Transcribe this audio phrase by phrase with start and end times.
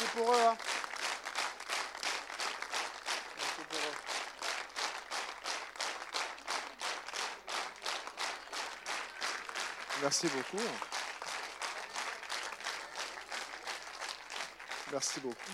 [0.00, 0.46] Merci pour eux.
[0.46, 0.56] hein.
[3.36, 3.94] Merci pour eux.
[10.02, 10.62] Merci beaucoup.
[14.92, 15.52] Merci beaucoup.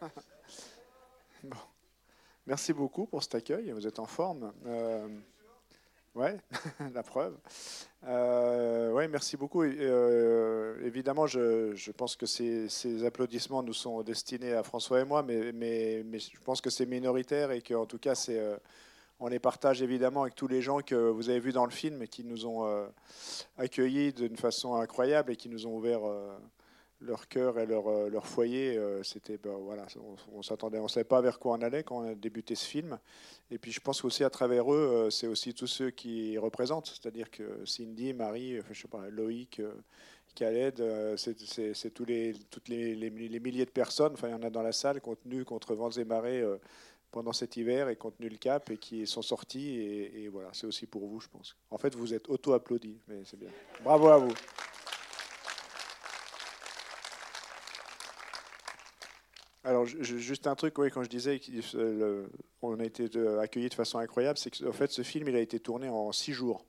[1.42, 1.56] Bon.
[2.46, 3.70] Merci beaucoup pour cet accueil.
[3.72, 4.52] Vous êtes en forme.
[4.66, 5.08] Euh,
[6.14, 6.36] ouais,
[6.94, 7.36] la preuve.
[8.06, 9.62] Euh, ouais, merci beaucoup.
[9.62, 16.02] Euh, évidemment, je, pense que ces, applaudissements nous sont destinés à François et moi, mais,
[16.02, 18.56] je pense que c'est minoritaire et qu'en tout cas, euh,
[19.20, 22.02] on les partage évidemment avec tous les gens que vous avez vus dans le film
[22.02, 22.86] et qui nous ont euh,
[23.56, 26.00] accueillis d'une façon incroyable et qui nous ont ouvert
[27.04, 28.76] leur cœur et leur, euh, leur foyer.
[28.76, 31.98] euh, C'était ben, voilà, on, on s'attendait, on savait pas vers quoi on allait quand
[31.98, 32.98] on a débuté ce film.
[33.50, 34.76] Et puis je pense qu'aussi à travers eux,
[35.06, 39.60] euh, c'est aussi tous ceux qui représentent, c'est-à-dire que Cindy, Marie, je sais pas, Loïc.
[40.34, 40.82] Khaled,
[41.16, 44.62] c'est- tous les, toutes les, les- milliers de personnes, enfin il y en a dans
[44.62, 46.42] la salle, tenu contre vents et marées
[47.12, 49.76] pendant cet hiver et qui le cap et qui sont sortis.
[49.78, 51.54] Et, et voilà, c'est aussi pour vous, je pense.
[51.70, 53.50] En fait, vous êtes auto-applaudis, mais c'est bien.
[53.84, 54.32] Bravo à vous.
[59.64, 61.40] Alors, ju- ju- juste un truc, quand je disais
[62.60, 65.36] qu'on a été de- accueillis de façon incroyable, c'est que en fait, ce film, il
[65.36, 66.64] a été tourné en six jours.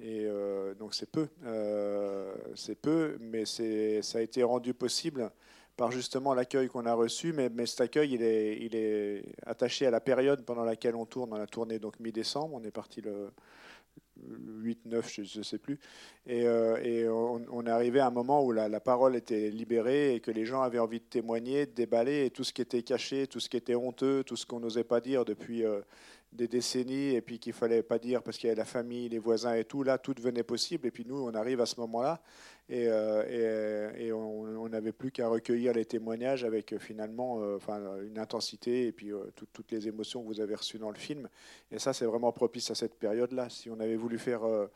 [0.00, 1.28] Et euh, donc, c'est peu.
[1.44, 5.30] Euh, c'est peu, mais ça a été rendu possible
[5.76, 7.34] par justement l'accueil qu'on a reçu.
[7.34, 11.04] Mais, mais cet accueil, il est, il est attaché à la période pendant laquelle on
[11.04, 11.34] tourne.
[11.34, 12.54] On a tourné donc mi-décembre.
[12.54, 13.30] On est parti le
[14.28, 15.78] 8, 9, je ne sais plus.
[16.26, 19.50] Et, euh, et on, on est arrivé à un moment où la, la parole était
[19.50, 22.62] libérée et que les gens avaient envie de témoigner, de déballer, et tout ce qui
[22.62, 25.80] était caché, tout ce qui était honteux, tout ce qu'on n'osait pas dire depuis euh,
[26.32, 29.18] des décennies, et puis qu'il fallait pas dire parce qu'il y avait la famille, les
[29.18, 30.86] voisins et tout, là, tout devenait possible.
[30.86, 32.20] Et puis nous, on arrive à ce moment-là,
[32.68, 37.80] et, euh, et on n'avait plus qu'à recueillir les témoignages avec euh, finalement euh, enfin,
[38.02, 40.96] une intensité et puis euh, tout- toutes les émotions que vous avez reçues dans le
[40.96, 41.28] film.
[41.70, 43.48] Et ça, c'est vraiment propice à cette période-là.
[43.50, 44.66] Si on avait voulu faire euh,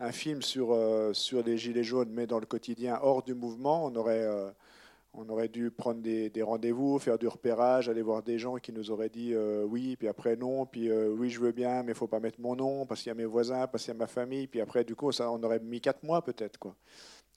[0.00, 3.86] un film sur, euh, sur les Gilets jaunes, mais dans le quotidien, hors du mouvement,
[3.86, 4.50] on aurait, euh,
[5.12, 8.90] on aurait dû prendre des, rendez-vous, faire du repérage, aller voir des gens qui nous
[8.90, 11.94] auraient dit euh, oui, puis après non, puis euh, oui, je veux bien, mais il
[11.94, 13.98] faut pas mettre mon nom, parce qu'il y a mes voisins, parce qu'il y a
[13.98, 16.58] ma famille, puis après, du coup, ça, on aurait mis quatre mois peut-être.
[16.58, 16.76] quoi.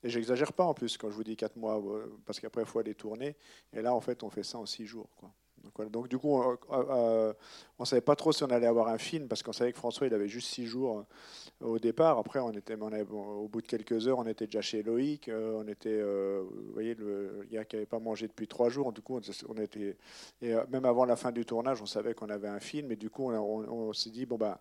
[0.04, 2.68] Et j'exagère pas en plus quand je vous dis quatre mois, euh, parce qu'après, il
[2.68, 3.36] faut aller tourner.
[3.74, 5.10] Et là, en fait, on fait ça en six jours.
[5.16, 5.32] Quoi.
[5.90, 7.34] Donc, du coup, on
[7.80, 10.08] ne savait pas trop si on allait avoir un film, parce qu'on savait que François,
[10.08, 11.06] il avait juste six jours
[11.62, 12.18] euh, au départ.
[12.20, 15.30] Après, on était, on avait- au bout de quelques heures, on était déjà chez Loïc.
[15.30, 16.44] euh, on était, euh,
[16.74, 18.92] voyez, le gars qui n'avait pas mangé depuis trois jours.
[18.92, 19.20] Du coup,
[19.50, 19.98] on, était,
[20.42, 22.92] et euh, même avant la fin du tournage, on savait qu'on avait un film.
[22.92, 24.60] Et du coup, on- on s'est dit, bon, bah,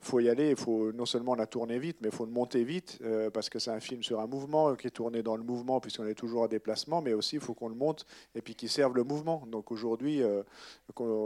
[0.00, 0.50] faut y aller.
[0.50, 3.48] Il faut non seulement la tourner vite, mais il faut le monter vite euh, parce
[3.48, 6.06] que c'est un film sur un mouvement euh, qui est tourné dans le mouvement puisqu'on
[6.06, 8.94] est toujours en déplacement, mais aussi il faut qu'on le monte et puis qu'il serve
[8.94, 9.44] le mouvement.
[9.46, 10.42] Donc aujourd'hui, euh,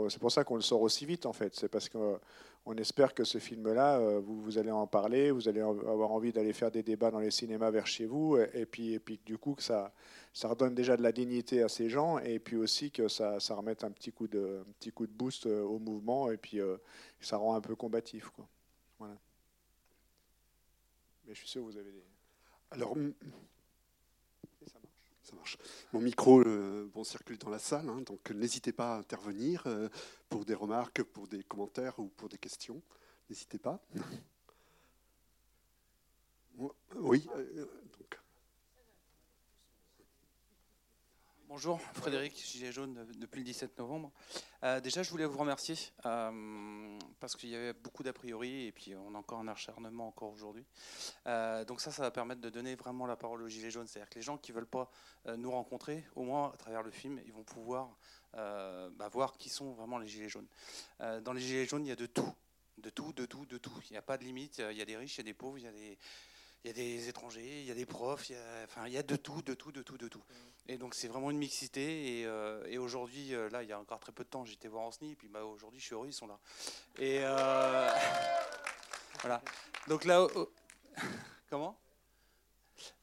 [0.09, 1.55] c'est pour ça qu'on le sort aussi vite en fait.
[1.55, 2.19] C'est parce qu'on
[2.65, 6.71] on espère que ce film-là, vous, allez en parler, vous allez avoir envie d'aller faire
[6.71, 9.63] des débats dans les cinémas vers chez vous, et, puis, et puis du coup que
[9.63, 9.91] ça,
[10.31, 13.55] ça redonne déjà de la dignité à ces gens, et puis aussi que ça, ça
[13.55, 16.59] remette un petit coup de, petit coup de boost au mouvement, et puis
[17.19, 18.31] ça rend un peu combatif.
[19.03, 19.19] Voilà.
[21.25, 22.03] Mais je suis sûr que vous avez des.
[22.71, 23.13] Alors, m-
[24.61, 25.13] Et ça marche.
[25.23, 25.57] ça marche.
[25.91, 29.89] Mon micro euh, bon, circule dans la salle, hein, donc n'hésitez pas à intervenir euh,
[30.29, 32.81] pour des remarques, pour des commentaires ou pour des questions.
[33.29, 33.81] N'hésitez pas.
[36.95, 37.65] Oui, euh,
[37.99, 38.19] donc.
[41.55, 44.11] Bonjour, Frédéric, Gilet jaune euh, depuis le 17 novembre.
[44.63, 48.71] Euh, déjà, je voulais vous remercier euh, parce qu'il y avait beaucoup d'a priori et
[48.71, 50.65] puis on a encore un acharnement encore aujourd'hui.
[51.67, 53.85] donc ça, ça va permettre de donner vraiment la parole aux Gilets jaunes.
[53.85, 54.89] C'est-à-dire que les gens qui ne veulent pas
[55.37, 57.99] nous rencontrer, au moins à travers le film, ils vont pouvoir
[58.33, 60.47] bah, voir qui sont vraiment les Gilets jaunes.
[61.21, 62.33] dans les Gilets jaunes, il y a de tout.
[62.79, 63.79] De tout, de tout, de tout.
[63.91, 64.57] Il n'y a pas de limite.
[64.57, 65.99] Il y a des riches, il y a des pauvres, il y a des
[66.63, 68.93] il y a des étrangers, il y a des profs, il y a, enfin, il
[68.93, 70.19] y a de tout, de tout, de tout, de tout.
[70.19, 70.71] Mm.
[70.71, 72.19] Et donc c'est vraiment une mixité.
[72.19, 74.69] Et, euh, et aujourd'hui, euh, là, il y a encore très peu de temps, j'étais
[74.69, 76.39] voir en SNI, et puis bah, aujourd'hui, je suis heureux, ils sont là.
[76.99, 77.89] Et euh,
[79.21, 79.41] voilà.
[79.87, 80.25] Donc là,
[81.49, 81.77] comment?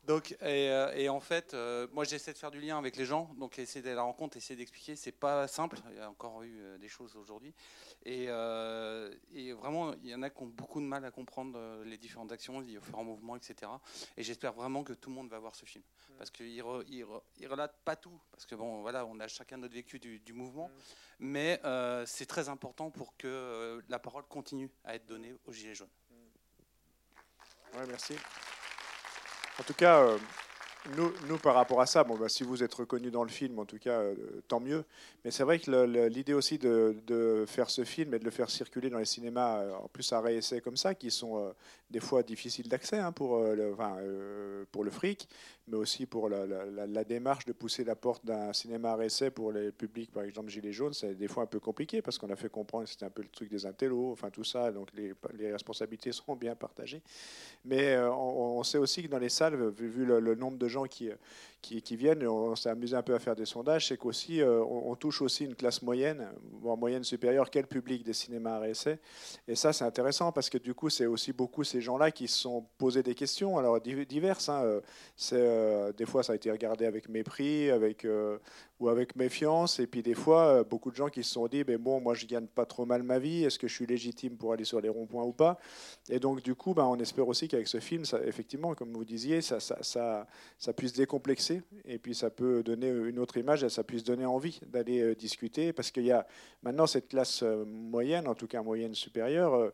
[0.05, 0.67] Donc, et,
[0.97, 1.55] et, en fait,
[1.93, 4.37] moi j'essaie de faire du lien avec les gens, donc essayer d'aller à la rencontre,
[4.37, 5.79] essayer d'expliquer, c'est pas simple.
[5.91, 7.55] Il y a encore eu des choses aujourd'hui,
[8.07, 11.85] euh, et, vraiment, il y en a qui ont beaucoup de mal à comprendre euh,
[11.85, 13.71] les différentes actions, les différents mouvements, etc.
[14.17, 15.85] Et j'espère vraiment que tout le monde va voir ce film.
[15.85, 16.13] Mm.
[16.19, 18.19] Parce qu'il ne relate pas tout.
[18.31, 20.69] Parce que, bon, voilà, on a chacun notre vécu du, mouvement.
[20.69, 20.73] Mm.
[21.21, 25.75] Mais euh, c'est très important pour que la parole continue à être donnée aux Gilets
[25.75, 25.89] jaunes.
[27.75, 28.15] Ouais, merci.
[29.61, 30.07] En tout cas,
[30.97, 33.67] nous, par rapport à ça, bon, bah, si vous êtes reconnu dans le film, en
[33.67, 34.15] tout cas, euh,
[34.49, 34.85] tant mieux.
[35.25, 35.71] Mais c'est vrai que
[36.09, 39.75] l'idée aussi de, faire ce film et de le faire circuler dans les cinémas, euh,
[39.75, 41.53] en plus à réessai comme ça, qui sont euh,
[41.91, 45.29] des fois difficiles d'accès hein, pour, le, fric,
[45.69, 49.73] mais aussi pour la, démarche de pousser la porte d'un cinéma à réessai pour les
[49.73, 52.49] publics, par exemple Gilets jaunes, c'est des fois un peu compliqué parce qu'on a fait
[52.49, 56.13] comprendre que c'était un peu le truc des intellos, enfin tout ça, donc les, responsabilités
[56.13, 57.03] seront bien partagées.
[57.65, 61.11] Mais on, sait aussi que dans les salles, vu, le nombre de gens qui,
[61.63, 64.95] qui, viennent, on s'est amusé un peu à faire des sondages, c'est qu'aussi euh, on,
[64.97, 66.29] touche aussi une classe moyenne,
[66.61, 68.99] voire moyenne supérieure, quel public des cinémas à.
[69.47, 72.39] Et ça, c'est intéressant parce que du coup, c'est aussi beaucoup ces gens-là qui se
[72.39, 74.49] sont posés des questions, alors diverses.
[74.49, 74.81] Hein, euh,
[75.33, 78.07] euh, des fois, ça a été regardé avec mépris, avec
[78.79, 79.79] ou avec méfiance.
[79.79, 82.27] Et puis des fois, beaucoup de gens qui se sont dit, ben bon, moi je
[82.27, 84.89] gagne pas trop mal ma vie, est-ce que je suis légitime pour aller sur les
[84.89, 85.59] ronds-points ou pas?
[86.09, 89.05] Et donc du coup, ben, on espère aussi qu'avec ce film, ça, effectivement, comme vous
[89.05, 90.27] disiez, ça, ça,
[90.59, 91.50] ça puisse décomplexer
[91.85, 95.73] et puis ça peut donner une autre image, ça puisse donner envie d'aller euh, discuter,
[95.73, 96.27] parce qu'il y a
[96.63, 99.71] maintenant cette classe euh, moyenne, en tout cas moyenne supérieure, euh,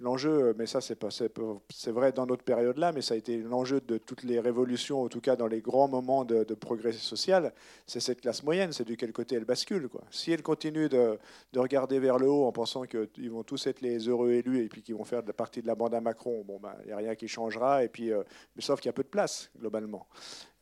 [0.00, 3.96] l'enjeu, mais ça c'est vrai dans notre période là, mais ça a été l'enjeu de
[3.96, 7.52] toutes les révolutions, en tout cas dans les grands moments de, progrès social,
[7.86, 10.02] c'est cette classe moyenne, c'est de quel côté elle bascule quoi.
[10.10, 11.18] Si elle continue de,
[11.52, 14.68] de regarder vers le haut en pensant qu'ils vont tous être les heureux élus et
[14.68, 16.92] puis qu'ils vont faire de partie de la bande à Macron, bon ben il n'y
[16.92, 18.10] a rien qui changera et puis
[18.58, 20.06] sauf qu'il y a peu de place globalement.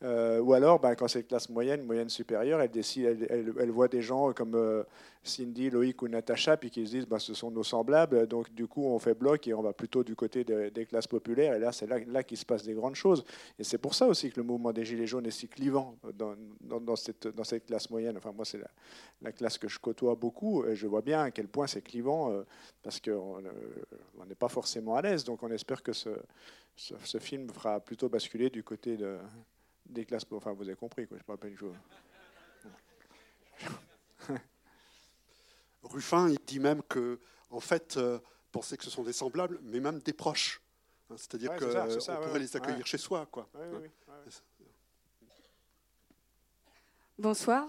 [0.03, 3.87] Euh, ou alors, ben, quand c'est classe moyenne, moyenne supérieure, elle, décide, elle, elle, voit
[3.87, 4.83] des gens comme
[5.23, 8.67] Cindy, Loïc ou Natacha, puis qui se disent ben, ce sont nos semblables, donc du
[8.67, 11.53] coup on fait bloc et on va plutôt du côté des, classes populaires.
[11.55, 13.23] Et là, c'est là, là qu'il se passe des grandes choses.
[13.57, 16.95] Et c'est pour ça aussi que le mouvement des Gilets jaunes est si clivant dans,
[16.95, 18.17] cette, classe moyenne.
[18.17, 18.59] Enfin, moi, c'est
[19.21, 20.65] la, classe que je côtoie beaucoup.
[20.65, 22.43] Et je vois bien à quel point c'est clivant euh,
[22.81, 25.23] parce qu'on euh, n'est pas forcément à l'aise.
[25.23, 26.09] Donc on espère que ce,
[26.75, 29.17] ce, film fera plutôt basculer du côté de,
[29.85, 30.25] des classes.
[30.31, 31.17] Enfin, vous avez compris, quoi.
[31.17, 31.73] je ne parle pas du tout.
[35.83, 38.19] Ruffin, il dit même que, en fait, euh,
[38.51, 40.61] penser que ce sont des semblables, mais même des proches.
[41.09, 43.27] Hein, c'est-à-dire qu'on pourrait les accueillir chez soi.
[43.29, 43.49] Quoi.
[47.17, 47.67] Bonsoir.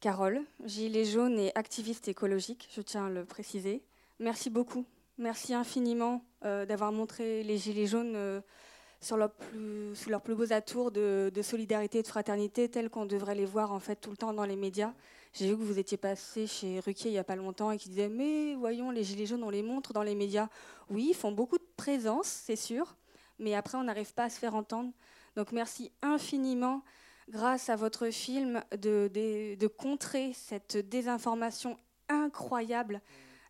[0.00, 3.82] Carole, gilet jaune et activiste écologique, je tiens à le préciser.
[4.18, 4.84] Merci beaucoup.
[5.16, 8.40] Merci infiniment euh, d'avoir montré les gilets jaunes euh,
[9.04, 9.18] sur
[9.94, 13.72] sous leurs plus beaux atours de, solidarité et de fraternité, tels qu'on devrait les voir
[13.72, 14.92] en fait tout le temps dans les médias.
[15.32, 17.88] J'ai vu que vous étiez passé chez Ruquier il n'y a pas longtemps et qui
[17.88, 20.48] disait Mais voyons, les Gilets jaunes, on les montre dans les médias.
[20.90, 22.96] Oui, ils font beaucoup de présence, c'est sûr,
[23.38, 24.92] mais après, on n'arrive pas à se faire entendre.
[25.36, 26.82] Donc, merci infiniment,
[27.28, 31.76] grâce à votre film, de, contrer cette désinformation
[32.08, 33.00] incroyable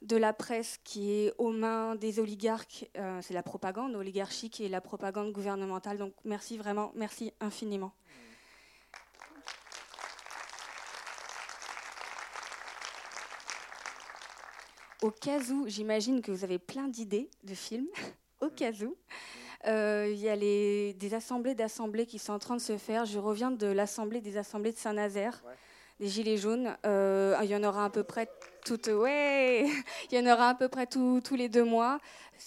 [0.04, 2.88] de la presse qui est aux mains des oligarques.
[2.96, 5.98] Euh, c'est la propagande oligarchique et la propagande gouvernementale.
[5.98, 7.92] Donc, merci vraiment, merci infiniment.
[15.04, 17.88] au cas où, j'imagine que vous avez plein d'idées de films,
[18.40, 18.96] au cas où.
[19.66, 23.04] Euh, il y a des assemblées d'assemblées qui sont en train de se faire.
[23.04, 25.42] Je reviens de l'assemblée des assemblées de Saint-Nazaire,
[26.04, 26.76] des Gilets jaunes.
[26.86, 28.28] Euh, il y en aura à peu près
[28.64, 28.88] toutes.
[28.88, 29.66] Ouais,
[30.10, 31.98] il y en aura à peu près tous les deux mois.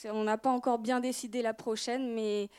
[0.05, 2.49] On n'a pas encore bien décidé la prochaine, mais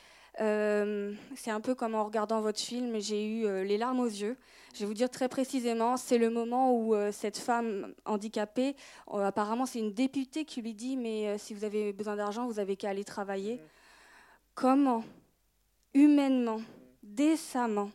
[0.41, 4.37] euh, c'est un peu comme en regardant votre film, j'ai eu les larmes aux yeux.
[4.73, 8.75] Je vais vous dire très précisément, c'est le moment où euh, cette femme handicapée,
[9.11, 12.45] euh, apparemment c'est une députée qui lui dit, mais euh, si vous avez besoin d'argent,
[12.45, 13.59] vous avez qu'à aller travailler.
[14.53, 15.03] Comment,
[15.93, 16.61] humainement,
[17.01, 17.89] décemment,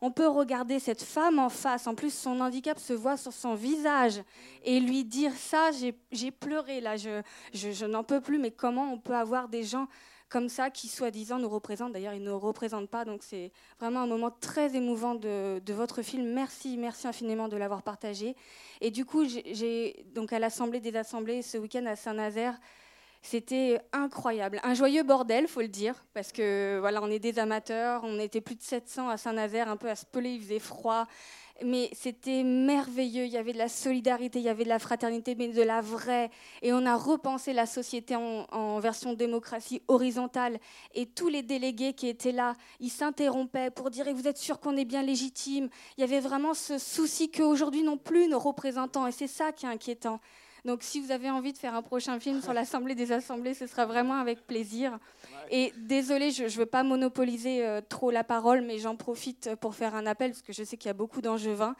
[0.00, 3.54] on peut regarder cette femme en face, en plus son handicap se voit sur son
[3.54, 4.22] visage,
[4.64, 5.70] et lui dire ça,
[6.12, 7.22] j'ai pleuré là, je,
[7.52, 9.88] je, n'en peux plus, mais comment on peut avoir des gens
[10.28, 14.00] comme ça qui soi-disant nous représentent, d'ailleurs ils ne nous représentent pas, donc c'est vraiment
[14.00, 16.32] un moment très émouvant de, de, votre film.
[16.32, 18.34] Merci, merci infiniment de l'avoir partagé.
[18.80, 22.58] Et du coup, j'ai donc à l'Assemblée des Assemblées ce week-end à Saint-Nazaire,
[23.26, 24.60] c'était incroyable.
[24.62, 28.40] Un joyeux bordel, faut le dire, parce que voilà, on est des amateurs, on était
[28.40, 31.06] plus de 700 à Saint-Nazaire, un peu à se peler, il faisait froid.
[31.64, 35.34] Mais c'était merveilleux, il y avait de la solidarité, il y avait de la fraternité,
[35.34, 36.30] mais de la vraie.
[36.62, 40.58] Et on a repensé la société en, en version démocratie horizontale.
[40.94, 44.76] Et tous les délégués qui étaient là, ils s'interrompaient pour dire Vous êtes sûr qu'on
[44.76, 45.68] est bien légitime?
[45.96, 49.06] Il y avait vraiment ce souci qu'aujourd'hui non plus nos représentants.
[49.06, 50.20] Et c'est ça qui est inquiétant.
[50.66, 53.66] Donc si vous avez envie de faire un prochain film sur l'Assemblée des Assemblées, ce
[53.66, 54.98] sera vraiment avec plaisir.
[55.50, 59.76] Et désolé, je ne veux pas monopoliser euh, trop la parole, mais j'en profite pour
[59.76, 61.76] faire un appel, parce que je sais qu'il y a beaucoup d'angevins.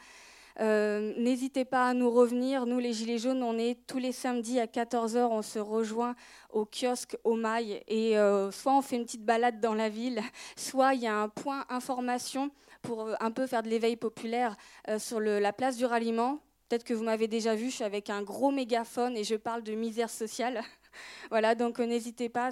[0.59, 2.65] Euh, N'hésitez pas à nous revenir.
[2.65, 6.15] Nous, les Gilets jaunes, on est tous les samedis à 14h, on se rejoint
[6.51, 7.83] au kiosque au Mail.
[7.87, 10.21] Et euh, soit on fait une petite balade dans la ville,
[10.55, 12.49] soit il y a un point information
[12.81, 14.55] pour euh, un peu faire de l'éveil populaire
[14.97, 16.39] sur la place du ralliement.
[16.67, 19.63] Peut-être que vous m'avez déjà vu, je suis avec un gros mégaphone et je parle
[19.63, 20.61] de misère sociale.
[21.29, 22.49] voilà, donc euh, n'hésitez pas,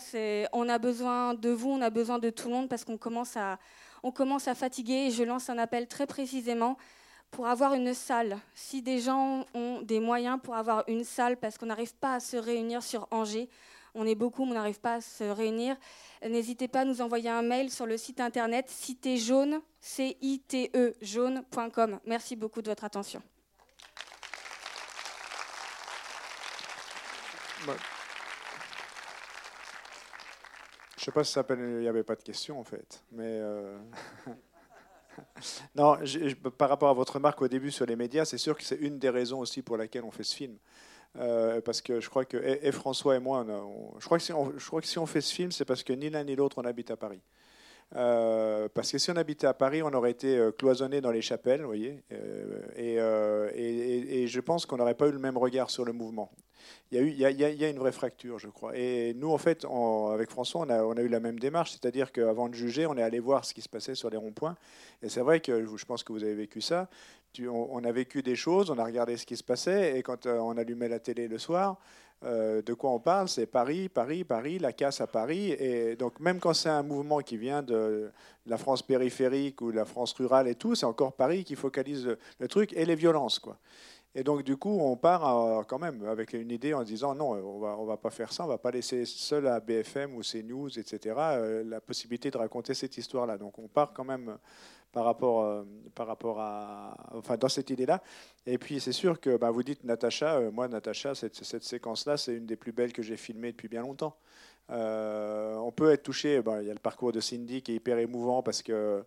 [0.53, 3.35] on a besoin de vous, on a besoin de tout le monde parce qu'on commence
[3.35, 3.59] à,
[4.55, 6.77] fatiguer et je lance un appel très précisément
[7.29, 8.37] pour avoir une salle.
[8.53, 12.19] Si des gens ont des moyens pour avoir une salle parce qu'on n'arrive pas à
[12.21, 13.49] se réunir sur Angers,
[13.95, 15.75] on est beaucoup, mais on n'arrive pas à se réunir,
[16.25, 20.93] n'hésitez pas à nous envoyer un mail sur le site internet cité jaune, c e
[21.01, 21.99] jaune.com.
[22.05, 23.21] Merci beaucoup de votre attention.
[27.65, 27.71] Je
[30.97, 31.45] Je sais pas si ça.
[31.49, 33.23] Il n'y avait pas de question en fait, mais.
[33.25, 33.77] Euh,
[35.75, 35.97] non,
[36.57, 38.99] par rapport à votre remarque au début sur les médias, c'est sûr que c'est une
[38.99, 40.57] des raisons aussi pour laquelle on fait ce film.
[41.17, 42.37] Euh, parce que je crois que
[42.71, 43.45] François et moi,
[43.99, 45.83] je, crois que si on, je crois que si on fait ce film, c'est parce
[45.83, 47.21] que ni l'un ni l'autre on habite à Paris.
[47.95, 51.61] Euh, parce que si on habitait à Paris, on aurait été cloisonné dans les chapelles,
[51.61, 52.03] vous voyez,
[52.75, 52.97] et,
[54.27, 56.31] je pense qu'on n'aurait pas eu le même regard sur le mouvement
[56.91, 58.77] il y, a une vraie fracture, je crois.
[58.77, 59.65] Et nous, en fait,
[60.13, 62.95] avec François, on a, on a, eu la même démarche, c'est-à-dire qu'avant de juger, on
[62.95, 64.55] est allé voir ce qui se passait sur les ronds-points.
[65.01, 66.87] Et c'est vrai que je pense que vous avez vécu ça.
[67.39, 70.37] on, a vécu des choses, on a regardé ce qui se passait, et quand euh,
[70.39, 71.79] on allumait la télé le soir,
[72.23, 73.27] euh, de quoi on parle?
[73.27, 75.51] C'est Paris, Paris, Paris, la casse à Paris.
[75.51, 78.11] Et donc, même quand c'est un mouvement qui vient de
[78.45, 82.05] la France périphérique ou de la France rurale et tout, c'est encore Paris qui focalise
[82.05, 83.57] le, le truc et les violences, quoi.
[84.17, 87.31] Et donc, du coup, on part euh, quand même avec une idée en disant non,
[87.31, 90.21] on va, on va pas faire ça, on va pas laisser seul à BFM ou
[90.21, 93.37] CNews, etc., euh, la possibilité de raconter cette histoire-là.
[93.37, 94.37] Donc, on part quand même
[94.93, 96.95] par rapport, euh, par rapport à.
[97.13, 98.01] Enfin, dans cette idée-là.
[98.45, 102.35] Et puis, c'est sûr que bah, vous dites Natacha, moi, Natacha, cette, cette séquence-là, c'est
[102.35, 104.15] une des plus belles que j'ai filmées depuis bien longtemps.
[104.69, 106.41] On peut être touché.
[106.41, 109.03] Ben, il y a le parcours de Cindy qui est hyper émouvant parce que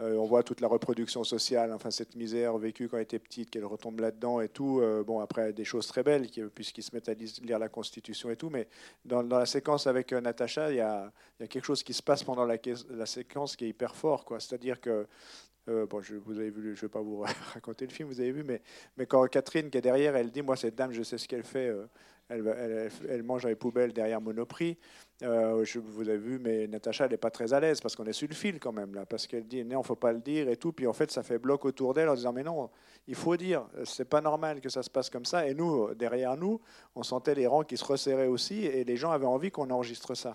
[0.00, 3.50] euh, on voit toute la reproduction sociale, enfin cette misère vécue quand elle était petite,
[3.50, 4.80] qu'elle retombe là-dedans et tout.
[4.80, 8.36] Euh, bon, après des choses très belles puisqu'ils se mettent à lire la Constitution et
[8.36, 8.50] tout.
[8.50, 8.68] Mais
[9.04, 12.56] dans, la séquence avec Natacha, il y, a, quelque chose qui se passe pendant la,
[13.06, 14.24] séquence qui est hyper fort.
[14.38, 15.06] C'est-à-dire que
[15.66, 18.42] bon, je, vous avez vu, je vais pas vous raconter le film, vous avez vu,
[18.42, 18.62] mais,
[18.96, 21.44] mais quand Catherine qui est derrière, elle dit, moi cette dame, je sais ce qu'elle
[21.44, 21.72] fait
[22.30, 24.78] elle, mange dans les poubelles derrière Monoprix.
[25.22, 28.06] Euh, je, vous avez vu, mais Natacha, elle n'est pas très à l'aise parce qu'on
[28.06, 30.48] est sur le fil quand même, là, parce qu'elle dit non, faut pas le dire
[30.48, 30.72] et tout.
[30.72, 32.70] Puis en fait, ça fait bloc autour d'elle en disant mais non,
[33.06, 35.46] il faut dire, c'est pas normal que ça se passe comme ça.
[35.46, 36.60] Et nous, derrière nous,
[36.94, 40.14] on sentait les rangs qui se resserraient aussi et les gens avaient envie qu'on enregistre
[40.14, 40.32] ça.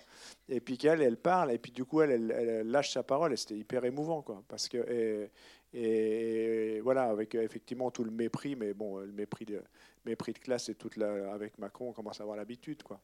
[0.49, 3.37] Et puis qu'elle, elle parle et puis du coup, elle, elle, lâche sa parole et
[3.37, 4.43] c'était hyper émouvant, quoi.
[4.47, 5.29] Parce que,
[5.77, 9.61] et voilà, avec effectivement tout le mépris, mais bon, le mépris de,
[10.05, 12.99] mépris de classe et toute la, avec Macron, on commence à avoir l'habitude, quoi.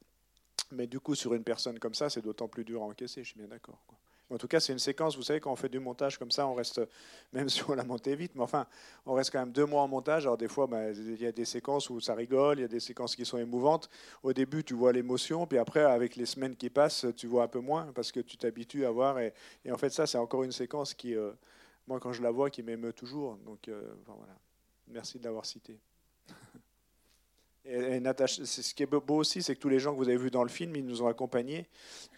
[0.71, 3.29] Mais du coup, sur une personne comme ça, c'est d'autant plus dur à encaisser, je
[3.29, 3.77] suis bien d'accord.
[4.33, 6.47] En tout cas, c'est une séquence, vous savez, quand on fait du montage comme ça,
[6.47, 6.79] on reste,
[7.33, 8.65] même si on l'a monté vite, mais enfin,
[9.05, 10.23] on reste quand même deux mois en montage.
[10.23, 12.69] Alors des fois, bah, il y a des séquences où ça rigole, il y a
[12.69, 13.89] des séquences qui sont émouvantes.
[14.23, 17.47] Au début, tu vois l'émotion, puis après, avec les semaines qui passent, tu vois un
[17.49, 19.19] peu moins, parce que tu t'habitues à voir.
[19.19, 19.33] Et,
[19.69, 21.31] en fait, ça, c'est encore une séquence qui, euh,
[21.99, 23.37] quand je la vois, qui m'émeut toujours.
[23.45, 24.37] Donc, euh, voilà.
[24.87, 25.79] Merci de l'avoir cité.
[27.65, 30.17] Et, Natacha, ce qui est beau aussi, c'est que tous les gens que vous avez
[30.17, 31.67] vus dans le film, ils nous ont accompagnés.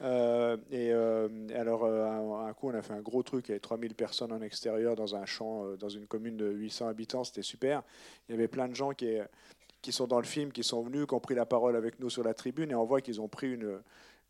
[0.02, 4.32] Euh, et euh, alors, un, coup, on a fait un gros truc, avait 3000 personnes
[4.32, 7.84] en extérieur dans un champ, dans une commune de 800 habitants, c'était super.
[8.28, 9.18] Il y avait plein de gens qui,
[9.82, 12.10] qui sont dans le film, qui sont venus, qui ont pris la parole avec nous
[12.10, 13.82] sur la tribune, et on voit qu'ils ont pris une,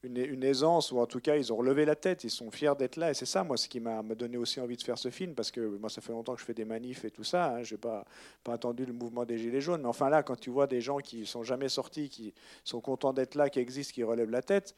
[0.04, 2.98] une, aisance, ou en tout cas, ils ont relevé la tête, ils sont fiers d'être
[2.98, 3.12] là.
[3.12, 5.50] Et c'est ça, moi, ce qui m'a donné aussi envie de faire ce film, parce
[5.50, 7.56] que moi, ça fait longtemps que je fais des manifs et tout ça.
[7.56, 8.06] Hein, je n'ai pas,
[8.44, 9.82] pas attendu le mouvement des Gilets jaunes.
[9.82, 12.34] Mais enfin, là, quand tu vois des gens qui sont jamais sortis, qui
[12.64, 14.76] sont contents d'être là, qui existent, qui relèvent la tête,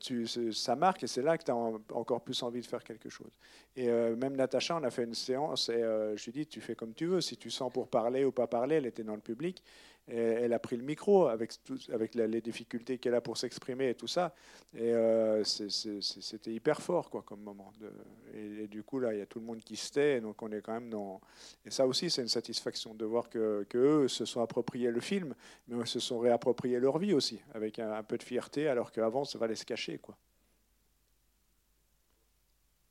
[0.00, 3.08] tu, ça marque et c'est là que tu as encore plus envie de faire quelque
[3.08, 3.30] chose.
[3.76, 6.46] Et euh, même Natacha, on a fait une séance et euh, je lui ai dit,
[6.46, 7.20] tu fais comme tu veux.
[7.20, 9.62] Si tu sens pour parler ou pas parler, elle était dans le public.
[10.08, 11.58] Elle a pris le micro avec,
[12.14, 14.34] les difficultés qu'elle a pour s'exprimer et tout ça.
[14.72, 17.72] Et euh, c'était hyper fort quoi, comme moment.
[18.32, 20.18] Et, du coup, là, il y a tout le monde qui se tait.
[20.18, 21.20] et Donc, on est quand même dans.
[21.64, 25.34] Et ça aussi, c'est une satisfaction de voir que, eux se sont appropriés le film,
[25.66, 29.38] mais se sont réappropriés leur vie aussi, avec un, peu de fierté, alors qu'avant, ça
[29.38, 29.98] valait se cacher.
[29.98, 30.16] Quoi.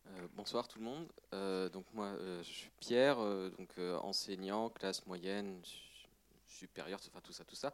[0.08, 1.08] Euh, bonsoir tout le monde.
[1.34, 2.12] Euh, donc moi,
[2.42, 3.18] je suis Pierre,
[3.58, 3.70] donc
[4.02, 5.62] enseignant, classe moyenne,
[6.56, 7.74] supérieure, enfin tout ça, tout ça.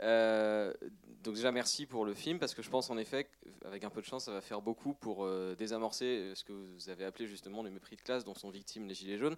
[0.00, 0.72] Euh,
[1.22, 3.28] donc déjà merci pour le film parce que je pense en effet
[3.62, 6.88] qu'avec un peu de chance, ça va faire beaucoup pour euh, désamorcer ce que vous
[6.90, 9.36] avez appelé justement le mépris de classe dont sont victimes les gilets jaunes.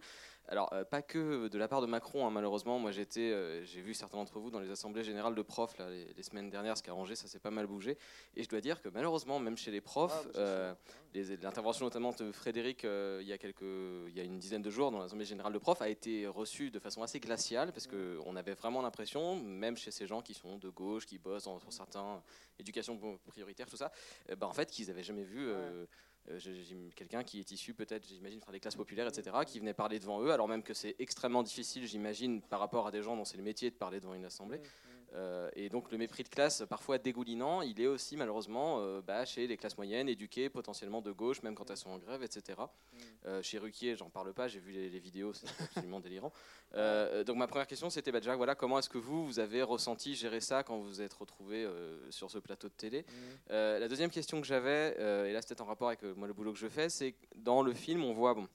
[0.50, 2.78] Alors euh, pas que de la part de Macron, hein, malheureusement.
[2.78, 5.90] Moi j'étais, euh, j'ai vu certains d'entre vous dans les assemblées générales de profs là,
[5.90, 7.98] les, les semaines dernières, ce qui a arrangé, ça s'est pas mal bougé.
[8.34, 10.74] Et je dois dire que malheureusement, même chez les profs, euh,
[11.14, 14.62] les- l'intervention notamment de Frédéric euh, il, y a quelques, il y a une dizaine
[14.62, 17.86] de jours dans l'Assemblée générale de profs a été reçue de façon assez glaciale parce
[17.86, 21.58] qu'on avait vraiment l'impression, même chez ces gens qui sont de gauche, qui bossent dans,
[21.58, 22.22] sur certains
[22.58, 23.92] éducations prioritaires, tout ça,
[24.38, 25.50] bah, en fait qu'ils n'avaient jamais vu.
[26.94, 30.30] Quelqu'un qui est issu peut-être, j'imagine, des classes populaires, etc., qui venait parler devant eux,
[30.30, 33.42] alors même que c'est extrêmement difficile, j'imagine, par rapport à des gens dont c'est le
[33.42, 34.58] métier de parler devant une assemblée.
[34.58, 34.97] Euh,
[35.54, 39.46] et donc le mépris de classe, parfois dégoulinant, il est aussi malheureusement euh, bah, chez
[39.46, 42.58] les classes moyennes, éduquées, potentiellement de gauche, même quand elles sont en grève, etc.
[43.26, 46.32] Euh, chez Ruquier, j'en parle pas, j'ai vu les, les vidéos, c'est absolument délirant.
[46.74, 49.62] Euh, donc ma première question, c'était bah, déjà, voilà, comment est-ce que vous, vous avez
[49.62, 53.04] ressenti gérer ça quand vous vous êtes retrouvé euh, sur ce plateau de télé?
[53.50, 56.28] Euh, La deuxième question que j'avais, euh, et là c'était en rapport avec euh, moi
[56.28, 58.46] le boulot que je fais, c'est dans le film, on voit bon,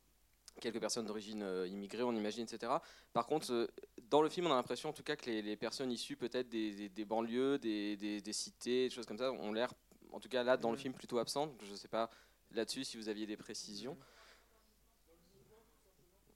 [0.61, 2.71] quelques personnes d'origine euh, immigrée, on imagine, etc.
[3.11, 3.67] Par contre, euh,
[4.09, 6.49] dans le film, on a l'impression en tout cas que les, les personnes issues peut-être
[6.49, 9.73] des, des- des banlieues, des, cités, des choses comme ça, ont l'air,
[10.11, 11.51] en tout cas là, dans le film, plutôt absentes.
[11.65, 12.09] Je ne sais pas
[12.51, 13.97] là-dessus si vous aviez des précisions.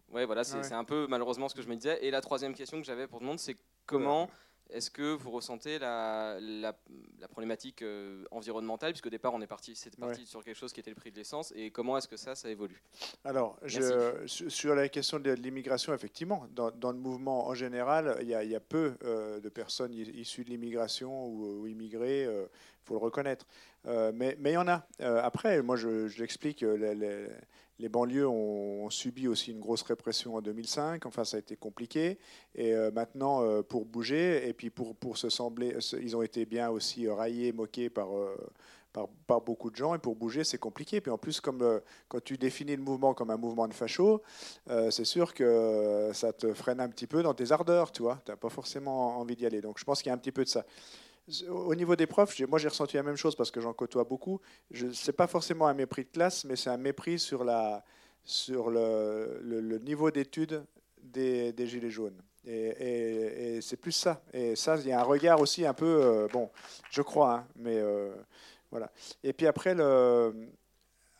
[0.10, 0.64] Ouais, voilà, c'est Ouais.
[0.64, 2.04] c'est un peu malheureusement ce que je me disais.
[2.06, 4.30] Et la troisième question que j'avais pour tout le monde, c'est comment
[4.70, 6.76] est-ce que vous ressentez la, la,
[7.20, 10.80] la problématique euh, environnementale, puisqu'au départ on est parti, c'était parti sur quelque chose qui
[10.80, 12.82] était le prix de l'essence, et comment est-ce que ça, ça évolue?
[13.24, 18.28] Alors, je- sur- la question de l'immigration, effectivement, dans, dans le mouvement en général, il
[18.28, 22.24] y a, il y a peu euh, de personnes issues de l'immigration ou, ou immigrées,
[22.24, 22.48] il
[22.84, 23.46] faut le reconnaître.
[23.86, 24.86] Euh, mais mais il y en a.
[25.02, 27.28] Euh, après, moi, je, je l'explique, euh, les, les-
[27.80, 31.06] les banlieues ont, subi aussi une grosse répression en 2005.
[31.06, 32.18] Enfin, ça a été compliqué.
[32.56, 36.22] Et euh, maintenant, euh, pour bouger, et puis pour, pour se sembler, se- ils ont
[36.22, 38.36] été bien aussi raillés, moqués par, euh,
[39.28, 39.94] par, beaucoup de gens.
[39.94, 41.02] Et pour bouger, c'est compliqué.
[41.02, 44.24] Puis en plus, comme euh, quand tu définis le mouvement comme un mouvement de facho,
[44.70, 47.92] euh, c'est sûr que ça te freine un petit peu dans tes ardeurs.
[47.92, 49.62] Tu n'as pas forcément envie d'y aller.
[49.62, 50.66] Donc je pense qu'il y a un petit peu de ça.
[51.50, 54.40] Au niveau des profs, moi j'ai ressenti la même chose parce que j'en côtoie beaucoup.
[54.74, 57.84] Ce n'est pas forcément un mépris de classe, mais c'est un mépris sur, la,
[58.24, 60.64] sur le, niveau d'études
[61.02, 62.22] des, des Gilets jaunes.
[62.46, 64.22] Et c'est plus ça.
[64.32, 66.50] Et ça, il y a un regard aussi un peu, euh, bon,
[66.90, 68.16] je crois, hein, mais euh,
[68.72, 68.90] voilà.
[69.24, 70.34] Et puis après, le,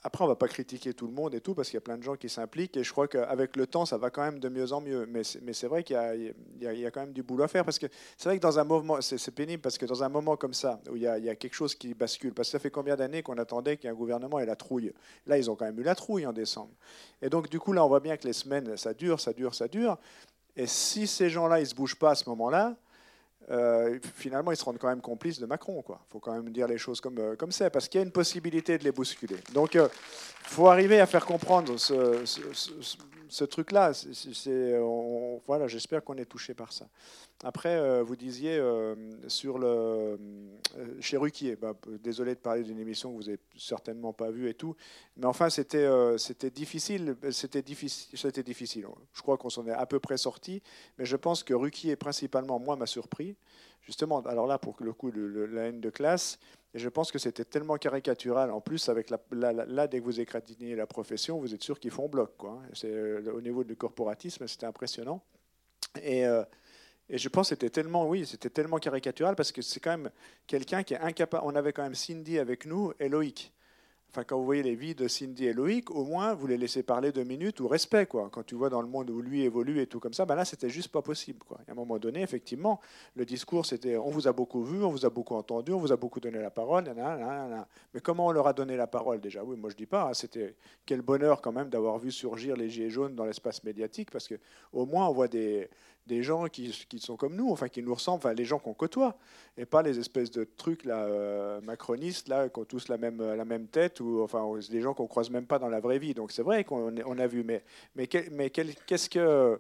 [0.08, 1.98] après, on va pas critiquer tout le monde et tout, parce qu'il y a plein
[1.98, 4.48] de gens qui s'impliquent, et je crois qu'avec le temps, ça va quand même de
[4.48, 5.06] mieux en mieux.
[5.06, 5.98] Mais c'est, vrai qu'il
[6.62, 8.58] y y a- quand même du boulot à faire, parce que c'est vrai que dans
[8.58, 11.18] un mouvement, c'est, pénible, parce que dans un moment comme ça, où il y, a,
[11.18, 13.76] il y a quelque chose qui bascule, parce que ça fait combien d'années qu'on attendait
[13.76, 14.94] qu'il y ait un gouvernement ait la trouille?
[15.26, 16.72] Là, ils ont quand même eu la trouille en décembre.
[17.22, 19.54] Et donc, du coup, là, on voit bien que les semaines, ça dure, ça dure,
[19.56, 19.98] ça dure.
[20.56, 22.78] Et si ces gens-là, ils se bougent pas à ce moment-là,
[23.50, 25.84] euh, finalement, ils se rendent quand même complices de Macron.
[25.88, 28.06] Il faut quand même dire les choses comme euh, comme c'est, parce qu'il y a
[28.06, 29.38] une possibilité de les bousculer.
[29.54, 29.88] Donc, il
[30.44, 32.26] faut arriver à faire comprendre ce,
[33.30, 33.92] ce- truc-là.
[35.48, 36.88] Voilà, j'espère qu'on est touché par ça.
[37.44, 38.96] Après, euh, vous disiez euh,
[39.28, 40.18] sur le euh,
[41.00, 41.56] chez Ruquier.
[41.56, 44.76] bah, désolé de parler d'une émission que vous avez certainement pas vue et tout,
[45.18, 47.16] mais enfin, c'était c'était difficile.
[47.32, 48.18] C'était difficile.
[48.18, 48.88] C'était difficile.
[49.14, 50.64] Je crois qu'on s'en est à peu près sorti,
[50.98, 53.36] mais je pense que Ruquier principalement, moi, m'a surpris.
[53.82, 56.40] Justement, alors là, pour le coup, le- la haine de classe,
[56.74, 58.50] et je pense que c'était tellement caricatural.
[58.52, 62.10] En plus, avec là, dès que vous égratignez la profession, vous êtes sûr qu'ils font
[62.10, 62.36] bloc.
[62.36, 62.60] Quoi.
[62.64, 62.70] hein.
[62.74, 65.22] C'est, au niveau du corporatisme, c'était impressionnant.
[66.02, 66.26] Et,
[67.10, 70.10] et je pense que c'était tellement, oui, c'était tellement caricatural parce que c'est quand même
[70.46, 71.44] quelqu'un qui est incapable.
[71.46, 73.54] On avait quand même Cindy avec nous et Loïc.
[74.10, 76.82] Enfin, quand vous voyez les vies de Cindy et Loïc, au moins vous les laissez
[76.82, 78.30] parler deux minutes ou respect, quoi.
[78.32, 80.46] Quand tu vois dans le monde où lui évolue et tout comme ça, ben là
[80.46, 81.60] c'était juste pas possible, quoi.
[81.68, 82.80] À un moment donné, effectivement,
[83.16, 85.92] le discours c'était on vous a beaucoup vu, on vous a beaucoup entendu, on vous
[85.92, 86.86] a beaucoup donné la parole,
[87.94, 89.44] mais comment on leur a donné la parole déjà?
[89.44, 90.04] Oui, moi je dis pas.
[90.06, 94.10] hein, c'était quel bonheur quand même d'avoir vu surgir les gilets jaunes dans l'espace médiatique,
[94.10, 94.36] parce que
[94.72, 95.70] au moins on voit des
[96.08, 98.74] des gens qui, qui sont comme nous, enfin qui nous ressemblent, enfin les gens qu'on
[98.74, 99.18] côtoie,
[99.58, 103.22] et pas les espèces de trucs là euh, macronistes là qui ont tous la même
[103.22, 106.14] la même tête ou enfin des gens qu'on croise même pas dans la vraie vie.
[106.14, 107.64] Donc c'est vrai qu'on on a vu, mais
[107.96, 109.60] mais quel- mais quel- qu'est-ce que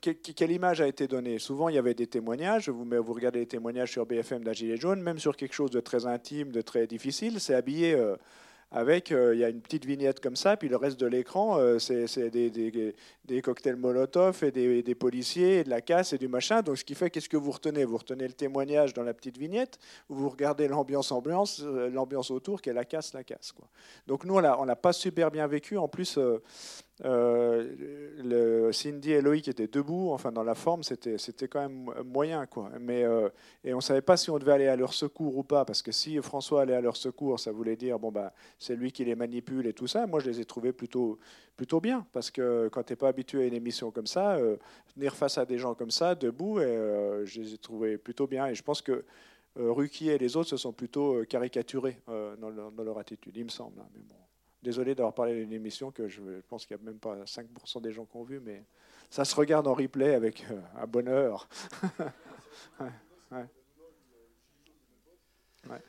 [0.00, 1.38] que- que- quelle image a été donnée?
[1.38, 2.68] Souvent, il y avait des témoignages.
[2.68, 5.78] Vous, vous regardez les témoignages sur BFM d'un gilet jaune, même sur quelque chose de
[5.80, 8.16] très intime, de très difficile, c'est habillé euh,
[8.72, 9.12] avec.
[9.12, 11.78] euh, il y a une petite vignette comme ça, puis le reste de l'écran, euh,
[11.78, 16.62] c'est des, cocktails Molotov et des, policiers de la casse et du machin.
[16.62, 17.84] Donc, ce qui fait, qu'est-ce que vous retenez?
[17.84, 22.30] Vous retenez le témoignage dans la petite vignette, ou vous regardez l'ambiance, ambiance, euh, l'ambiance
[22.30, 23.52] autour, qui est la casse, la casse.
[24.06, 25.76] Donc, nous, on l'a- pas super bien vécu.
[25.76, 26.18] En plus.
[27.04, 32.46] Euh, Cindy et Loïc étaient debout, enfin dans la forme, c'était c'était quand même moyen
[32.46, 32.70] quoi.
[32.80, 33.28] Mais euh,
[33.64, 35.90] et on savait pas si on devait aller à leur secours ou pas, parce que
[35.90, 39.16] si François allait à leur secours, ça voulait dire bon bah c'est lui qui les
[39.16, 40.06] manipule et tout ça.
[40.06, 41.18] Moi je les ai trouvés plutôt
[41.56, 44.56] plutôt bien, parce que quand t'es pas habitué à une émission comme ça, euh,
[44.96, 48.46] venir face à des gens comme ça debout, je les ai trouvés plutôt bien.
[48.46, 49.04] Et je pense que
[49.56, 53.50] Ruquier et les autres se sont plutôt caricaturés dans, leur, dans leur attitude, il me
[53.50, 53.80] semble.
[53.80, 54.14] hein, mais bon.
[54.62, 57.92] Désolé d'avoir parlé d'une émission que je pense qu'il n'y a même pas 5% des
[57.92, 58.64] gens qui ont vu, mais
[59.10, 61.48] ça se regarde en replay avec euh, un bonheur.
[62.80, 62.86] ouais,
[63.32, 63.46] ouais.
[65.68, 65.82] Ouais.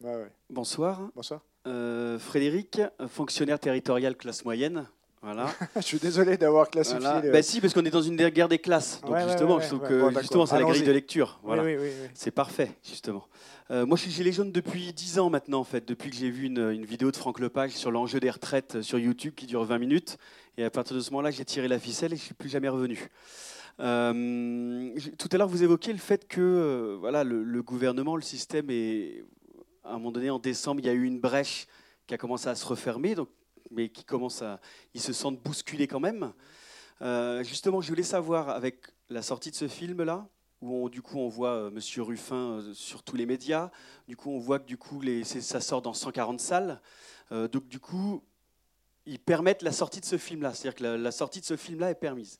[0.00, 0.32] Ouais, ouais.
[0.50, 1.10] Bonsoir.
[1.14, 1.40] Bonsoir.
[1.66, 4.86] Euh, Frédéric, fonctionnaire territorial classe moyenne.
[5.22, 5.54] Voilà.
[5.76, 6.98] je suis désolé d'avoir classifié.
[7.00, 7.20] Voilà.
[7.30, 9.00] Bah si, parce qu'on est dans une guerre des classes.
[9.02, 9.88] Donc Ouais, justement, ouais, je trouve ouais.
[9.88, 10.22] que Bon, d'accord.
[10.22, 11.38] justement, c'est la grille de lecture.
[11.44, 11.62] Voilà.
[11.62, 12.08] oui, oui, oui.
[12.14, 13.28] C'est parfait, justement.
[13.70, 16.28] Euh, moi, je suis gilet jaune depuis 10 ans maintenant, en fait, depuis que j'ai
[16.28, 19.64] vu une, une vidéo de Franck Lepage sur l'enjeu des retraites sur YouTube qui dure
[19.64, 20.18] 20 minutes.
[20.58, 22.48] Et à partir de ce moment-là, j'ai tiré la ficelle et je ne suis plus
[22.48, 23.08] jamais revenu.
[23.80, 28.22] Euh, tout à l'heure, vous évoquiez le fait que euh, voilà, le, le gouvernement, le
[28.22, 29.24] système est.
[29.84, 31.66] À un moment donné, en décembre, il y a eu une brèche
[32.06, 33.28] qui a commencé à se refermer, donc,
[33.72, 34.60] mais qui commence à.
[34.94, 36.32] Ils se sentent bousculés quand même.
[37.00, 40.28] Euh, justement, je voulais savoir, avec la sortie de ce film-là,
[40.60, 43.70] où on, du coup on voit euh, Monsieur Ruffin euh, sur tous les médias,
[44.06, 46.80] du coup on voit que du coup les, ça sort dans 140 salles,
[47.30, 48.22] donc du coup
[49.06, 51.90] ils permettent la sortie de ce film-là, c'est-à-dire que la, la sortie de ce film-là
[51.90, 52.38] est permise.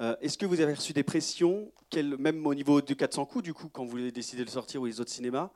[0.00, 3.44] Euh, Est-ce que vous avez reçu des pressions, quel- même au niveau de 400 coups,
[3.44, 5.50] du coup, quand vous avez décidé de le sortir ou les autres cinémas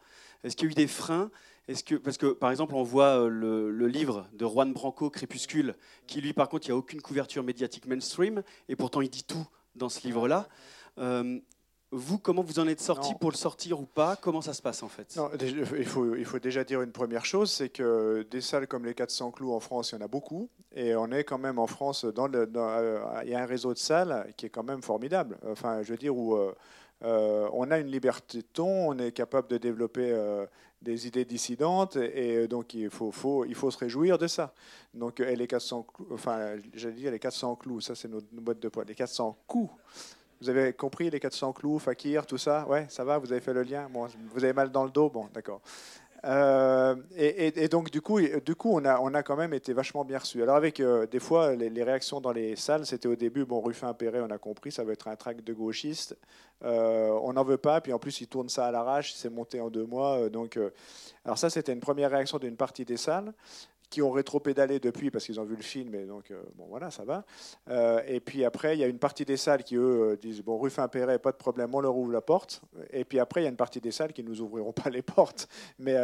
[0.45, 1.31] Est-ce qu'il y a eu des freins?
[1.67, 5.11] Est-ce que, Parce que, par exemple, on voit euh, le, le livre de Juan Branco,
[5.11, 5.75] Crépuscule,
[6.07, 9.25] qui, lui, par contre, il n'y a aucune couverture médiatique mainstream, et pourtant, il dit
[9.25, 10.49] tout dans ce livre-là.
[10.99, 11.39] Euh,
[11.91, 13.19] vous, comment vous en êtes sorti Non.
[13.19, 14.17] pour le sortir ou pas?
[14.17, 15.17] Comment ça se passe, en fait?
[15.17, 18.85] Non, il, faut, il faut déjà dire une première chose, c'est que des salles comme
[18.85, 20.49] les 400 clous en France, il y en a beaucoup.
[20.75, 23.47] Et on est quand même en France, dans le, dans, euh, il y a un
[23.47, 25.39] réseau de salles qui est quand même formidable.
[25.47, 26.55] Enfin, je veux dire, où euh,
[27.05, 30.45] euh, on a une liberté de ton, on est capable de développer euh,
[30.83, 34.53] des idées dissidentes, et, et donc il faut, faut, il faut se réjouir de ça.
[34.95, 38.61] Donc, et les 400 clous, enfin, j'allais dire les 400 clous, ça c'est notre boîte
[38.61, 38.85] de poids.
[38.85, 39.73] Les 400 coups.
[40.41, 42.67] Vous avez compris les 400 clous, Fakir, tout ça?
[42.69, 43.89] Ouais, ça va Vous avez fait le lien?
[43.91, 45.11] Bon, Vous avez mal dans le dos?
[45.11, 45.61] Bon, d'accord.
[46.25, 50.05] Euh, et, donc du coup, du coup, on a, on a quand même été vachement
[50.05, 50.43] bien reçus.
[50.43, 53.93] Alors avec euh, des fois les, réactions dans les salles, c'était au début bon Ruffin
[53.95, 56.17] Perret, on a compris, ça va être un track de gauchiste.
[56.65, 59.61] Euh, on n'en veut pas, puis en plus il tourne ça à l'arrache, c'est monté
[59.61, 60.29] en deux mois.
[60.29, 60.59] donc,
[61.25, 63.33] alors ça c'était une première réaction d'une partie des salles
[63.91, 66.91] qui ont rétro-pédalé depuis parce qu'ils ont vu le film, et donc euh, bon voilà,
[66.91, 67.25] ça va.
[67.69, 70.43] Euh, et puis après, il y a une partie des salles qui eux euh, disent
[70.43, 72.63] bon Ruffin Perret, pas de problème, on leur ouvre la porte.
[72.91, 75.03] Et puis après, il y a une partie des salles qui nous ouvriront pas les
[75.03, 75.49] portes.
[75.79, 75.95] Mais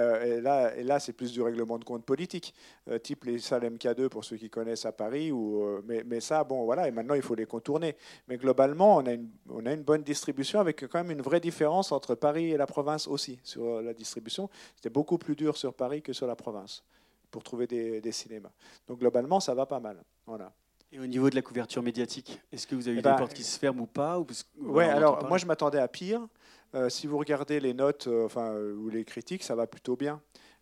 [0.40, 2.55] là, c'est plus du règlement de compte politique,
[3.03, 5.33] type les salles MK2 pour ceux qui connaissent à Paris.
[5.85, 7.97] Mais, ça, bon, voilà, et maintenant il faut les contourner.
[8.29, 12.53] Mais globalement, on a une bonne distribution avec quand même une vraie différence entre Paris
[12.53, 14.49] et la province aussi sur la distribution.
[14.77, 16.85] C'était beaucoup plus dur sur Paris que sur la province
[17.35, 18.53] pour trouver des, des cinémas.
[18.87, 19.97] Donc globalement, ça va pas mal.
[20.25, 20.53] Voilà.
[20.92, 23.18] Et au niveau de la couverture médiatique, est-ce que vous avez eu Eh ben, des
[23.18, 26.20] portes qui se ferment ou pas ou parce Ouais, alors moi je m'attendais à pire.
[26.77, 29.97] Euh, si vous regardez les notes euh, enfin, euh, ou les critiques, ça va plutôt
[29.97, 30.20] bien.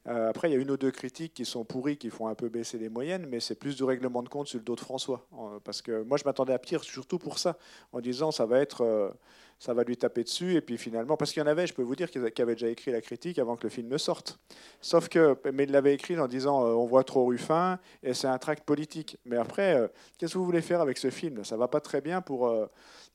[0.08, 2.34] Euh, après, il y a une ou deux critiques qui sont pourries, qui font un
[2.34, 4.80] peu baisser les moyennes, mais c'est plus du règlement de compte sur le dos de
[4.80, 5.26] François.
[5.64, 7.58] Parce que moi, je m'attendais à pire, surtout pour ça,
[7.92, 9.14] en disant ça va être,
[9.62, 11.84] ça va lui taper dessus, et puis finalement, parce qu'il y en avait, je peux
[11.84, 14.40] vous dire, qui avaient déjà écrit la critique avant que le film ne sorte.
[14.80, 18.26] Sauf que, mais il l'avait écrit en disant euh, on voit trop Ruffin, et c'est
[18.26, 19.18] un tract politique.
[19.24, 19.86] Mais après, euh,
[20.18, 21.44] qu'est-ce que vous voulez faire avec ce film?
[21.44, 22.48] Ça va pas très bien pour.
[22.48, 22.66] euh,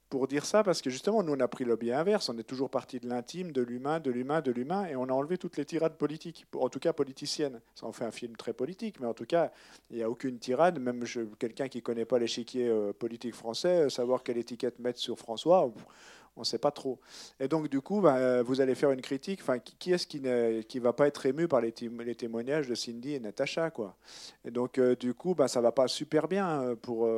[0.09, 2.29] pour dire ça parce que justement, nous, on a pris le biais inverse.
[2.29, 5.11] On est toujours parti de l'intime, de l'humain, de l'humain, de l'humain, et on a
[5.11, 7.59] enlevé toutes les tirades politiques, en tout cas politiciennes.
[7.75, 9.51] Ça en fait un film très politique, mais en tout cas,
[9.89, 10.79] il n'y a aucune tirade.
[10.79, 11.03] Même
[11.37, 15.69] quelqu'un qui ne connaît pas l'échiquier politique français, savoir quelle étiquette mettre sur François,
[16.37, 16.99] on ne sait pas trop.
[17.39, 19.39] Et donc, du coup, ben, euh, vous allez faire une critique.
[19.41, 22.67] Enfin, qui, est-ce qui ne qui va pas être ému par les, témo- les témoignages
[22.67, 23.95] de Cindy et Natacha, quoi?
[24.45, 27.09] Et donc, euh, du coup, ben, ça va pas super bien euh, pour,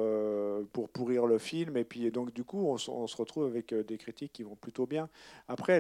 [0.72, 1.78] pour pourrir le film.
[1.78, 5.10] Et puis, donc, du coup, on, se retrouve avec des critiques qui vont plutôt bien.
[5.48, 5.80] Après,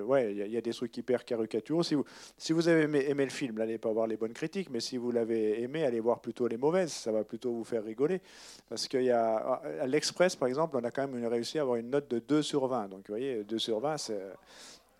[0.00, 1.82] ouais, il y, a- des trucs hyper caricaturaux.
[1.82, 2.04] Si vous,
[2.36, 4.70] si vous avez aimé, le film, n'allez pas voir les bonnes critiques.
[4.70, 6.92] Mais si vous l'avez aimé, allez voir plutôt les mauvaises.
[6.92, 8.20] Ça va plutôt vous faire rigoler.
[8.68, 11.90] Parce qu'il y a, l'Express, par exemple, on a quand même réussi à avoir une
[11.90, 12.88] note de 2 sur 20.
[12.88, 14.20] Donc, vous voyez, 2 sur 20, c'est.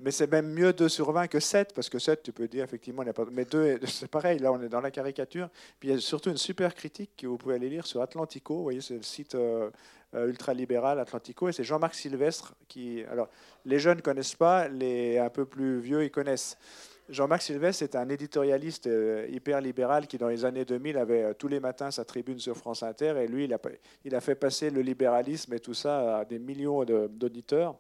[0.03, 2.65] Mais c'est même mieux 2 sur 20 que 7, parce que 7, tu peux dire
[2.65, 3.05] effectivement.
[3.33, 5.51] Mais 2, c'est pareil, là, on est dans la caricature.
[5.79, 8.57] Puis il y a surtout une super critique que vous pouvez aller lire sur Atlantico.
[8.57, 9.69] Vous voyez, c'est le site euh,
[10.15, 13.05] euh, ultralibéral Atlantico, et c'est Jean-Marc Sylvestre qui.
[13.11, 13.29] Alors,
[13.67, 16.57] les jeunes ne connaissent pas, les un peu plus vieux, ils connaissent.
[17.11, 21.35] Jean-Marc Sylvestre est un éditorialiste euh, hyper libéral qui, dans les années 2000, avait euh,
[21.35, 23.15] tous les matins sa tribune sur France Inter.
[23.21, 23.51] Et lui,
[24.05, 27.75] il a, fait passer le libéralisme et tout ça à des millions d'auditeurs.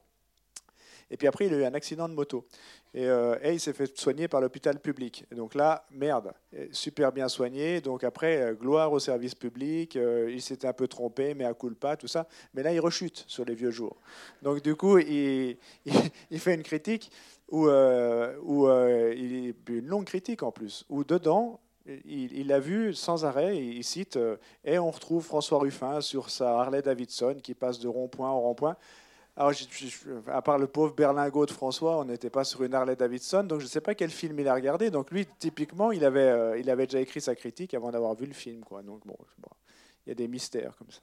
[1.12, 2.46] Et puis après, il a eu un accident de moto.
[2.92, 5.24] Et, euh, il s'est fait soigner par l'hôpital public.
[5.30, 6.32] Et donc là, merde,
[6.72, 7.80] super bien soigné.
[7.80, 9.96] Donc après, gloire au service public.
[9.96, 12.26] il s'était un peu trompé, mais à culpa, tout ça.
[12.54, 13.96] Mais là, il rechute sur les vieux jours.
[14.42, 15.56] Donc du coup, il
[16.38, 17.10] fait une critique
[17.50, 22.94] où, euh, où euh, une longue critique en plus, où dedans, il, il a vu
[22.94, 27.54] sans arrêt, il cite, euh, et on retrouve François Ruffin sur sa Harley Davidson qui
[27.54, 28.76] passe de rond-point en rond-point.
[29.36, 29.52] Alors,
[30.26, 33.60] à part le pauvre berlingot de François, on n'était pas sur une Harley Davidson, donc
[33.60, 34.90] je ne sais pas quel film il a regardé.
[34.90, 38.62] Donc lui, typiquement, il avait, euh, déjà écrit sa critique avant d'avoir vu le film.
[38.84, 39.16] Donc bon,
[40.04, 41.00] il y a des mystères comme ça.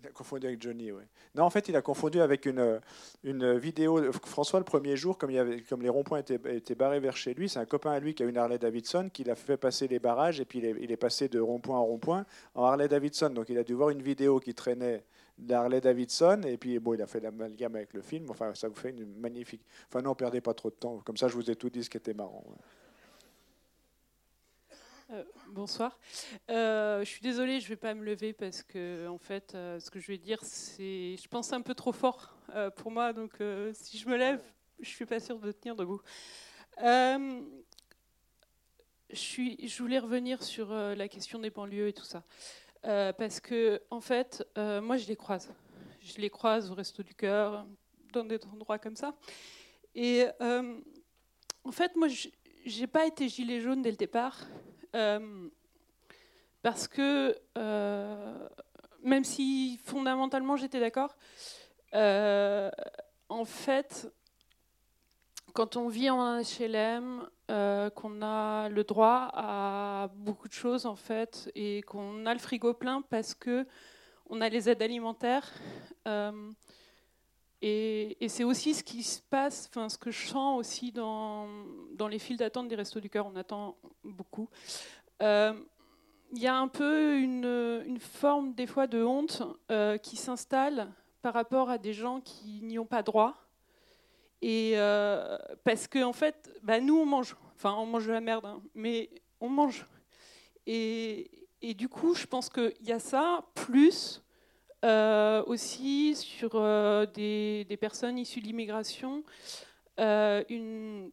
[0.00, 1.02] Il a confondu avec Johnny, oui.
[1.34, 2.80] Non, en fait, il a confondu avec une,
[3.24, 4.12] une vidéo.
[4.12, 7.64] François, le premier jour, comme, les ronds-points étaient, étaient barrés vers chez lui, c'est un
[7.64, 10.44] copain à lui qui a une Harley Davidson qui l'a fait passer les barrages et
[10.44, 13.30] puis il est, passé de rond-point en rond-point en Harley Davidson.
[13.30, 15.04] Donc il a dû voir une vidéo qui traînait
[15.36, 18.26] de la Harley Davidson et puis bon, il a fait l'amalgame avec le film.
[18.30, 19.62] Enfin, ça vous fait une magnifique.
[19.88, 21.02] Enfin, non, perdez pas trop de temps.
[21.04, 22.44] Comme ça, je vous ai tout dit ce qui était marrant.
[25.10, 25.98] Euh, bonsoir.
[26.50, 29.80] Euh, je suis désolée, je ne vais pas me lever parce que, en fait, euh,
[29.80, 32.36] ce que je vais dire, c'est, je pense, un peu trop fort
[32.76, 33.14] pour moi.
[33.14, 33.38] Donc,
[33.72, 34.42] si je me lève,
[34.80, 36.02] je suis pas sûre de tenir debout.
[39.10, 42.22] Je, voulais revenir sur la question des banlieues et tout ça.
[42.82, 45.52] Parce que, en fait, moi, je les croise.
[46.02, 47.66] Je les croise au Resto du Cœur,
[48.12, 49.14] dans des endroits comme ça.
[49.94, 52.28] Et en fait, moi, je
[52.80, 54.46] n'ai pas été gilet jaune dès le départ.
[54.94, 55.48] Euh,
[56.62, 58.48] parce que, euh,
[59.02, 61.16] même si fondamentalement j'étais d'accord,
[61.94, 62.70] euh,
[63.28, 64.12] en fait,
[65.54, 67.28] quand on vit en HLM,
[67.94, 72.74] qu'on a le droit à beaucoup de choses en fait, et qu'on a le frigo
[72.74, 73.66] plein parce que
[74.28, 75.50] on a les aides alimentaires.
[77.60, 81.48] Et, c'est aussi ce qui se passe, enfin ce que je sens aussi dans,
[81.92, 83.26] dans les files d'attente des Restos du Cœur.
[83.26, 84.48] On attend beaucoup.
[85.22, 85.52] Euh,
[86.32, 91.34] Il y a un peu une, forme des fois de honte euh, qui s'installe par
[91.34, 93.34] rapport à des gens qui n'y ont pas droit.
[94.40, 98.20] Et euh, parce que en fait, bah, nous on mange, enfin on mange de la
[98.20, 99.84] merde, hein, mais on mange.
[100.64, 104.22] Et, et du coup, je pense qu'il y a ça, plus
[104.82, 109.24] aussi sur euh, des, personnes issues de l'immigration,
[109.98, 111.10] euh, une,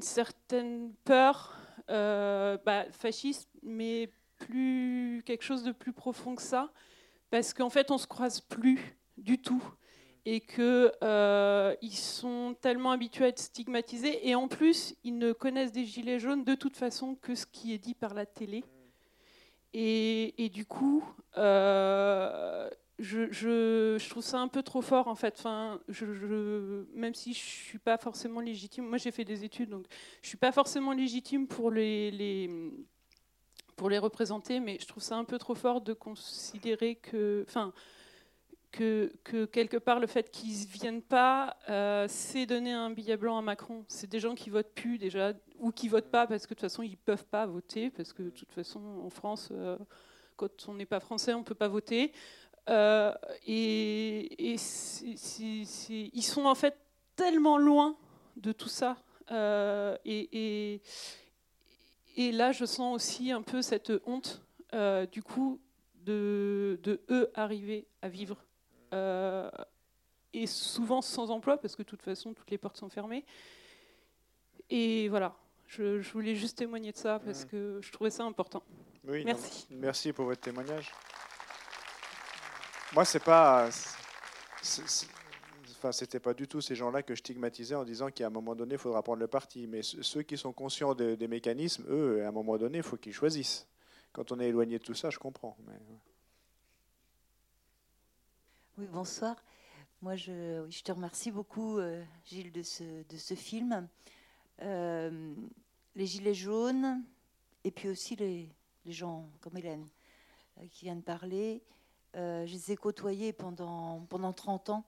[0.00, 1.56] certaine peur
[1.90, 6.72] euh, bah, fasciste, mais plus quelque chose de plus profond que ça,
[7.30, 9.62] parce qu'en fait, on se croise plus du tout,
[10.24, 15.32] et que euh, ils sont tellement habitués à être stigmatisés, et en plus, ils ne
[15.32, 18.64] connaissent des gilets jaunes de toute façon que ce qui est dit par la télé.
[19.72, 21.04] Et, du coup,
[21.36, 25.42] euh, je, trouve ça un peu trop fort en fait.
[26.94, 29.86] Même si je suis pas forcément légitime, moi j'ai fait des études, donc
[30.22, 32.50] je suis pas forcément légitime pour les,
[33.78, 37.44] représenter, mais je trouve ça un peu trop fort de considérer que,
[38.70, 43.16] que, que quelque part le fait qu'ils ne viennent pas, euh, c'est donner un billet
[43.16, 43.84] blanc à Macron.
[43.88, 46.68] C'est des gens qui votent plus déjà, ou qui votent pas parce que de toute
[46.68, 49.76] façon ils peuvent pas voter, parce que de toute façon en France, euh,
[50.36, 52.12] quand on n'est pas français, on peut pas voter.
[52.68, 53.12] Euh,
[53.46, 56.76] et ils sont en fait
[57.16, 57.96] tellement loin
[58.36, 58.96] de tout ça.
[60.04, 60.80] Et,
[62.16, 64.42] là, je sens aussi un peu cette honte,
[65.10, 65.60] du coup,
[66.04, 68.44] de eux arriver à vivre.
[68.92, 69.50] Euh,
[70.32, 73.24] et souvent sans emploi, parce que de toute façon, toutes les portes sont fermées.
[74.68, 75.34] Et voilà,
[75.66, 77.50] je, je voulais juste témoigner de ça, parce Mhm.
[77.50, 78.62] que je trouvais ça important.
[79.04, 79.66] Oui, non, Merci.
[79.70, 80.92] merci pour votre témoignage.
[82.92, 83.68] Moi, c'est pas.
[85.72, 88.54] Enfin, c'était pas du tout ces gens-là que je stigmatisais en disant qu'à un moment
[88.54, 89.66] donné, il faudra prendre le parti.
[89.66, 92.84] Mais ce- ceux qui sont conscients de- des mécanismes, eux, à un moment donné, il
[92.84, 93.66] faut qu'ils choisissent.
[94.12, 95.56] Quand on est éloigné de tout ça, je comprends.
[95.66, 95.72] Mais...
[98.80, 99.36] Oui, bonsoir.
[100.00, 103.86] Moi, je, oui, je te remercie beaucoup, euh, Gilles, de ce, de ce film.
[104.62, 105.34] Euh,
[105.94, 107.04] les Gilets jaunes,
[107.62, 108.48] et puis aussi les,
[108.86, 109.86] les gens comme Hélène
[110.56, 111.62] euh, qui vient de parler,
[112.14, 114.84] je les ai côtoyés pendant, pendant 30 ans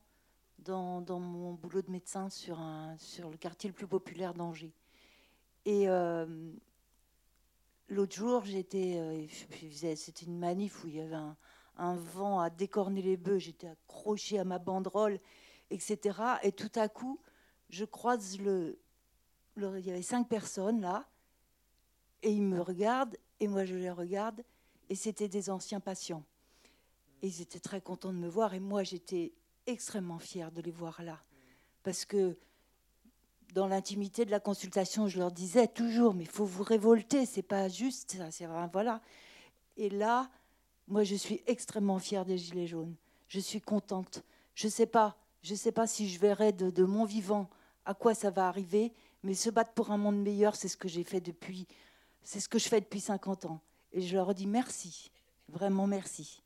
[0.60, 4.72] dans, dans mon boulot de médecin sur, un, sur le quartier le plus populaire d'Angers.
[5.66, 5.86] Et
[7.88, 9.28] l'autre jour, j'étais,
[9.96, 11.36] c'était une manif où il y avait un,
[11.76, 15.20] un vent à décorner les bœufs, j'étais accrochée à ma banderole,
[15.70, 16.18] etc.
[16.42, 17.18] Et tout à coup,
[17.70, 18.78] je croise le,
[19.56, 21.08] Il y avait cinq personnes là,
[22.22, 24.42] et ils me regardent, et moi je les regarde,
[24.88, 26.24] et c'était des anciens patients.
[27.22, 29.32] Et ils étaient très contents de me voir, et moi j'étais
[29.66, 31.22] extrêmement fière de les voir là.
[31.82, 32.36] Parce que
[33.54, 37.42] dans l'intimité de la consultation, je leur disais toujours, mais il faut vous révolter, c'est
[37.42, 39.00] pas juste, ça, c'est voilà.
[39.76, 40.30] Et là,
[40.88, 42.94] moi, je suis extrêmement fière des Gilets jaunes.
[43.28, 44.22] Je suis contente.
[44.54, 47.48] Je sais pas, je sais pas si je verrai de, de mon vivant
[47.84, 48.92] à quoi ça va arriver,
[49.22, 51.66] mais se battre pour un monde meilleur, c'est ce que j'ai fait depuis,
[52.22, 53.60] c'est ce que je fais depuis 50 ans.
[53.92, 55.10] Et je leur dis merci,
[55.48, 56.42] vraiment merci.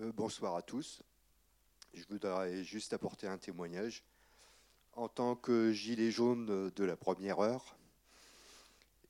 [0.00, 1.02] Euh, bonsoir à tous.
[1.96, 4.04] Je voudrais juste apporter un témoignage.
[4.92, 7.74] En tant que gilet jaune de la première heure,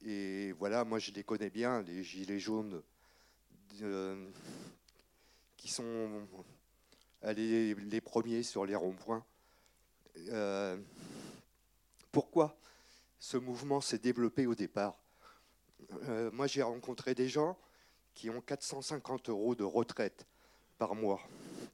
[0.04, 2.80] et voilà, moi je les connais bien, les gilets jaunes
[5.56, 6.28] qui sont
[7.22, 9.24] allés les premiers sur les ronds-points.
[10.28, 10.78] Euh,
[12.12, 12.56] pourquoi
[13.18, 14.96] ce mouvement s'est développé au départ?
[16.04, 17.58] Euh, Moi j'ai rencontré des gens
[18.14, 20.24] qui ont 450 euros de retraite
[20.78, 21.20] par mois,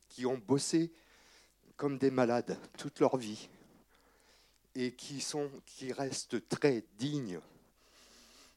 [0.08, 0.90] qui ont bossé
[1.76, 3.48] comme des malades toute leur vie
[4.74, 5.22] et qui,
[5.92, 7.40] restent très dignes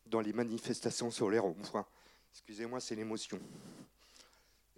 [0.07, 1.85] dans les manifestations sur les ronds-points.
[2.31, 3.39] Excusez-moi, c'est l'émotion.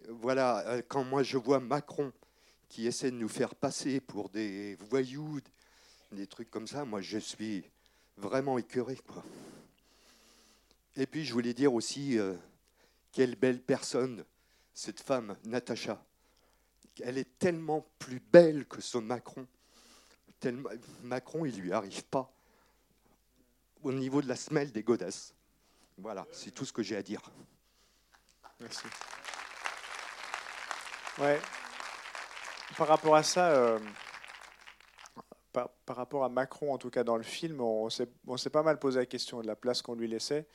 [0.10, 2.12] Voilà, euh, quand moi je vois Macron
[2.70, 5.40] qui essaie de nous faire passer pour des voyous,
[6.12, 7.64] des trucs comme ça, moi je suis
[8.18, 8.98] vraiment écœuré.
[10.96, 12.34] Et puis je voulais dire aussi, euh,
[13.12, 14.24] quelle belle personne
[14.74, 16.04] cette femme, Natacha.
[17.04, 19.48] Elle est tellement plus belle que son Macron.
[21.04, 22.32] Macron, il lui arrive pas
[23.84, 25.34] au niveau de la semelle des godasses.
[25.98, 27.22] Voilà, c'est tout ce que j'ai à dire.
[28.60, 28.86] Merci.
[31.20, 31.40] Ouais.
[32.78, 33.80] Par rapport à ça, euh,
[35.52, 39.00] par, rapport à Macron, en tout cas dans le film, on s'est pas mal posé
[39.00, 40.48] la question de la place qu'on lui laissait.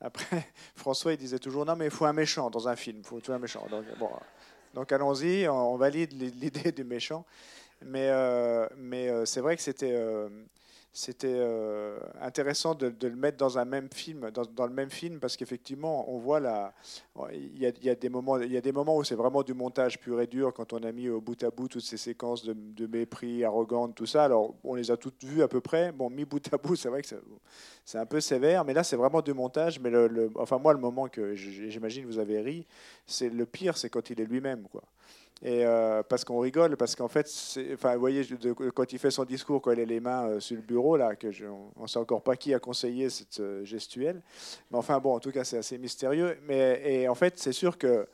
[0.00, 3.04] Après, François, il disait toujours non, mais il faut un méchant dans un film, il
[3.04, 3.66] faut toujours un méchant.
[3.68, 4.10] Donc, bon,
[4.76, 7.24] donc allons-y, on, valide l'idée du méchant.
[7.82, 10.28] Mais, euh, euh, c'est vrai que c'était euh,
[10.96, 15.36] c'était euh, intéressant de, le mettre dans un même film, dans, le même film, parce
[15.36, 16.72] qu'effectivement, on voit la,
[17.34, 20.18] il y, a, des moments, y a des moments où c'est vraiment du montage pur
[20.22, 23.44] et dur quand on a mis au bout à bout toutes ces séquences de, mépris,
[23.44, 24.24] arrogantes, tout ça.
[24.24, 25.92] Alors, on les a toutes vues à peu près.
[25.92, 27.08] Bon, mis bout à bout, c'est vrai que
[27.84, 29.78] c'est- un peu sévère, mais là, c'est vraiment du montage.
[29.78, 29.90] Mais
[30.36, 32.66] enfin, moi, le moment que j'imagine vous avez ri,
[33.04, 34.82] c'est le pire, c'est quand il est lui-même, quoi.
[35.42, 37.30] Et euh, parce qu'on rigole, parce qu'en fait,
[37.74, 38.26] enfin, vous voyez,
[38.74, 41.14] quand il fait son discours, quand il a les mains euh, sur le bureau, là,
[41.14, 41.28] que
[41.76, 44.22] on ne sait encore pas qui a conseillé cette euh, gestuelle.
[44.70, 46.38] Mais enfin, bon, en tout cas, c'est assez mystérieux.
[46.46, 48.08] Mais et en fait, c'est sûr que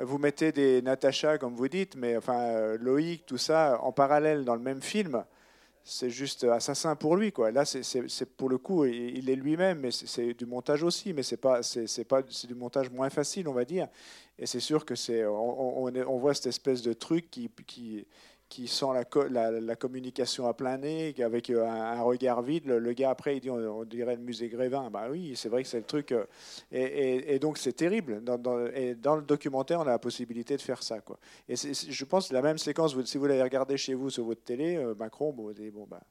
[0.00, 4.54] vous mettez des Natacha, comme vous dites, mais enfin, Loïc, tout ça, en parallèle dans
[4.54, 5.24] le même film,
[5.84, 7.50] c'est juste assassin pour lui, quoi.
[7.50, 11.36] Là, c'est- pour le coup, il est lui-même, mais c'est- du montage aussi, mais c'est
[11.36, 13.88] pas, c'est pas, c'est du montage moins facile, on va dire.
[14.38, 17.50] Et c'est sûr que c'est, on, on, est- on voit cette espèce de truc qui,
[17.66, 18.06] qui,
[18.52, 22.66] qui sent la, co- la, la communication à plein nez, avec euh, un, regard vide.
[22.66, 24.90] Le, gars après, il dit, on, dirait le musée Grévin.
[24.90, 26.12] Bah oui, c'est vrai que c'est le truc.
[26.12, 26.26] euh,
[26.70, 28.22] Et, et- et donc c'est terrible.
[28.22, 31.18] Dans, et dans le documentaire, on a la possibilité de faire ça, quoi.
[31.48, 34.76] Et je pense la même séquence, si vous l'avez regardé chez vous sur votre télé,
[34.76, 36.02] euh, Macron, bon, vous dites, bon bah.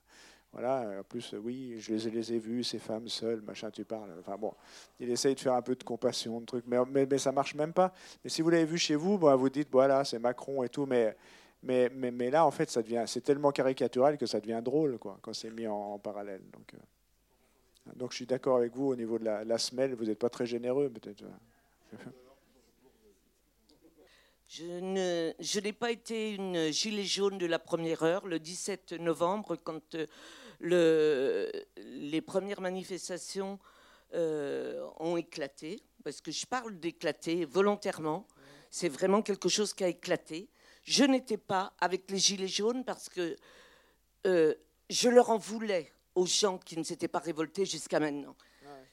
[0.54, 4.10] Voilà, en plus, oui, je les, ai- vus, ces femmes seules, machin, tu parles.
[4.20, 4.52] Enfin bon,
[5.00, 7.56] il essaye de faire un peu de compassion, de trucs, mais, mais, mais ça marche
[7.56, 7.94] même pas.
[8.24, 10.86] Mais si vous l'avez vu chez vous, bah, vous dites, voilà, c'est Macron et tout,
[10.86, 11.16] mais,
[11.64, 11.90] Mais,
[12.32, 16.00] là, en fait, c'est tellement caricatural que ça devient drôle, quoi, quand c'est mis en,
[16.00, 16.42] parallèle.
[16.52, 16.78] Donc, euh,
[17.96, 19.94] donc, je suis d'accord avec vous au niveau de la, semelle.
[19.94, 21.24] Vous n'êtes pas très généreux, peut-être.
[24.54, 28.28] Je ne- je n'ai pas été une gilet jaune de la première heure.
[28.28, 30.06] Le 17 novembre, quand euh,
[30.60, 33.60] le- les premières manifestations
[34.14, 38.28] euh, ont éclaté, parce que je parle d'éclater volontairement,
[38.70, 40.50] c'est vraiment quelque chose qui a éclaté.
[40.84, 43.36] Je n'étais pas avec les gilets jaunes parce que
[44.26, 44.54] euh,
[44.90, 48.36] je leur en voulais aux gens qui ne s'étaient pas révoltés jusqu'à maintenant.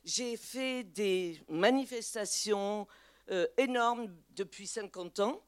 [0.04, 2.86] J'ai fait des manifestations
[3.30, 5.42] euh, énormes depuis 50 ans.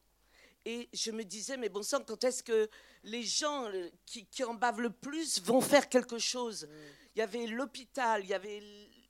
[0.67, 2.69] Et je me disais, mais bon sang, quand est-ce que
[3.05, 6.69] les gens euh, qui, qui en bavent le plus vont faire quelque chose?
[7.15, 8.63] Il y avait l'hôpital, il y avait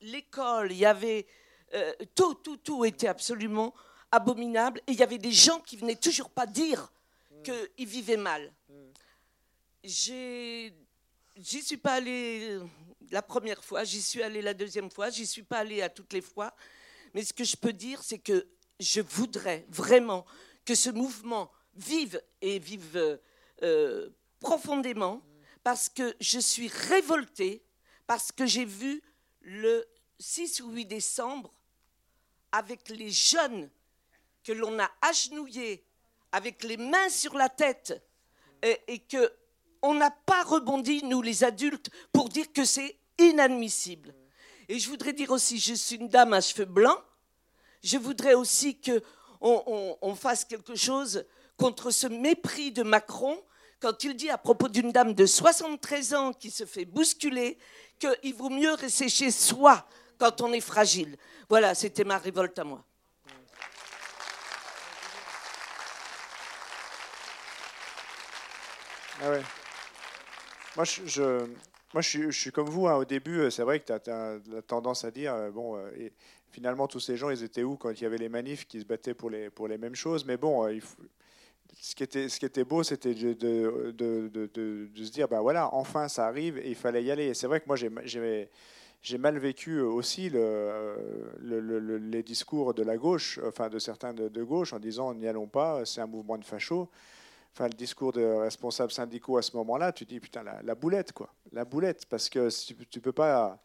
[0.02, 1.26] l'école, il y avait
[1.74, 3.74] euh, tout, tout, tout était absolument
[4.12, 4.80] abominable.
[4.86, 6.92] Et il y avait des gens qui venaient toujours pas dire
[7.42, 8.52] qu'ils vivaient mal.
[9.84, 10.74] J'ai-
[11.36, 12.66] J'y suis pas allée euh,
[13.10, 16.12] la première fois, j'y suis allée la deuxième fois, j'y suis pas allée à toutes
[16.12, 16.54] les fois.
[17.14, 18.46] Mais ce que je peux dire, c'est que
[18.78, 20.26] je voudrais vraiment
[20.66, 23.16] que ce mouvement vive et vive euh,
[23.62, 25.22] euh, profondément,
[25.62, 27.62] parce que je suis révoltée,
[28.06, 29.00] parce que j'ai vu
[29.40, 29.86] le
[30.18, 31.54] 6 ou 8 décembre
[32.52, 33.70] avec les jeunes
[34.44, 35.86] que l'on a agenouillés,
[36.32, 38.02] avec les mains sur la tête,
[38.62, 39.32] et, et que
[39.82, 44.14] on n'a pas rebondi, nous les adultes, pour dire que c'est inadmissible.
[44.68, 46.98] Et je voudrais dire aussi, je suis une dame à cheveux blancs,
[47.82, 49.02] je voudrais aussi que
[49.40, 51.24] on, on- on fasse quelque chose
[51.56, 53.42] contre ce mépris de Macron
[53.80, 57.56] quand il dit à propos d'une dame de 73 ans qui se fait bousculer
[57.98, 59.86] qu'il vaut mieux rester chez soi
[60.18, 61.16] quand on est fragile.
[61.48, 62.84] Voilà, c'était ma révolte à moi.
[69.22, 69.38] Ah.
[70.76, 71.44] Moi, je,
[71.92, 72.86] moi je, suis, comme vous.
[72.86, 72.94] hein.
[72.96, 75.90] Au début, euh, c'est vrai que tu as, la tendance à dire euh, bon, euh,
[75.98, 76.12] et
[76.50, 78.86] finalement, tous ces gens, ils étaient où quand il y avait les manifs qui se
[78.86, 80.24] battaient pour les, pour les mêmes choses?
[80.24, 80.66] Mais bon,
[81.80, 85.40] ce, qui était, ce qui était beau, c'était de, de, de- de- se dire ben
[85.40, 87.26] voilà, enfin, ça arrive et il fallait y aller.
[87.26, 87.90] Et c'est vrai que moi, j'ai-
[89.02, 89.18] j'ai.
[89.18, 94.28] Mal vécu aussi le- le- le- les discours de la gauche, enfin de certains de,
[94.28, 96.88] de gauche, en disant n'y allons pas, c'est un mouvement de fachos
[97.54, 101.32] enfin, le discours de responsables syndicaux à ce moment-là, tu dis putain la, boulette quoi,
[101.52, 103.60] la boulette, parce que tu, tu peux pas,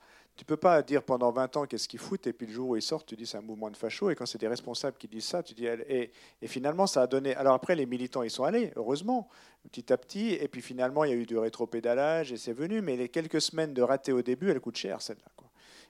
[0.46, 2.82] peux pas dire pendant 20 ans qu'est-ce qu'ils foutent et puis le jour où ils
[2.82, 5.26] sortent, tu dis c'est un mouvement de facho et quand c'est des responsables qui disent
[5.26, 6.12] ça, tu dis et,
[6.42, 7.36] et finalement ça a donné.
[7.36, 9.30] Alors après les militants ils sont allés, heureusement,
[9.64, 12.82] petit à petit, et puis finalement il y a eu du rétropédalage et c'est venu,
[12.82, 15.45] mais les quelques semaines de raté au début, elles coûtent cher celle-là.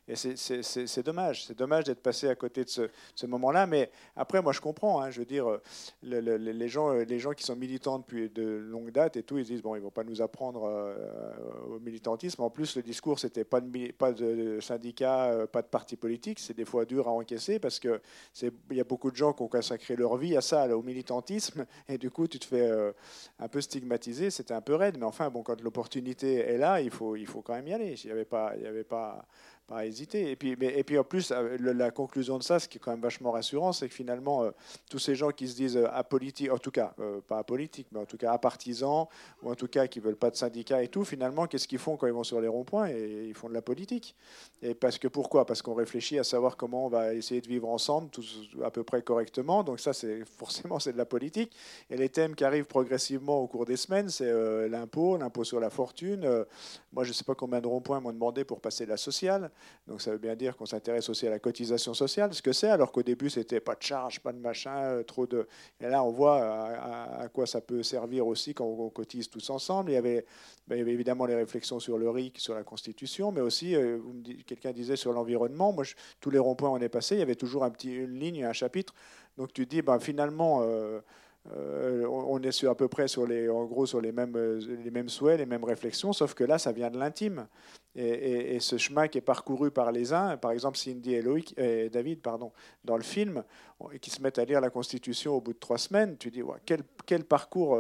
[0.08, 3.66] Et c'est- dommage, c'est dommage d'être passé à côté de ce, moment-là.
[3.66, 5.02] Mais après, moi, je comprends.
[5.02, 5.62] hein, je veux dire, euh,
[6.04, 9.24] le- le- le- les gens, les gens qui sont militants depuis de longue date et
[9.24, 10.96] tout, ils disent bon, ils vont pas nous apprendre euh,
[11.70, 12.42] au militantisme.
[12.44, 16.40] En plus, le discours, c'était pas de, pas de syndicat, euh, pas de parti politique.
[16.40, 18.00] C'est des fois dur à encaisser parce que
[18.70, 21.66] il y a beaucoup de gens qui ont consacré leur vie à ça, au militantisme,
[21.90, 22.92] et du coup, tu te fais euh,
[23.40, 24.30] un peu stigmatiser.
[24.30, 27.42] C'était un peu raide, mais enfin, bon, quand l'opportunité est là, il faut, il faut
[27.42, 27.96] quand même y aller.
[28.04, 29.26] Il n'y avait pas, il y avait pas
[29.68, 30.30] pas hésiter.
[30.32, 32.80] Et puis, mais- et puis en plus, euh, la conclusion de ça, ce qui est
[32.80, 34.52] quand même vachement rassurant, c'est que finalement, euh,
[34.90, 36.94] tous ces gens qui se disent euh, apolitiques, en tout cas,
[37.28, 39.08] pas apolitiques, mais en tout cas apartisans,
[39.42, 41.98] ou en tout cas qui veulent pas de syndicats et tout, finalement, qu'est-ce qu'ils font
[41.98, 44.16] quand ils vont sur les ronds-points et Ils font de la politique?
[44.62, 45.46] Et parce que pourquoi?
[45.46, 48.84] Parce qu'on réfléchit à savoir comment on va essayer de vivre ensemble, tous à peu
[48.84, 49.64] près correctement.
[49.64, 51.56] Donc ça, c'est forcément c'est de la politique.
[51.90, 54.32] Et les thèmes qui arrivent progressivement au cours des semaines, c'est
[54.70, 56.46] l'impôt, l'impôt sur la fortune.
[56.94, 59.52] Moi, je ne sais pas combien de ronds-points m'ont demandé pour passer la sociale.
[59.88, 62.70] Donc ça veut bien dire qu'on s'intéresse aussi à la cotisation sociale, ce que c'est,
[62.70, 65.48] alors qu'au début, c'était pas de charge, pas de machin, euh, trop de...
[65.80, 69.50] Et là, on voit à, à- quoi ça peut servir aussi quand on cotise tous
[69.50, 69.92] ensemble.
[69.92, 70.26] Il y avait,
[70.68, 74.00] ben, évidemment les réflexions sur le RIC, sur la Constitution, mais aussi, euh,
[74.48, 75.72] quelqu'un disait sur l'environnement.
[75.72, 75.84] Moi,
[76.20, 78.94] tous les ronds-points on est passé, il y avait toujours une ligne, un chapitre.
[79.38, 80.62] Donc tu dis, ben, finalement...
[80.64, 81.00] euh,
[81.54, 85.38] euh, on est à peu près sur les, en gros sur euh, les mêmes souhaits,
[85.38, 87.48] les mêmes réflexions, sauf que là, ça vient de l'intime.
[87.96, 91.90] Et, ce chemin qui est parcouru par les uns, par exemple Cindy et, Loïc, et
[91.90, 92.52] David, pardon,
[92.84, 93.44] dans le film,
[94.02, 96.58] qui se mettent à lire la Constitution au bout de trois semaines, tu dis ouais,
[96.66, 97.78] quel, quel parcours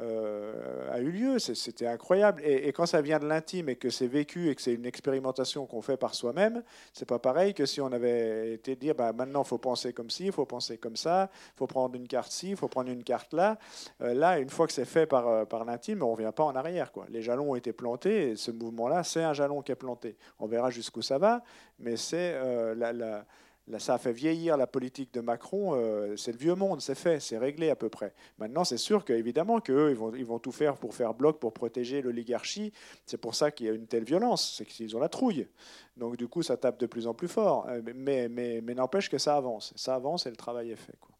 [0.00, 2.42] euh, a eu lieu, c'était incroyable.
[2.44, 5.66] Et, quand ça vient de l'intime et que c'est vécu et que c'est une expérimentation
[5.66, 9.42] qu'on fait par soi-même, c'est pas pareil que si on avait été dire bah, maintenant
[9.42, 12.30] il faut penser comme ci, il faut penser comme ça, il faut prendre une carte
[12.30, 13.58] ci, il faut prendre une carte là.
[14.02, 16.54] Euh, là, une fois que c'est fait par, euh, par l'intime, on revient pas en
[16.54, 16.92] arrière.
[16.92, 17.06] Quoi.
[17.08, 20.16] Les jalons ont été plantés et ce mouvement-là, c'est un jalon qui est planté.
[20.38, 21.42] On verra jusqu'où ça va,
[21.78, 22.36] mais c'est
[22.74, 23.24] la-
[23.68, 25.74] Là, ça a fait vieillir la politique de Macron.
[25.74, 28.14] euh, c'est le vieux monde, c'est fait, c'est réglé à peu près.
[28.38, 31.52] Maintenant, c'est sûr qu'évidemment qu'eux, ils vont, ils vont tout faire pour faire bloc, pour
[31.52, 32.72] protéger l'oligarchie.
[33.06, 35.48] C'est pour ça qu'il y a une telle violence, c'est qu'ils ont la trouille.
[35.96, 37.66] Donc du coup, ça tape de plus en plus fort.
[37.68, 39.72] Euh, Mais, mais, mais n'empêche que ça avance.
[39.74, 40.96] Ça avance et le travail est fait.
[41.00, 41.16] Quoi.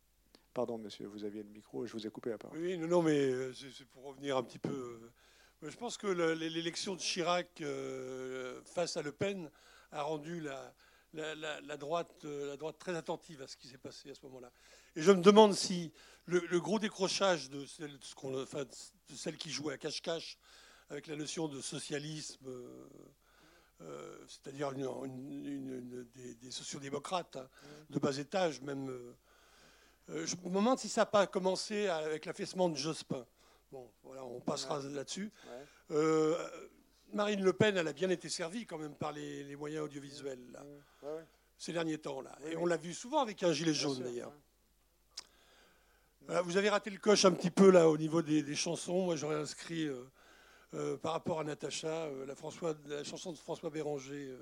[0.55, 2.57] Pardon, monsieur, vous aviez le micro je vous ai coupé la parole.
[2.59, 5.01] Oui, non, non, mais euh, c'est pour revenir un petit peu.
[5.63, 7.61] Je pense que le- l'élection de Chirac
[8.65, 9.51] face à Le Pen
[9.91, 10.73] a rendu la,
[11.17, 14.15] la, la- la droite, euh, la droite très attentive à ce qui s'est passé à
[14.15, 14.51] ce moment-là.
[14.95, 15.93] Et je me demande si
[16.27, 19.79] le, le gros décrochage de celle, de ce qu'on- enfin, de celle qui jouait à
[19.79, 20.39] cache-cache
[20.91, 22.89] avec la notion de socialisme, euh,
[23.83, 27.49] euh, c'est-à-dire une- une- une- une- des, des sociodémocrates hein,
[27.91, 28.89] de bas étage, même.
[30.09, 33.27] euh, je me demande si ça n'a pas commencé avec l'affaissement de Jospin.
[33.73, 35.33] Bon, voilà, on passera là-dessus.
[35.91, 36.69] Euh,
[37.17, 40.39] Marine Le Pen, elle a bien été servie quand même par les, les moyens audiovisuels
[40.53, 40.63] là,
[41.57, 42.21] ces derniers temps.
[42.21, 42.37] Là.
[42.47, 44.33] Et on l'a vu souvent avec un gilet jaune d'ailleurs.
[46.27, 49.05] Voilà, vous avez raté le coche un petit peu là au niveau des, des chansons.
[49.07, 50.05] Moi, j'aurais inscrit euh,
[50.75, 54.39] euh, par rapport à Natacha, euh, la, François, la chanson de François Béranger, euh,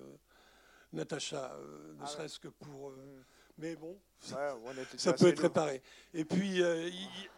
[0.92, 2.90] Natacha, euh, ne Ah serait-ce que pour.
[2.90, 3.22] euh,
[3.58, 3.96] mais bon,
[4.98, 5.82] ça peut être réparé.
[6.14, 7.30] Et puis, euh, il-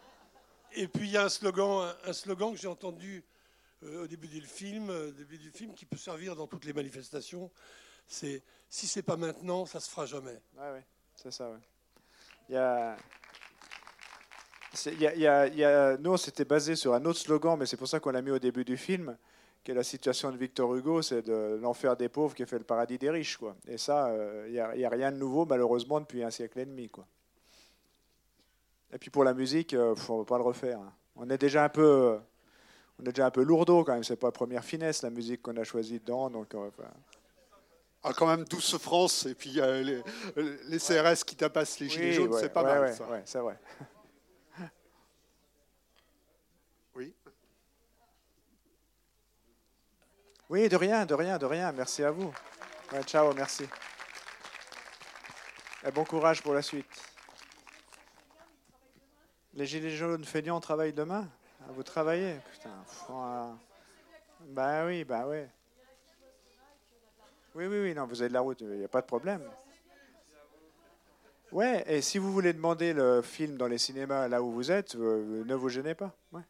[0.73, 3.23] et puis il y a un slogan, un, un slogan que j'ai entendu
[3.83, 6.73] euh, au début du film, euh, début du film, qui peut servir dans toutes les
[6.73, 7.51] manifestations.
[8.07, 10.39] C'est si c'est pas maintenant, ça se fera jamais.
[10.57, 11.59] Ouais, ouais, c'est ça, ouais.
[12.49, 12.97] Il y a.
[14.85, 17.03] il y a- il y a- il y a- nous, on s'était basé sur un
[17.05, 19.17] autre slogan, mais c'est pour ça qu'on l'a mis au début du film,
[19.63, 22.63] qui est la situation de Victor Hugo, c'est de l'enfer des pauvres qui fait le
[22.63, 23.35] paradis des riches.
[23.37, 23.55] Quoi.
[23.67, 26.89] Et ça, euh, il n'y a, rien de nouveau, malheureusement, depuis un siècle et demi.
[26.89, 27.05] Quoi.
[28.93, 30.79] Et puis pour la musique, on ne va pas le refaire.
[30.79, 30.93] hein.
[31.17, 32.17] On est déjà un peu,
[32.99, 34.03] on est déjà un peu lourdeau quand même.
[34.03, 36.53] C'est pas première finesse la musique qu'on a choisie dedans, donc.
[36.55, 36.89] euh, enfin,
[38.03, 42.09] Ah, quand même, douce France, et puis euh, les, les CRS qui tapassent les gilets
[42.09, 43.07] Oui, jaunes, ouais, c'est pas ouais, mal ouais, ça.
[43.09, 43.59] ouais, c'est vrai.
[46.95, 47.13] Oui.
[50.49, 51.71] Oui, de rien, de rien, de rien.
[51.73, 52.33] Merci à vous.
[53.05, 53.67] Ciao, merci.
[55.85, 56.87] Et bon courage pour la suite.
[59.53, 61.27] Les gilets jaunes feignants travaillent demain?
[61.67, 62.35] Ah, Vous travaillez?
[62.51, 62.71] Putain.
[63.09, 63.53] ah.
[64.49, 65.49] Bah oui, bah ouais.
[67.55, 69.41] Oui, oui, oui, non, vous avez de la route, il n'y a pas de problème.
[71.51, 74.95] Ouais, et si vous voulez demander le film dans les cinémas là où vous êtes,
[74.95, 76.13] euh, ne vous gênez pas.
[76.31, 76.41] Ouais.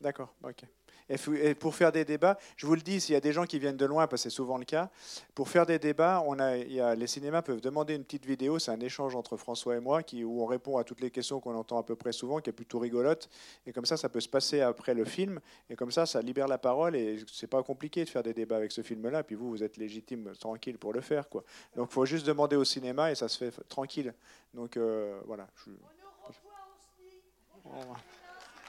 [0.00, 0.64] D'accord, ok.
[1.08, 3.58] Et, pour faire des débats, je vous le dis, s'il y a des gens qui
[3.58, 4.90] viennent de loin, parce que c'est souvent le cas,
[5.34, 8.24] pour faire des débats, on a, il y a, les cinémas peuvent demander une petite
[8.24, 11.10] vidéo, c'est un échange entre François et moi, qui, où on répond à toutes les
[11.10, 13.28] questions qu'on entend à peu près souvent, qui est plutôt rigolote,
[13.66, 16.48] et comme ça, ça peut se passer après le film, et comme ça, ça libère
[16.48, 19.50] la parole, et c'est pas compliqué de faire des débats avec ce film-là, puis vous,
[19.50, 21.44] vous êtes légitime, tranquille pour le faire, quoi.
[21.76, 24.14] Donc, il faut juste demander au cinéma, et ça se fait tranquille.
[24.54, 25.46] Donc, euh, voilà.
[25.66, 25.70] je-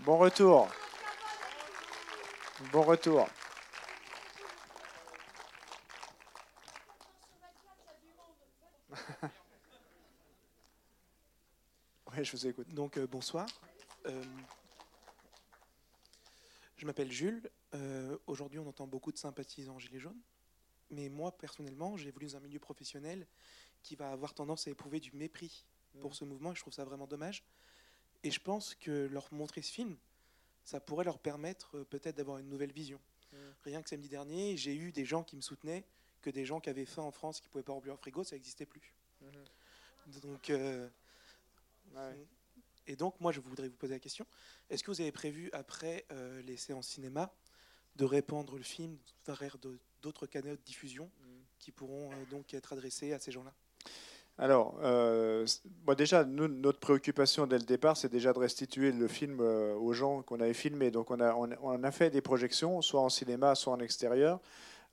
[0.03, 0.67] Bon retour.
[2.71, 3.27] Bon retour.
[12.17, 12.69] Oui, je vous écoute.
[12.69, 13.45] Donc euh, bonsoir.
[14.05, 14.23] Euh,
[16.77, 17.49] je m'appelle Jules.
[17.73, 20.21] Euh, Aujourd'hui, on entend beaucoup de sympathisants Gilets jaunes.
[20.91, 23.27] Mais moi, personnellement, j'ai évolué dans un milieu professionnel
[23.83, 25.65] qui va avoir tendance à éprouver du mépris
[25.99, 26.53] pour ce mouvement.
[26.53, 27.43] Et je trouve ça vraiment dommage.
[28.23, 29.97] Et je pense que leur montrer ce film,
[30.65, 32.99] ça pourrait leur permettre euh, peut-être d'avoir une nouvelle vision.
[33.65, 35.83] Rien que samedi dernier, j'ai eu des gens qui me soutenaient
[36.21, 38.23] que des gens qui avaient faim en France, qui ne pouvaient pas remplir leur frigo,
[38.23, 38.95] ça n'existait plus.
[40.21, 40.87] Donc, euh,
[42.87, 44.25] et donc, moi, je voudrais vous poser la question.
[44.69, 47.33] Est-ce que vous avez prévu, après euh, les séances cinéma,
[47.95, 48.97] de répandre le film
[49.27, 49.57] vers
[50.01, 51.09] d'autres canaux de diffusion
[51.59, 53.53] qui pourront euh, donc être adressés à ces gens-là?
[54.37, 55.45] Alors, euh,
[55.97, 60.23] déjà, notre préoccupation dès le départ, c'est déjà de restituer le film euh, aux gens
[60.23, 60.91] qu'on avait filmé.
[60.91, 64.41] Donc, on a, on, a- fait des projections, soit en cinéma, soit en extérieur,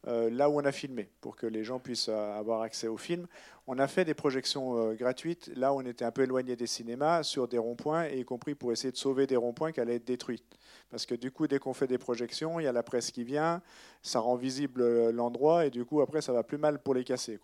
[0.05, 3.27] là où on a filmé, pour que les gens puissent euh, avoir accès au film.
[3.67, 6.67] On a fait des projections euh, gratuites, là où on était un peu éloigné des
[6.67, 10.05] cinémas, sur des ronds-points, y compris pour essayer de sauver des ronds-points qui allaient être
[10.05, 10.43] détruits.
[10.91, 13.23] Parce que du coup, dès qu'on fait des projections, il y a la presse qui
[13.23, 13.63] vient,
[14.03, 17.05] ça rend visible euh, l'endroit, et du coup, après, ça va plus mal pour les
[17.05, 17.39] casser.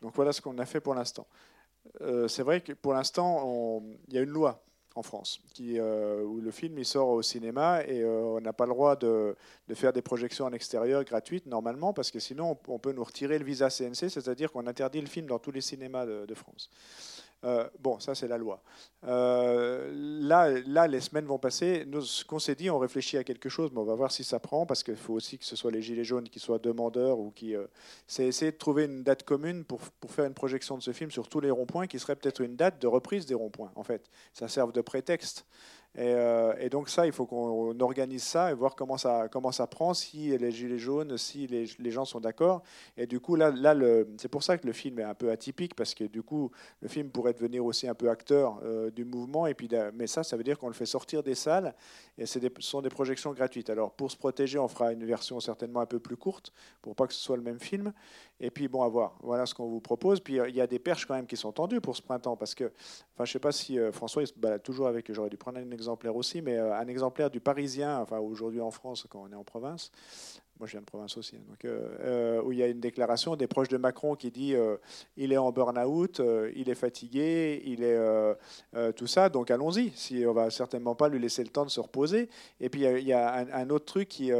[0.00, 1.26] Donc voilà ce qu'on a fait pour l'instant.
[2.00, 4.62] Euh, c'est vrai que pour l'instant, il y a une loi
[4.96, 8.66] en France euh, où le film il sort au cinéma et euh, on n'a pas
[8.66, 9.36] le droit de,
[9.74, 13.44] faire des projections en extérieur gratuites normalement parce que sinon on, peut nous retirer le
[13.44, 16.70] visa CNC, c'est-à-dire qu'on interdit le film dans tous les cinémas de France.
[17.44, 18.62] Euh, bon, ça c'est la loi.
[19.04, 21.84] Euh, là, là, les semaines vont passer.
[21.86, 24.24] Nous, ce qu'on s'est dit, on réfléchit à quelque chose, mais on va voir si
[24.24, 27.18] ça prend, parce qu'il faut aussi que ce soit les gilets jaunes qui soient demandeurs
[27.18, 27.56] ou qui.
[27.56, 27.66] euh,
[28.06, 31.10] c'est essayer de trouver une date commune pour, pour faire une projection de ce film
[31.10, 33.72] sur tous les ronds-points, qui serait peut-être une date de reprise des ronds-points.
[33.74, 35.46] En fait, ça serve de prétexte.
[35.96, 39.50] Et, euh, et donc ça, il faut qu'on organise ça et voir comment ça, comment
[39.50, 42.62] ça prend, si les gilets jaunes, si les, gens sont d'accord.
[42.96, 43.74] Et du coup, là, là
[44.16, 46.88] c'est pour ça que le film est un peu atypique, parce que du coup, le
[46.88, 49.48] film pourrait devenir aussi un peu acteur euh, du mouvement.
[49.48, 51.74] Et puis, mais ça, ça veut dire qu'on le fait sortir des salles,
[52.18, 53.68] et ce sont des projections gratuites.
[53.68, 57.08] Alors, pour se protéger, on fera une version certainement un peu plus courte, pour pas
[57.08, 57.92] que ce soit le même film.
[58.40, 59.16] Et puis, bon, à voir.
[59.22, 60.20] Voilà ce qu'on vous propose.
[60.20, 62.54] Puis, il y a des perches quand même qui sont tendues pour ce printemps, parce
[62.54, 62.72] que,
[63.14, 65.58] enfin, je sais pas si euh, François, il se balade toujours avec, j'aurais dû prendre
[65.58, 69.32] un exemplaire aussi, mais euh, un exemplaire du Parisien, enfin, aujourd'hui en France, quand on
[69.32, 69.92] est en province,
[70.60, 72.80] moi je viens de province aussi, hein, donc, euh, euh, où il y a une
[72.80, 74.76] déclaration des proches de Macron qui dit euh,
[75.16, 76.20] il est en burn-out,
[76.54, 77.98] il est fatigué, il est
[78.94, 79.90] tout ça, donc allons-y.
[79.94, 82.28] Si on va certainement pas lui laisser le temps de se reposer.
[82.60, 84.30] Et puis il y a- un, autre truc qui,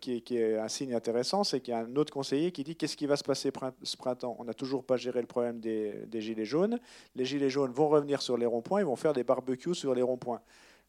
[0.00, 2.96] qui, est- un signe intéressant, c'est qu'il y a un autre conseiller qui dit qu'est-ce
[2.96, 3.50] qui va se passer
[3.82, 4.36] ce printemps?
[4.38, 6.78] On n'a toujours pas géré le problème des, des gilets jaunes.
[7.16, 10.02] Les gilets jaunes vont revenir sur les ronds-points, ils vont faire des barbecues sur les
[10.02, 10.40] ronds-points.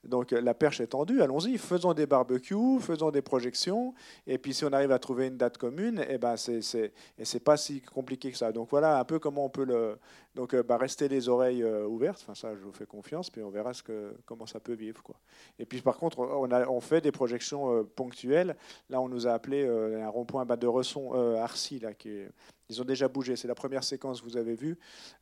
[0.08, 3.94] Donc euh, la perche est tendue, allons-y, faisons des barbecues, faisons des projections,
[4.26, 7.26] et puis si on arrive à trouver une date commune, et ben c'est c'est et
[7.26, 8.52] c'est pas si compliqué que ça.
[8.52, 9.98] Donc voilà un peu comment on peut le
[10.34, 12.20] donc euh, bah, rester les oreilles euh, ouvertes.
[12.24, 15.04] Enfin ça, je vous fais confiance, puis on verra ce que comment ça peut vivre
[15.04, 15.16] quoi.
[15.60, 18.56] Et puis par contre, on a on fait des projections ponctuelles.
[18.90, 21.46] Là, on nous a appelé un rond-point bah, de Resson euh,
[21.82, 22.22] là qui
[22.70, 23.36] ils ont déjà bougé.
[23.36, 24.78] C'est la première séquence que vous avez vue.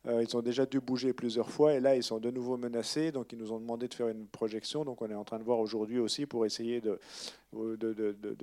[0.06, 3.12] Euh, ils ont déjà dû bouger plusieurs fois et là, ils sont de nouveau menacés.
[3.12, 4.84] Donc, ils nous ont demandé de faire une projection.
[4.84, 6.98] Donc, on est en train de voir aujourd'hui aussi pour essayer de,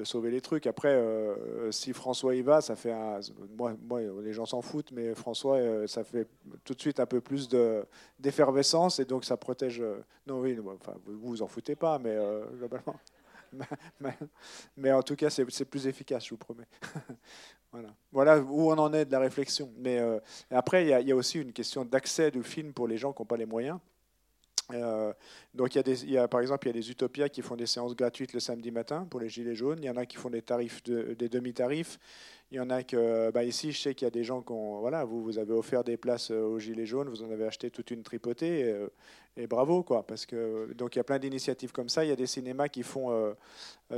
[0.03, 0.67] sauver les trucs.
[0.67, 3.19] Après, euh, si François y va, ça fait un.
[3.57, 3.75] Moi,
[4.21, 6.27] les gens s'en foutent, mais François, euh, ça fait
[6.63, 7.83] tout de suite un peu plus de-
[8.19, 9.83] d'effervescence et donc ça protège.
[10.27, 12.17] Non, oui, enfin, vous vous en foutez pas, mais
[12.57, 12.95] globalement.
[14.77, 16.67] Mais, en tout cas, c'est plus efficace, je vous promets.
[17.71, 17.89] voilà.
[18.11, 19.71] voilà où on en est de la réflexion.
[19.77, 20.19] Mais euh,
[20.51, 23.13] après, il y, a- y a aussi une question d'accès du film pour les gens
[23.13, 23.79] qui n'ont pas les moyens.
[24.71, 25.13] Euh,
[25.53, 27.55] donc y, a des, y a, par exemple, il y a des Utopias qui font
[27.57, 29.79] des séances gratuites le samedi matin pour les gilets jaunes.
[29.81, 31.99] Il y en a qui font des tarifs, de- des demi-tarifs.
[32.53, 34.51] Il y en a que, bah, ici, je sais qu'il y a des gens qui
[34.51, 37.47] ont, voilà, vous, vous avez offert des places euh, aux gilets jaunes, vous en avez
[37.47, 38.89] acheté toute une tripotée, et, euh,
[39.37, 42.05] et bravo, quoi, parce que donc il y a plein d'initiatives comme ça.
[42.05, 43.33] Il y a des cinémas qui font euh,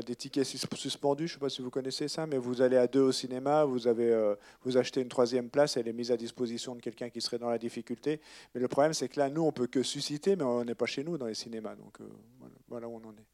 [0.06, 1.28] des tickets sus- suspendus.
[1.28, 3.66] Je ne sais pas si vous connaissez ça, mais vous allez à deux au cinéma,
[3.66, 7.10] vous avez, euh, vous achetez une troisième place, elle est mise à disposition de quelqu'un
[7.10, 8.22] qui serait dans la difficulté.
[8.54, 10.86] Mais le problème, c'est que là, nous, on peut que susciter, mais on n'est pas
[10.86, 11.98] chez nous dans les cinémas, donc
[12.40, 13.28] voilà, voilà où on en est.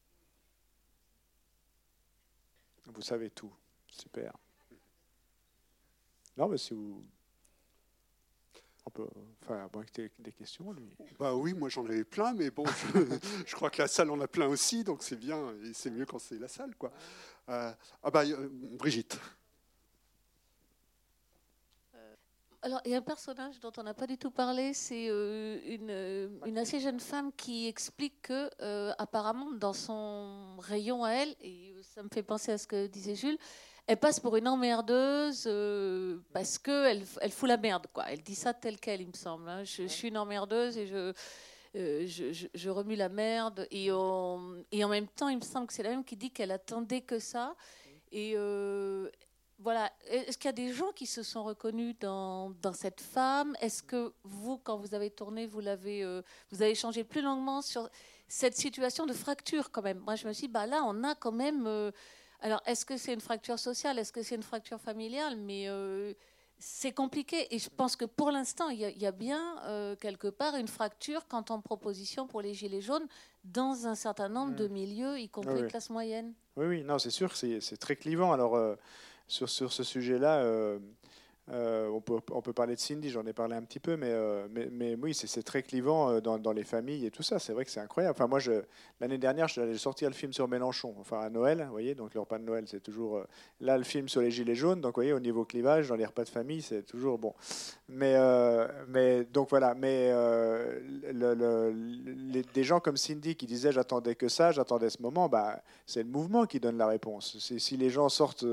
[2.92, 3.52] Vous savez tout,
[3.86, 4.32] super.
[6.36, 7.04] Non, mais si vous.
[8.84, 9.06] On peut.
[9.42, 9.68] Enfin,
[9.98, 10.88] aies des questions, lui.
[11.18, 12.98] Bah oui, moi j'en avais plein, mais bon, je,
[13.46, 16.06] je crois que la salle en a plein aussi, donc c'est bien, et c'est mieux
[16.06, 16.92] quand c'est la salle, quoi.
[17.48, 17.72] Euh,
[18.02, 19.18] ah bah, euh, Brigitte.
[22.64, 25.58] Alors, il y a un personnage dont on n'a pas du tout parlé, c'est euh,
[25.66, 31.10] une, euh, une assez jeune femme qui explique que, euh, apparemment, dans son rayon à
[31.10, 33.36] elle, et ça me fait penser à ce que disait Jules,
[33.86, 37.86] elle passe pour une emmerdeuse euh, parce qu'elle elle fout la merde.
[37.92, 38.04] Quoi.
[38.08, 39.48] Elle dit ça tel quel, il me semble.
[39.48, 39.64] hein.
[39.64, 41.12] Je, je suis une emmerdeuse et je,
[41.76, 43.66] euh, je, je- je remue la merde.
[43.70, 46.30] Et, on- et en même temps, il me semble que c'est la même qui dit
[46.30, 47.56] qu'elle attendait que ça.
[48.12, 49.10] Et euh,
[49.58, 49.90] voilà.
[50.08, 53.56] Est-ce qu'il y a des gens qui se sont reconnus dans, dans cette femme?
[53.60, 56.04] Est-ce que vous, quand vous avez tourné, vous l'avez,
[56.50, 57.88] vous avez échangé plus longuement sur
[58.28, 59.98] cette situation de fracture quand même?
[59.98, 61.92] Moi, je me suis dit, bah là, on a quand même.
[62.42, 63.98] Alors, est-ce que c'est une fracture sociale?
[63.98, 65.36] Est-ce que c'est une fracture familiale?
[65.36, 66.12] Mais euh,
[66.58, 67.54] c'est compliqué.
[67.54, 70.28] Et je pense que pour l'instant, il y, a- il y a bien euh, quelque
[70.28, 73.06] part une fracture quant en proposition pour les Gilets jaunes
[73.44, 75.68] dans un certain nombre de milieux, y compris oui.
[75.68, 76.34] classe moyenne.
[76.56, 78.32] Oui, oui, non, c'est sûr, que c'est c'est très clivant.
[78.32, 78.76] Alors, euh,
[79.26, 80.42] sur, sur ce sujet-là,
[81.50, 84.10] euh, on, peut, on peut parler de Cindy, j'en ai parlé un petit peu, mais,
[84.10, 87.38] euh, mais, mais oui, c'est très clivant euh, dans, les familles et tout ça.
[87.38, 88.14] C'est vrai que c'est incroyable.
[88.16, 88.62] Enfin, moi, je-
[89.00, 92.20] l'année dernière, j'allais sortir le film sur Mélenchon, enfin à Noël, vous voyez, donc le
[92.20, 93.24] repas de Noël, c'est toujours.
[93.60, 96.06] là, le film sur les Gilets jaunes, donc vous voyez, au niveau clivage, dans les
[96.06, 97.34] repas de famille, c'est toujours bon.
[97.94, 100.80] Mais, euh, mais donc voilà, mais euh,
[101.12, 101.70] le- le-
[102.32, 106.02] les- des gens comme Cindy qui disaient j'attendais que ça, j'attendais ce moment, bah, c'est
[106.02, 107.36] le mouvement qui donne la réponse.
[107.38, 108.46] Si les gens sortent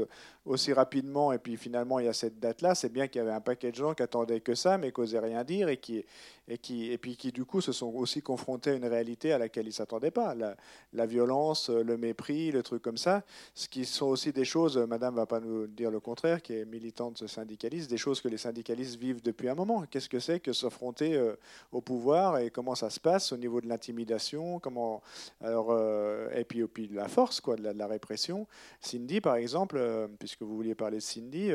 [0.46, 3.32] aussi rapidement et puis finalement il y a cette date-là, c'est bien qu'il y avait
[3.32, 6.06] un paquet de gens qui attendaient que ça, mais qui n'osaient rien dire et qui,
[6.50, 9.38] et qui, et puis qui du coup se sont aussi confrontés à une réalité à
[9.38, 13.24] laquelle ils s'attendaient pas, la, violence, le mépris, le truc comme ça,
[13.54, 16.66] ce qui sont aussi des choses, Madame va pas nous dire le contraire, qui est
[16.66, 19.84] militante syndicaliste, des choses que les syndicalistes vivent depuis un moment.
[19.90, 21.36] Qu'est-ce que c'est que s'affronter euh,
[21.72, 25.02] au pouvoir et comment ça se passe au niveau de l'intimidation, comment
[25.42, 28.48] alors euh, et puis, et puis de la force quoi, de la, de la répression.
[28.82, 31.52] Cindy par exemple, euh, puisque vous vouliez parler de Cindy.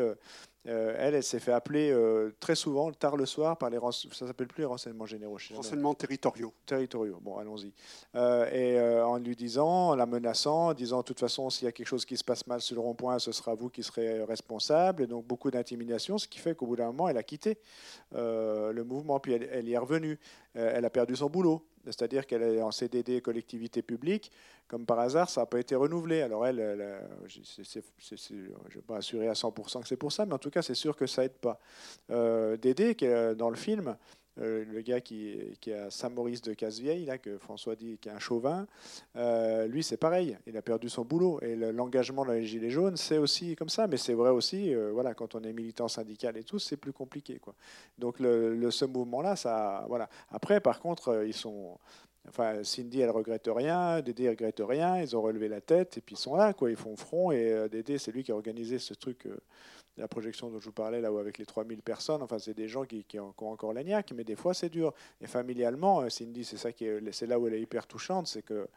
[0.67, 4.27] Euh, elle, elle s'est fait appeler euh, très souvent, tard le soir, par les ça
[4.27, 5.39] s'appelle plus les renseignements généraux.
[5.39, 5.59] jamais.
[5.59, 6.55] Renseignements territoriaux.
[6.65, 7.19] Territoriaux.
[7.21, 7.73] Bon, allons-y.
[8.15, 11.69] Euh, et en lui disant, en la menaçant, en disant, de toute façon, s'il y
[11.69, 14.23] a quelque chose qui se passe mal sur le rond-point, ce sera vous qui serez
[14.25, 15.03] responsable.
[15.03, 17.59] Et donc beaucoup d'intimidation, ce qui fait qu'au bout d'un moment, elle a quitté
[18.13, 20.19] le mouvement, puis elle, elle y est revenue.
[20.57, 21.67] Euh, elle a perdu son boulot.
[21.85, 24.33] C'est-à-dire qu'elle est en CDD collectivité publique.
[24.69, 26.23] Comme par hasard, ça n'a pas été renouvelé.
[26.23, 30.33] Alors elle, euh, je ne vais pas assurer à 100% que c'est pour ça, mais
[30.33, 31.59] en tout cas, c'est sûr que ça aide pas.
[32.11, 33.97] Euh, Dédé, est dans le film,
[34.41, 38.09] euh, le gars qui, qui est à Saint-Maurice de Casevieille, là, que François dit, qui
[38.09, 38.67] est un chauvin,
[39.17, 40.37] euh, lui, c'est pareil.
[40.47, 41.39] Il a perdu son boulot.
[41.43, 43.87] Et le- l'engagement dans les Gilets jaunes, c'est aussi comme ça.
[43.87, 46.93] Mais c'est vrai aussi, euh, voilà, quand on est militant syndical et tout, c'est plus
[46.93, 47.39] compliqué.
[47.39, 47.55] Quoi.
[47.99, 49.85] Donc le, ce mouvement-là, ça.
[49.89, 50.09] Voilà.
[50.31, 51.79] Après, par contre, ils sont.
[52.27, 56.15] Enfin, Cindy, elle regrette rien, Dédé regrette rien, ils ont relevé la tête et puis
[56.15, 56.71] ils sont là, quoi.
[56.71, 59.29] Ils font front et Dédé, c'est lui qui a organisé ce truc,
[59.97, 62.23] la projection dont je vous parlais là, où avec les 3000 personnes.
[62.23, 63.83] Enfin, c'est des gens qui, qui ont, encore la
[64.15, 64.93] mais des fois c'est dur.
[65.21, 68.27] Et familialement, euh, Cindy, c'est ça qui est, c'est là où elle est hyper touchante,
[68.27, 68.69] c'est que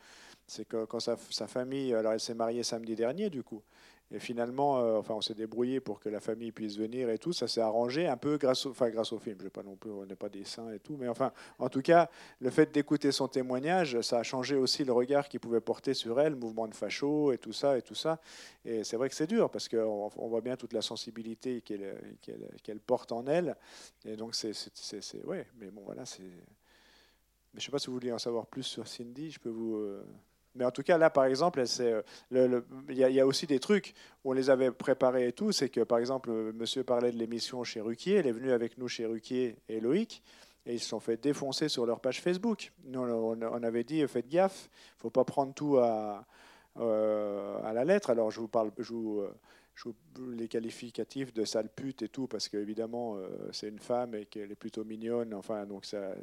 [0.46, 3.62] c'est que quand sa famille, alors elle s'est mariée samedi dernier du coup,
[4.10, 7.34] et finalement, euh, enfin on s'est débrouillé pour que la famille puisse venir et tout,
[7.34, 9.36] ça s'est arrangé un peu grâce au, enfin grâce au film.
[9.40, 11.68] Je vais pas non plus, on n'est pas des saints et tout, mais enfin, en
[11.68, 15.60] tout cas, le fait d'écouter son témoignage, ça a changé aussi le regard qu'il pouvait
[15.60, 18.22] porter sur elle, le mouvement de facho et tout ça et tout ça.
[18.64, 22.18] Et c'est vrai que c'est dur parce qu'on on voit bien toute la sensibilité qu'elle
[22.22, 23.56] qu'elle qu'elle porte en elle,
[24.06, 24.54] et donc c'est,
[25.26, 26.24] ouais, mais bon voilà, c'est.
[27.54, 29.76] Mais je sais pas si vous voulez en savoir plus sur Cindy, je peux vous.
[29.78, 30.06] euh,
[30.58, 32.02] Mais en tout cas, là, par exemple, euh,
[32.90, 33.94] il y, a- aussi des trucs
[34.24, 35.52] où on les avait préparés et tout.
[35.52, 38.16] C'est que, par exemple, euh, monsieur parlait de l'émission chez Ruquier.
[38.16, 40.24] Elle est venue avec nous chez Ruquier et Loïc.
[40.66, 42.74] Et ils se sont fait défoncer sur leur page Facebook.
[42.86, 46.26] Nous, on, avait dit faites gaffe, il ne faut pas prendre tout à,
[46.80, 48.10] euh, à la lettre.
[48.10, 48.72] Alors, je vous parle.
[48.78, 49.34] Je vous, euh,
[50.28, 54.52] les qualificatifs de sale pute et tout, parce qu'évidemment, euh, c'est une femme et qu'elle
[54.52, 55.34] est plutôt mignonne.
[55.34, 56.16] Enfin, donc, ça,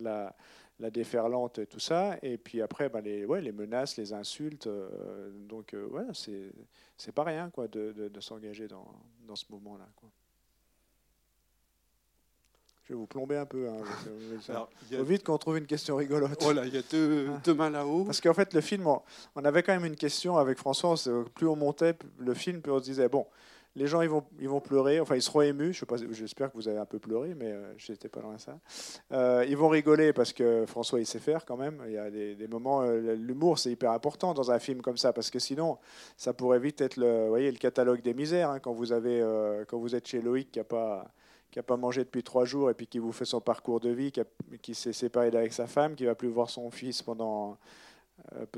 [0.00, 0.34] la-
[0.80, 2.16] la déferlante et tout ça.
[2.22, 4.66] Et puis après, ben, les, ouais, les menaces, les insultes.
[4.66, 6.50] euh, donc, euh, ouais, c'est,
[6.96, 8.86] c'est pas rien quoi, de, de- de s'engager dans,
[9.26, 9.86] dans ce moment-là.
[9.96, 10.08] Quoi.
[12.84, 13.68] Je vais vous plomber un peu.
[13.68, 13.76] Hein,
[14.48, 16.42] Alors, a- Faut vite qu'on trouve une question rigolote.
[16.42, 17.40] Voilà, il y a deux, Ah.
[17.44, 18.04] deux mains là-haut.
[18.04, 19.00] Parce qu'en fait, le film, on,
[19.36, 20.96] on avait quand même une question avec François.
[21.34, 23.26] Plus on montait le film, plus on se disait bon,
[23.74, 25.72] les gens ils vont, ils vont pleurer, enfin ils seront émus.
[26.10, 28.58] J'espère que vous avez un peu pleuré, mais euh, je n'étais pas dans ça.
[29.12, 31.82] Euh, ils vont rigoler parce que François il sait faire quand même.
[31.86, 35.12] Il y a des, moments, euh, l'humour c'est hyper important dans un film comme ça
[35.12, 35.78] parce que sinon
[36.16, 39.22] ça pourrait vite être le, voyez, le catalogue des misères hein, quand vous avez,
[39.68, 41.12] quand vous êtes chez Loïc qui a pas
[41.50, 43.90] qui n'a pas mangé depuis trois jours et puis qui vous fait son parcours de
[43.90, 44.10] vie,
[44.62, 47.58] qui, s'est séparé d'avec sa femme, qui va plus voir son fils pendant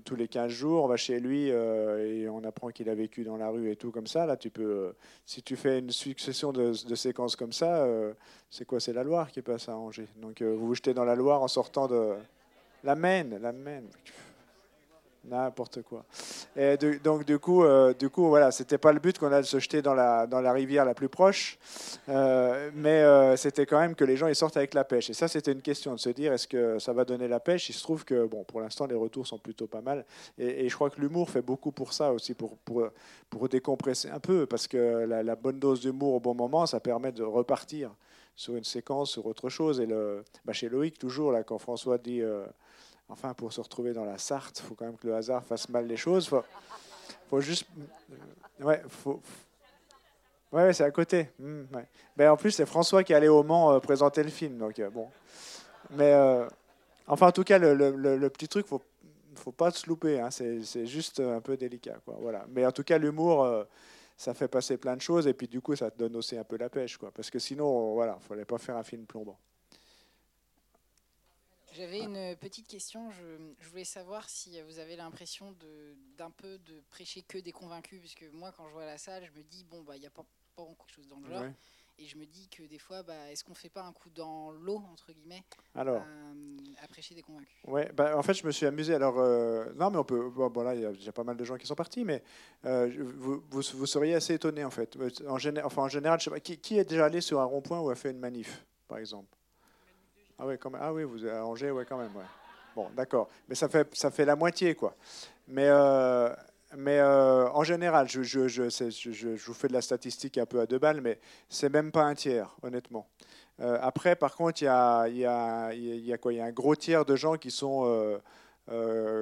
[0.05, 3.25] tous les 15 jours, on va chez lui euh, et on apprend qu'il a vécu
[3.25, 4.27] dans la rue et tout comme ça.
[4.27, 4.93] Là, tu peux, euh,
[5.25, 8.13] si tu fais une succession de, séquences comme ça, euh,
[8.51, 8.81] c'est quoi?
[8.81, 10.09] C'est la Loire qui passe à Angers.
[10.17, 12.15] Donc euh, vous vous jetez dans la Loire en sortant de
[12.83, 13.89] la Maine, la Maine.
[15.27, 16.05] N'importe quoi.
[16.55, 19.47] Et donc du coup, euh, du coup, voilà, c'était pas le but qu'on a de
[19.47, 21.59] se jeter dans la dans la rivière la plus proche,
[22.11, 25.09] euh, mais euh, c'était quand même que les gens ils sortent avec la pêche.
[25.09, 27.70] Et ça, c'était une question de se dire est-ce que ça va donner la pêche?
[27.70, 30.05] Il se trouve que bon, pour l'instant, les retours sont plutôt pas mal.
[30.37, 32.87] Et, et je crois que l'humour fait beaucoup pour ça aussi, pour pour
[33.31, 36.81] pour décompresser un peu, parce que la, la bonne dose d'humour au bon moment, ça
[36.81, 37.91] permet de repartir
[38.37, 39.81] sur une séquence, sur autre chose.
[39.81, 42.45] Et le, bah, chez Loïc, toujours là, quand François dit euh,
[43.09, 45.69] Enfin, pour se retrouver dans la Sarthe, il faut quand même que le hasard fasse
[45.69, 46.27] mal les choses.
[46.29, 46.43] faut,
[47.29, 47.67] faut juste.
[48.63, 48.77] euh,
[50.53, 51.31] Ouais, c'est à côté.
[51.39, 51.87] Hmm, ouais.
[52.17, 54.57] Ben, en plus, c'est François qui est allé au Mans euh, présenter le film.
[54.59, 55.09] Donc, euh, bon.
[55.91, 56.15] Mais.
[57.07, 58.81] enfin, en tout cas, le, petit truc, faut,
[59.35, 60.21] faut pas se louper.
[60.21, 61.97] hein, c'est juste un peu délicat.
[62.05, 62.47] Quoi, voilà.
[62.49, 63.47] Mais en tout cas, l'humour.
[64.17, 66.45] ça fait passer plein de choses et puis du coup ça te donne aussi un
[66.45, 69.37] peu la pêche quoi parce que sinon voilà fallait pas faire un film plombant
[71.77, 73.11] J'avais une petite question.
[73.11, 73.25] Je,
[73.61, 75.55] je voulais savoir si vous avez l'impression
[76.16, 79.37] d'un peu de prêcher que des convaincus, puisque moi, quand je vois la salle, je
[79.37, 81.53] me dis bon bah il n'y a pas, pas de choses dans le genre, Ouais.
[81.99, 84.53] et je me dis que des fois, bah, est-ce qu'on fait pas un coup dans
[84.53, 85.43] l'eau entre guillemets,
[85.75, 86.03] Alors.
[86.03, 87.57] à, à prêcher des convaincus?
[87.66, 88.95] Ouais, bah, en fait, je me suis amusé.
[88.95, 90.31] Alors, euh, non, mais on peut.
[90.31, 92.22] Bon, bon, là, il y a déjà pas mal de gens qui sont partis, mais
[92.66, 94.97] euh, vous, vous, vous seriez assez étonné, en fait.
[95.27, 97.45] En, géné- enfin, en général, je sais pas, qui, qui est déjà allé sur un
[97.45, 99.37] rond-point ou a fait une manif, par exemple?
[100.39, 100.80] Ah oui, quand même.
[100.82, 102.11] Ah vous à Angers, ouais, quand même.
[102.74, 103.28] Bon, d'accord.
[103.49, 104.95] Mais ça fait, ça fait la moitié, quoi.
[105.47, 106.28] Mais, euh,
[106.76, 110.61] mais euh, en général, je, je, je, je- vous fais de la statistique un peu
[110.61, 113.07] à deux balles, mais c'est même pas un tiers, honnêtement.
[113.61, 116.74] Euh, après, par contre, il y a, y, a, y a y a un gros
[116.74, 118.20] tiers de gens qui sont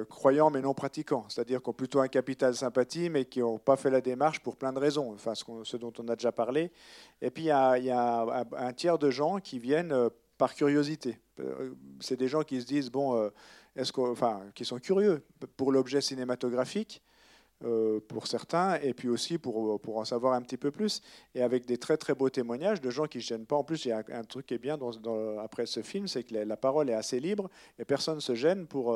[0.09, 3.75] croyants mais non pratiquants, c'est-à-dire qui ont plutôt un capital sympathie, mais qui n'ont pas
[3.75, 6.71] fait la démarche pour plein de raisons, enfin, ce, ce dont on a déjà parlé.
[7.21, 9.93] Et puis, il y a, un, tiers de gens qui viennent
[10.43, 11.17] par curiosité.
[11.39, 11.71] Euh,
[12.01, 13.29] C'est des gens qui se disent, bon, euh,
[13.77, 15.23] est-ce qu'on- enfin, qui sont curieux
[15.55, 17.01] pour l'objet cinématographique,
[17.63, 21.01] euh, pour certains, et puis aussi pour, pour en savoir un petit peu plus,
[21.33, 23.55] et avec des très très beaux témoignages de gens qui ne gênent pas.
[23.55, 24.91] En plus, il y a un, truc qui est bien dans,
[25.39, 28.67] après ce film, c'est que la, parole est assez libre, et personne ne se gêne
[28.67, 28.93] pour,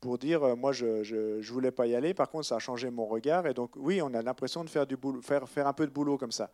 [0.00, 2.90] pour dire, euh, moi, je ne voulais pas y aller, par contre, ça a changé
[2.90, 5.72] mon regard, et donc oui, on a l'impression de faire, du boulot, faire, faire un
[5.72, 6.50] peu de boulot comme ça.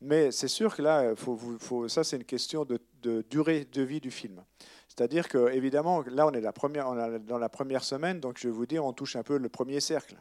[0.00, 3.66] Mais c'est sûr que là, faut, vous- faut, ça, c'est une question de, de durée
[3.70, 4.42] de vie du film.
[4.88, 8.38] C'est-à-dire que, évidemment, là, on est la première, on est dans la première semaine, donc
[8.38, 10.16] je vais vous dire, on touche un peu le premier cercle.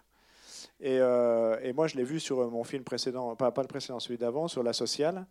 [0.80, 4.00] Et, euh, et moi, je l'ai vu sur mon film précédent, pas, pas le précédent,
[4.00, 5.26] celui d'avant, sur la sociale,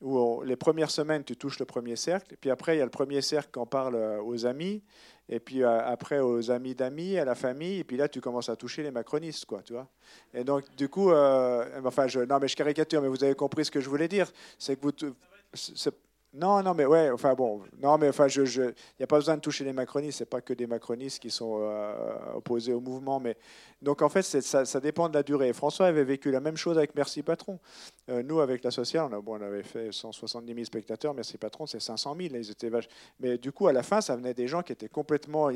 [0.00, 2.90] où les premières semaines, tu touches le premier cercle, puis après, il y a le
[2.90, 4.82] premier cercle qu'on parle euh, aux amis,
[5.28, 8.48] et puis euh, après aux amis d'amis, à la famille, et puis là, tu commences
[8.48, 9.88] à toucher les macronistes, quoi, tu vois.
[10.32, 13.64] Et donc, du coup, euh, enfin, je, non, mais je caricature, mais vous avez compris
[13.64, 14.92] ce que je voulais dire, c'est que vous,
[16.34, 19.40] non, non, mais ouais, enfin bon, non, mais enfin, il n'y a pas besoin de
[19.40, 23.38] toucher les macronistes, c'est pas que des macronistes qui sont euh, opposés au mouvement, mais
[23.80, 25.52] donc en fait, ça, dépend de la durée.
[25.54, 27.58] François avait vécu la même chose avec Merci Patron.
[28.10, 32.14] Euh, nous, avec la sociale, on, avait fait 170 000 spectateurs, Merci Patron, c'est 500
[32.20, 32.88] 000, ils étaient vaches.
[33.18, 35.48] Mais du coup, à la fin, ça venait des gens qui étaient complètement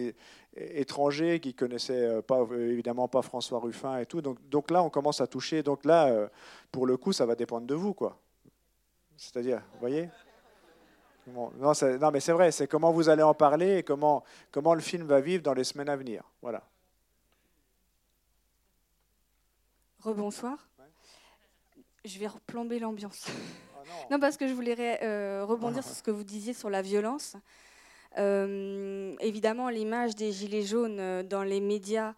[0.57, 4.23] étrangers, qui connaissaient euh, pas, évidemment pas François Ruffin et tout.
[4.23, 5.63] Donc, donc là, on commence à toucher.
[5.63, 6.31] Donc là,
[6.73, 8.19] pour le coup, ça va dépendre de vous, quoi.
[9.19, 10.09] C'est-à-dire, vous voyez?
[11.27, 14.75] Bon, non, non, mais c'est vrai, c'est comment vous allez en parler et comment, comment
[14.75, 16.25] le film va vivre dans les semaines à venir.
[16.43, 16.63] Voilà.
[20.01, 20.69] Rebonsoir.
[22.05, 23.27] Je vais replomber l'ambiance.
[23.29, 24.19] Oh non.
[24.19, 27.37] parce que je voulais euh, rebondir sur ce que vous disiez sur la violence.
[28.19, 32.15] Euh, évidemment, l'image des gilets jaunes euh, dans les médias,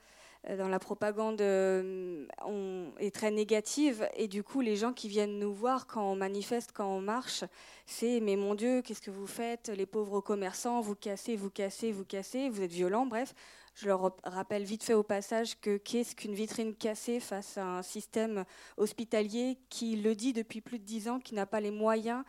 [0.49, 4.09] dans la propagande, euh, on- est très négative.
[4.17, 7.45] Et du coup, les gens qui viennent nous voir quand on manifeste, quand on marche,
[7.87, 9.69] c'est mais mon Dieu, qu'est-ce que vous faites?
[9.69, 13.35] Les pauvres commerçants, vous cassez, vous cassez, vous cassez, vous êtes violents, bref.
[13.75, 17.83] Je leur rappelle vite fait au passage que qu'est-ce qu'une vitrine cassée face à un
[17.83, 18.45] système
[18.77, 22.23] hospitalier qui le dit depuis plus de dix ans, qui n'a pas les moyens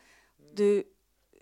[0.55, 0.85] de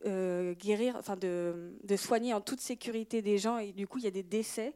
[0.06, 4.08] euh, guérir, enfin de soigner en toute sécurité des gens et du coup il y
[4.08, 4.74] a des décès,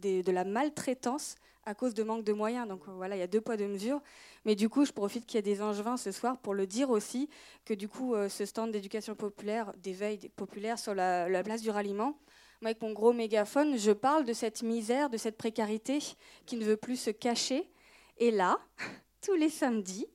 [0.00, 2.68] de la maltraitance à cause de manque de moyens.
[2.68, 4.00] Donc euh, voilà, il y a deux poids deux mesures.
[4.44, 6.90] Mais du coup, je profite qu'il y ait des angevins ce soir pour le dire
[6.90, 7.28] aussi
[7.64, 11.70] que du coup euh, ce stand d'éducation populaire, d'éveil populaire sur la, la place du
[11.70, 12.18] ralliement.
[12.62, 15.98] Moi, avec mon gros mégaphone, je parle de cette misère, de cette précarité
[16.44, 17.70] qui ne veut plus se cacher.
[18.18, 18.58] Et là,
[19.22, 20.06] tous les samedis,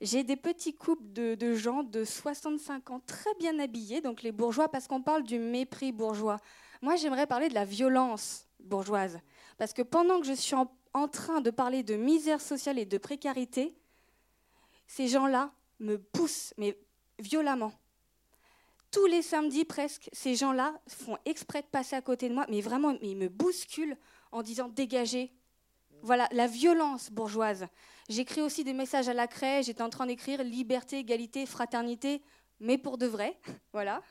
[0.00, 4.68] j'ai des petits couples de gens de 65 ans très bien habillés, donc les bourgeois,
[4.68, 6.38] parce qu'on parle du mépris bourgeois.
[6.82, 9.20] Moi, j'aimerais parler de la violence bourgeoise.
[9.58, 12.98] Parce que pendant que je suis en, train de parler de misère sociale et de
[12.98, 13.74] précarité,
[14.86, 16.78] ces gens-là me poussent, mais
[17.18, 17.72] violemment.
[18.90, 22.60] Tous les samedis presque, ces gens-là font exprès de passer à côté de moi, mais
[22.60, 23.96] vraiment, ils me bousculent
[24.30, 25.32] en disant dégagez.
[26.02, 27.66] Voilà, la violence bourgeoise.
[28.08, 32.22] J'écris aussi des messages à la craie, j'étais en train d'écrire liberté, égalité, fraternité,
[32.60, 33.38] mais pour de vrai.
[33.72, 34.02] Voilà.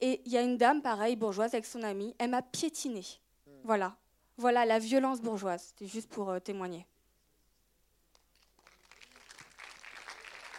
[0.00, 3.06] Et il y a une dame, pareil, bourgeoise, avec son amie, elle m'a piétinée.
[3.64, 3.96] Voilà.
[4.36, 5.62] Voilà la violence bourgeoise.
[5.68, 6.86] C'était juste pour euh, témoigner.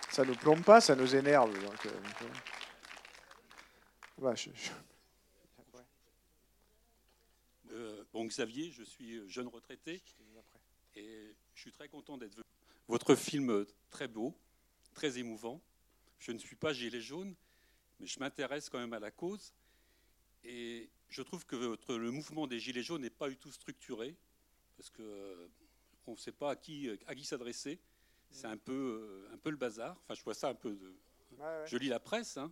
[0.10, 1.54] Ça nous plombe pas, ça nous énerve.
[1.62, 2.28] donc, euh, donc, euh.
[4.26, 4.72] Ouais, je- je-
[7.72, 10.02] Euh, bon, Xavier, je suis jeune retraité
[10.96, 12.44] et je suis très content d'être venu.
[12.88, 14.34] Votre film très beau,
[14.94, 15.60] très émouvant.
[16.20, 17.36] Je ne suis pas gilet jaune,
[18.00, 19.54] mais je m'intéresse quand même à la cause.
[20.46, 24.16] Et je trouve que votre- le mouvement des gilets jaunes n'est pas du tout structuré,
[24.78, 25.48] parce que euh,
[26.08, 27.80] ne sait pas à qui, à qui s'adresser.
[28.32, 28.74] C'est un peu,
[29.30, 29.96] euh, un peu le bazar.
[30.04, 30.72] Enfin, je vois ça un peu.
[30.76, 30.94] De...
[31.40, 31.64] ouais.
[31.68, 32.52] Je lis la presse, hein.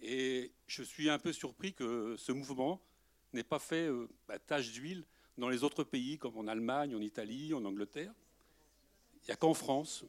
[0.00, 2.80] et je suis un peu surpris que ce mouvement
[3.32, 5.04] n'ait pas fait euh, bah, tache d'huile
[5.36, 8.12] dans les autres pays, comme en Allemagne, en Italie, en Angleterre.
[9.22, 10.04] Il n'y a qu'en France.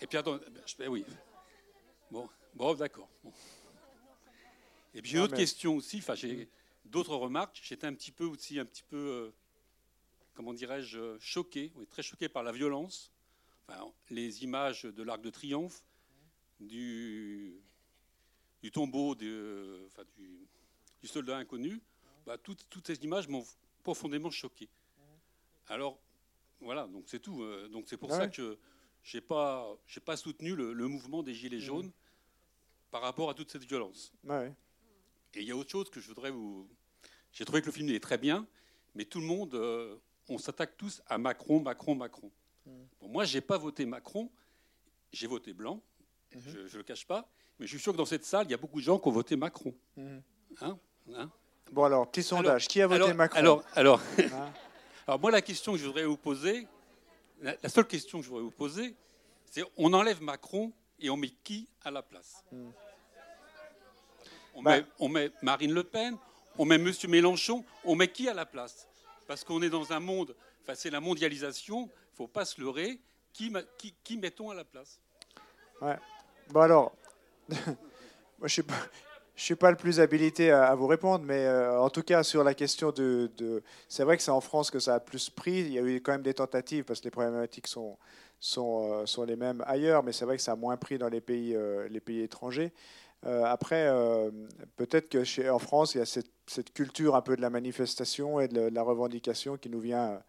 [0.00, 1.04] Et puis, attends, je- ben oui.
[2.10, 3.08] Bon, bon d'accord.
[3.22, 3.32] Bon.
[4.94, 5.98] Et puis, j'ai une Non, autre mais- question aussi.
[5.98, 6.48] Enfin, j'ai
[6.84, 7.58] d'autres remarques.
[7.62, 9.30] J'étais un petit peu aussi, un petit peu, euh,
[10.34, 13.12] comment dirais-je, choqué, oui, très choqué par la violence.
[13.68, 15.82] Enfin, les images de l'Arc de Triomphe,
[16.60, 17.54] du,
[18.62, 20.46] du tombeau de- enfin, du,
[21.00, 21.80] du soldat inconnu,
[22.26, 23.44] bah, toutes, toutes ces images m'ont
[23.82, 24.68] profondément choqué.
[25.68, 25.98] Alors,
[26.60, 27.42] voilà, donc c'est tout.
[27.42, 28.58] Euh, Donc c'est pour ça que
[29.02, 31.90] je n'ai pas, j'ai pas soutenu le, le mouvement des Gilets jaunes
[32.90, 34.12] par rapport à toute cette violence.
[34.24, 34.52] Ouais.
[35.34, 36.68] Et il y a autre chose que je voudrais vous.
[37.32, 38.46] J'ai trouvé que le film est très bien,
[38.94, 39.96] mais tout le monde, euh,
[40.28, 42.30] on s'attaque tous à Macron, Macron, Macron.
[42.66, 44.30] Bon, moi, j'ai pas voté Macron,
[45.12, 45.82] j'ai voté blanc,
[46.30, 47.28] je ne le cache pas,
[47.58, 49.08] mais je suis sûr que dans cette salle, il y a beaucoup de gens qui
[49.08, 49.74] ont voté Macron.
[49.96, 50.22] Mhm.
[50.60, 50.78] Hein
[51.14, 51.30] Hein
[51.72, 52.68] Bon alors, petit sondage.
[52.68, 54.52] Qui a voté alors, Macron alors, alors, Hein
[55.06, 56.68] alors, moi, la question que je voudrais vous poser,
[57.40, 58.94] la, la seule question que je voudrais vous poser,
[59.50, 62.44] c'est on enlève Macron et on met qui à la place?
[64.54, 64.78] On, Bah.
[64.78, 66.16] met, on met Marine Le Pen,
[66.58, 68.86] on met Monsieur Mélenchon, on met qui à la place?
[69.26, 72.98] Parce qu'on est dans un monde, enfin c'est la mondialisation, il faut pas se leurrer.
[73.32, 75.00] Qui, qui, qui mettons à la place?
[75.80, 75.96] Ouais.
[76.50, 76.92] Bon alors,
[77.48, 78.74] moi je suis pas,
[79.34, 82.22] je suis pas le plus habilité à, à vous répondre, mais euh, en tout cas
[82.22, 85.30] sur la question de, de- c'est vrai que c'est en France que ça a plus
[85.30, 85.60] pris.
[85.60, 87.96] Il y a eu quand même des tentatives parce que les problématiques sont
[88.38, 91.08] sont, euh, sont les mêmes ailleurs, mais c'est vrai que ça a moins pris dans
[91.08, 92.72] les pays euh, les pays étrangers.
[93.24, 94.30] Euh, après, euh,
[94.76, 98.40] peut-être que chez, en France, il y a cette, culture un peu de la manifestation
[98.40, 100.20] et de la, revendication qui nous vient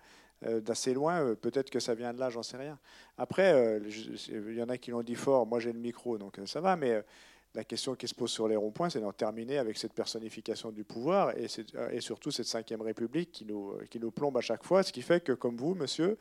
[0.45, 1.35] euh, d'assez loin.
[1.35, 2.77] Peut-être que ça vient de là, j'en sais rien.
[3.17, 3.79] Après,
[4.29, 5.47] il y en a qui l'ont dit fort.
[5.47, 6.75] Moi, j'ai le micro, donc ça va.
[6.75, 7.03] Mais
[7.55, 10.83] la question qui se pose sur les ronds-points, c'est d'en terminer avec cette personnification du
[10.83, 11.47] pouvoir et,
[11.99, 14.83] surtout cette cinquième République qui nous, plombe à chaque fois.
[14.83, 16.17] Ce qui fait que, comme vous, monsieur,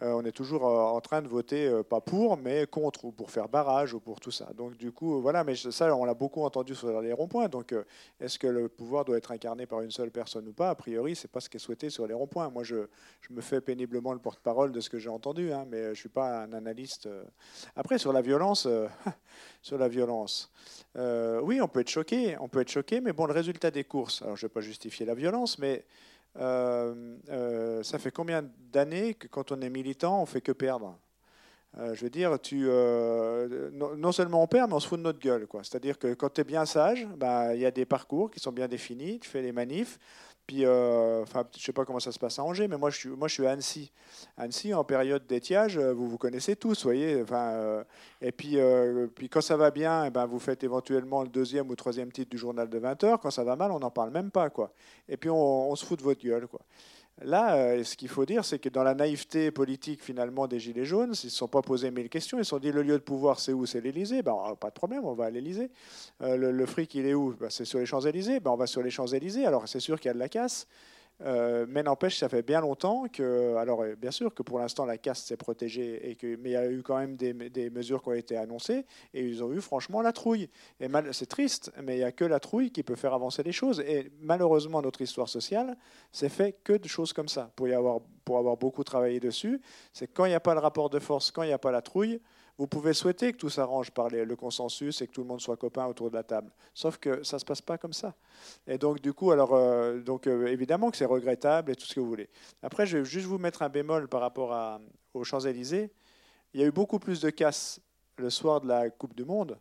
[0.00, 3.30] on est toujours euh, en train de voter euh, pas pour, mais contre, ou pour
[3.30, 4.46] faire barrage, ou pour tout ça.
[4.56, 7.48] Donc du coup, euh, voilà, mais ça, on l'a beaucoup entendu sur les ronds-points.
[7.48, 7.84] Donc euh,
[8.20, 10.70] est-ce que le pouvoir doit être incarné par une seule personne ou pas?
[10.70, 12.48] A priori, c'est pas ce qui est souhaité sur les ronds-points.
[12.50, 12.86] Moi, je,
[13.30, 16.08] me fais péniblement le porte-parole de ce que j'ai entendu, hein, mais euh, je suis
[16.08, 17.06] pas un analyste.
[17.06, 17.24] euh.
[17.74, 18.86] Après, sur la violence, euh,
[19.62, 20.52] sur la violence,
[20.96, 23.84] euh, oui, on peut être choqué, on peut être choqué, mais bon, le résultat des
[23.84, 24.22] courses.
[24.22, 25.84] Alors, je vais pas justifier la violence, mais
[26.38, 30.98] euh, euh, ça fait combien d'années que quand on est militant, on fait que perdre?
[31.78, 32.68] Euh, Je veux dire, tu,
[33.72, 35.46] non, seulement on perd, mais on se fout de notre gueule.
[35.62, 38.52] C'est-à-dire que quand tu es bien sage, bah, il y a des parcours qui sont
[38.52, 39.98] bien définis, tu fais les manifs.
[40.48, 42.96] Puis, euh, enfin, je sais pas comment ça se passe à Angers, mais moi, je
[42.96, 43.92] suis, moi, je suis à Annecy.
[44.38, 47.20] Annecy, en période d'étiage, euh, vous vous connaissez tous, voyez.
[47.20, 47.84] Enfin, euh,
[48.22, 48.56] et puis,
[49.14, 52.30] puis, quand ça va bien, eh ben, vous faites éventuellement le deuxième ou troisième titre
[52.30, 53.20] du journal de 20 heures.
[53.20, 54.72] Quand ça va mal, on n'en parle même pas, quoi.
[55.06, 56.60] Et puis, on, on se fout de votre gueule, quoi.
[57.22, 60.84] Là, euh, ce qu'il faut dire, c'est que dans la naïveté politique finalement des Gilets
[60.84, 62.38] jaunes, ils ne se sont pas posé mille questions.
[62.38, 63.66] Ils se sont dit le lieu de pouvoir, c'est où?
[63.66, 64.22] C'est l'Élysée.
[64.22, 65.70] Ben, euh, pas de problème, on va à l'Élysée.
[66.22, 67.34] Euh, le, le fric, il est où?
[67.38, 68.38] Ben, C'est sur les Champs-Élysées.
[68.38, 69.46] Ben, on va sur les Champs-Élysées.
[69.46, 70.68] Alors, c'est sûr qu'il y a de la casse.
[71.22, 73.56] Euh, mais n'empêche, ça fait bien longtemps que.
[73.56, 76.52] Alors, euh, bien sûr que pour l'instant, la casse s'est protégée, et que, mais il
[76.52, 79.60] y a eu quand même des, mesures qui ont été annoncées, et ils ont eu
[79.60, 80.48] franchement la trouille.
[80.80, 83.52] Et c'est triste, mais il n'y a que la trouille qui peut faire avancer les
[83.52, 83.80] choses.
[83.80, 85.76] Et malheureusement, notre histoire sociale,
[86.12, 87.50] c'est fait que de choses comme ça.
[87.56, 89.60] Pour, y avoir, pour avoir beaucoup travaillé dessus,
[89.92, 91.72] c'est quand il n'y a pas le rapport de force, quand il n'y a pas
[91.72, 92.20] la trouille,
[92.58, 95.56] vous pouvez souhaiter que tout s'arrange par le consensus et que tout le monde soit
[95.56, 96.50] copain autour de la table.
[96.74, 98.14] Sauf que ça ne se passe pas comme ça.
[98.66, 101.94] Et donc, du coup, alors, euh, donc, euh, évidemment que c'est regrettable et tout ce
[101.94, 102.28] que vous voulez.
[102.62, 104.80] Après, je vais juste vous mettre un bémol par rapport
[105.14, 105.92] aux Champs-Élysées.
[106.52, 107.80] Il y a eu beaucoup plus de casse
[108.16, 109.56] le soir de la Coupe du Monde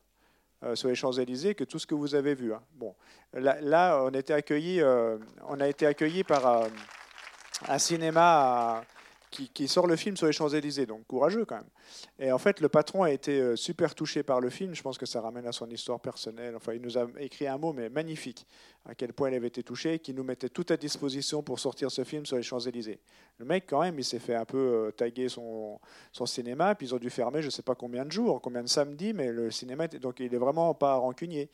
[0.63, 2.51] euh, sur les Champs-Élysées que tout ce que vous avez vu.
[2.51, 2.63] hein.
[2.73, 2.95] Bon,
[3.33, 6.67] là, on, a été accueillis par
[7.67, 8.83] un cinéma à-
[9.53, 11.69] qui, sort le film sur les Champs-Élysées, donc courageux quand même.
[12.19, 14.73] Et en fait, le patron a été euh, super touché par le film.
[14.73, 16.55] Je pense que ça ramène à son histoire personnelle.
[16.55, 18.45] Enfin, il nous a écrit un mot, mais magnifique,
[18.85, 21.91] à quel point il avait été touché, qui nous mettait tout à disposition pour sortir
[21.91, 22.99] ce film sur les Champs-Élysées.
[23.37, 25.79] Le mec, quand même, il s'est fait un peu euh, taguer son,
[26.25, 28.67] cinéma, puis ils ont dû fermer je ne sais pas combien de jours, combien de
[28.67, 31.49] samedis, mais le cinéma, donc il est vraiment pas rancunier.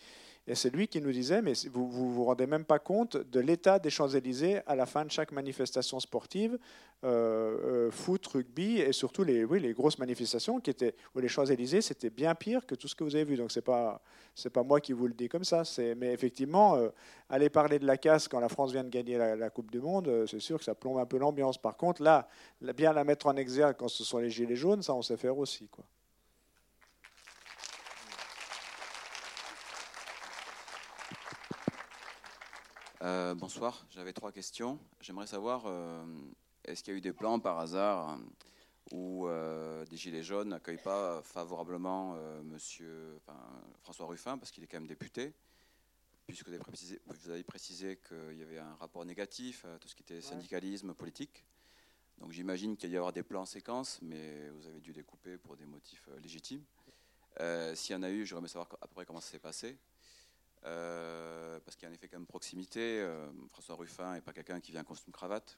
[0.46, 3.40] Et c'est lui qui nous disait, mais vous vous vous rendez même pas compte de
[3.40, 6.60] l'état des Champs-Élysées à la fin de chaque manifestation sportive,
[7.06, 11.30] euh, euh, foot, rugby, et surtout les, oui, les grosses manifestations qui étaient, où les
[11.30, 13.38] Champs-Élysées, c'était bien pire que tout ce que vous avez vu.
[13.38, 14.02] Donc c'est pas,
[14.36, 15.64] c'est pas moi qui vous le dis comme ça.
[15.96, 16.90] Mais effectivement, euh,
[17.30, 19.80] aller parler de la casse quand la France vient de gagner la, la Coupe du
[19.80, 21.58] Monde, c'est sûr que ça plombe un peu l'ambiance.
[21.58, 22.28] Par contre, là,
[22.76, 25.38] bien la mettre en exergue quand ce sont les gilets jaunes, ça on sait faire
[25.38, 25.86] aussi, quoi.
[33.04, 34.80] Euh, bonsoir, j'avais trois questions.
[35.02, 36.06] J'aimerais savoir, euh,
[36.64, 38.18] est-ce qu'il y a eu des plans par hasard euh,
[38.94, 43.38] où euh, des Gilets jaunes n'accueillent pas favorablement monsieur, enfin,
[43.82, 45.34] François Ruffin, parce qu'il est quand même député,
[46.28, 46.54] puisque vous
[47.30, 51.44] avez précisé, qu'il y avait un rapport négatif à tout ce qui était syndicalisme, politique.
[52.20, 55.38] Donc j'imagine qu'il y a avoir des plans séquences, mais vous avez dû les couper
[55.38, 56.64] pour des motifs légitimes.
[57.74, 59.78] S'il y en a eu, j'aimerais savoir à peu près comment ça s'est passé.
[60.66, 63.02] Euh, parce qu'il y a un effet quand même proximité.
[63.02, 65.58] Euh, François Ruffin n'est pas quelqu'un qui vient en costume cravate,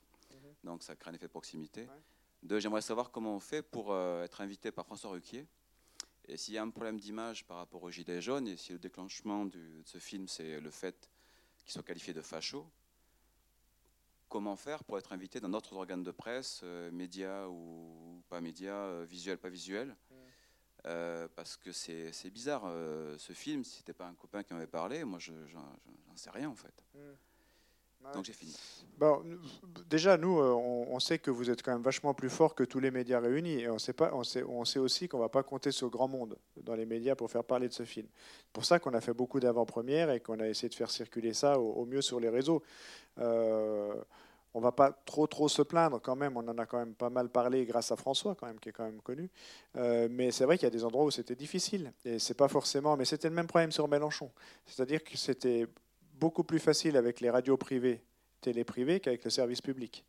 [0.63, 1.85] donc ça crée un effet de proximité.
[2.41, 5.45] Deux, j'aimerais savoir comment on fait pour euh, être invité par François Ruquier.
[6.27, 8.79] Et s'il y a un problème d'image par rapport au gilet jaune, et si le
[8.79, 11.09] déclenchement du- de ce film, c'est le fait
[11.63, 12.67] qu'il soit qualifié de facho,
[14.27, 19.37] comment faire pour être invité dans d'autres organes de presse, médias ou pas médias, visuels,
[19.37, 19.95] pas visuels
[20.85, 24.67] Euh, Parce que c'est bizarre, euh, ce film, si c'était pas un copain qui m'avait
[24.67, 25.65] parlé, moi je j'en
[26.07, 26.73] j'en sais rien en fait.
[28.13, 28.55] Donc j'ai fini.
[28.99, 29.23] Bon,
[29.89, 32.63] déjà, nous, euh, on, on sait que vous êtes quand même vachement plus fort que
[32.63, 33.61] tous les médias réunis.
[33.61, 36.07] Et on sait, pas, on sait, on sait aussi qu'on va pas compter sur grand
[36.07, 38.07] monde dans les médias pour faire parler de ce film.
[38.13, 41.33] C'est pour ça qu'on a fait beaucoup d'avant-premières et qu'on a essayé de faire circuler
[41.33, 42.61] ça au, au mieux sur les réseaux.
[43.17, 43.95] Euh,
[44.55, 46.37] on va pas trop trop se plaindre quand même.
[46.37, 48.71] On en a quand même pas mal parlé grâce à François quand même, qui est
[48.71, 49.29] quand même connu.
[49.75, 51.91] Euh, mais c'est vrai qu'il y a des endroits où c'était difficile.
[52.05, 52.95] Et c'est pas forcément.
[52.95, 54.31] Mais c'était le même problème sur Mélenchon.
[54.65, 55.67] C'est-à-dire que c'était
[56.13, 58.01] beaucoup plus facile avec les radios privées,
[58.39, 60.05] télé privées, qu'avec le service public.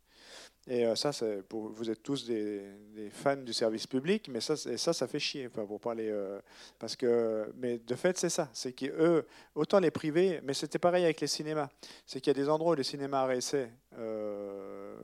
[0.69, 2.61] Et euh, ça, c'est pour, vous êtes tous des,
[2.93, 6.39] des fans du service public, mais ça, ça, ça fait chier, enfin, pour parler, euh,
[6.77, 9.25] parce que, mais de fait, c'est ça, c'est qu'eux,
[9.55, 11.69] autant les privés, mais c'était pareil avec les cinémas,
[12.05, 14.97] c'est qu'il y a des endroits où les cinémas essai euh,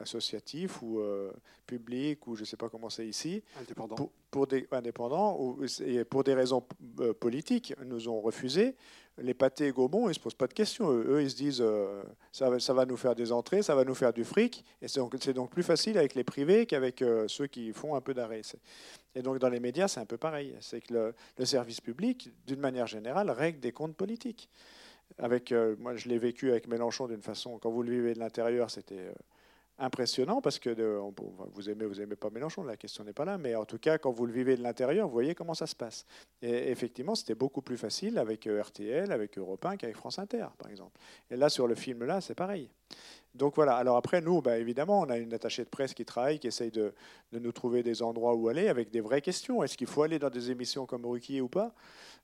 [0.00, 1.30] associatifs ou euh,
[1.66, 3.96] publics ou je sais pas comment c'est ici, Indépendants.
[3.96, 6.64] pour, pour des indépendants ou et pour des raisons
[7.20, 8.76] politiques, nous ont refusé.
[9.18, 10.90] Les pâtés et Gaumont, ils ne se posent pas de questions.
[10.90, 12.02] Eux, ils se disent euh,
[12.32, 14.64] ça, va, nous faire des entrées, ça va nous faire du fric.
[14.80, 18.00] Et c'est donc, donc plus facile avec les privés qu'avec euh, ceux qui font un
[18.00, 18.40] peu d'arrêt.
[19.14, 20.56] Et donc dans les médias, c'est un peu pareil.
[20.60, 24.48] C'est que le, service public, d'une manière générale, règle des comptes politiques.
[25.18, 28.18] Avec, euh, moi, je l'ai vécu avec Mélenchon d'une façon, quand vous le vivez de
[28.18, 29.12] l'intérieur, c'était
[29.78, 30.70] impressionnant parce que
[31.54, 33.98] vous aimez, vous aimez pas Mélenchon, la question n'est pas là, mais en tout cas,
[33.98, 36.06] quand vous le vivez de l'intérieur, vous voyez comment ça se passe.
[36.40, 40.46] Et effectivement, c'était beaucoup plus facile avec euh, RTL, avec Europe 1 qu'avec France Inter,
[40.58, 40.98] par exemple.
[41.30, 42.68] Et là, sur le film là, c'est pareil.
[43.34, 43.76] Donc voilà.
[43.76, 46.70] Alors après, nous, bah, évidemment, on a une attachée de presse qui travaille, qui essaye
[46.70, 46.92] de,
[47.32, 49.62] de nous trouver des endroits où aller avec des vraies questions.
[49.62, 51.72] Est-ce qu'il faut aller dans des émissions comme Ruquier ou pas?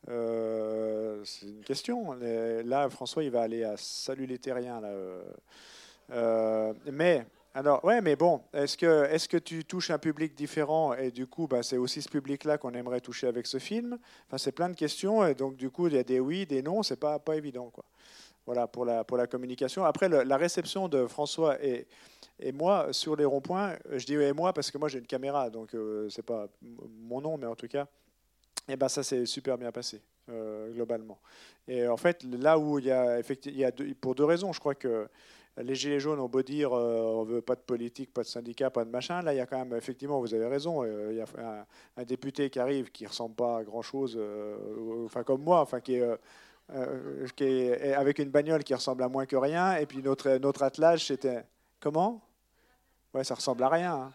[0.09, 2.13] Euh, C'est une question.
[2.13, 4.81] Là, François, il va aller à Salut les Terriens.
[4.81, 4.91] Là.
[6.11, 7.27] Euh, mais
[7.59, 11.27] alors, ouais, mais bon, est-ce que, est-ce que tu touches un public différent et du
[11.27, 13.99] coup, bah, c'est aussi ce public-là qu'on aimerait toucher avec ce film?
[14.29, 16.63] Enfin, c'est plein de questions et donc du coup, il y a des oui, des
[16.63, 17.85] non, c'est pas pas évident, quoi.
[18.47, 19.85] Voilà pour la pour la communication.
[19.85, 21.89] Après, la réception de François et
[22.39, 25.51] et moi sur les ronds-points, je dis et moi parce que moi j'ai une caméra,
[25.51, 27.89] donc euh, c'est pas mon nom, mais en tout cas,
[28.69, 31.19] et ben ça s'est super bien passé euh, globalement.
[31.67, 34.53] Et en fait, là où il y a effectivement, il y a pour deux raisons,
[34.53, 35.09] je crois que
[35.63, 38.71] les Gilets jaunes ont beau dire euh, on veut pas de politique, pas de syndicat,
[38.71, 39.23] pas de machin.
[39.23, 41.67] Là, il y a quand même, effectivement, vous avez raison, euh, il y a
[41.97, 44.19] un, député qui arrive qui ressemble pas à grand chose,
[45.05, 46.17] enfin comme moi, enfin qui est, euh,
[47.41, 49.77] euh, est avec une bagnole qui ressemble à moins que rien.
[49.77, 51.45] Et puis notre, notre attelage, c'était.
[51.81, 52.21] Comment?
[53.15, 53.95] Ouais, ça ressemble à rien.
[53.95, 54.13] hein.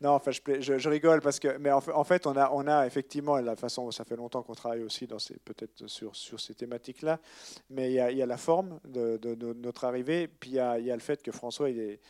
[0.00, 3.54] Non, je, je- rigole parce que, mais en fait, on a, on a effectivement la
[3.54, 3.90] façon.
[3.90, 7.20] Ça fait longtemps qu'on travaille aussi dans ces, peut-être sur, sur ces thématiques-là,
[7.68, 9.18] mais il y, a, il y a la forme de
[9.54, 12.00] notre arrivée, puis il y a, il y a le fait que François, il est,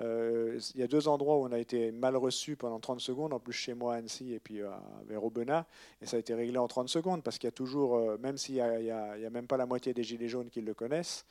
[0.00, 3.32] euh, il y a deux endroits où on a été mal reçu pendant 30 secondes,
[3.32, 5.64] en plus chez moi à Annecy et puis à, vers Aubenas,
[6.00, 8.38] et ça a été réglé en 30 secondes parce qu'il y a toujours, euh, même
[8.38, 11.24] s'il n'y a, même pas la moitié des gilets jaunes qui le connaissent,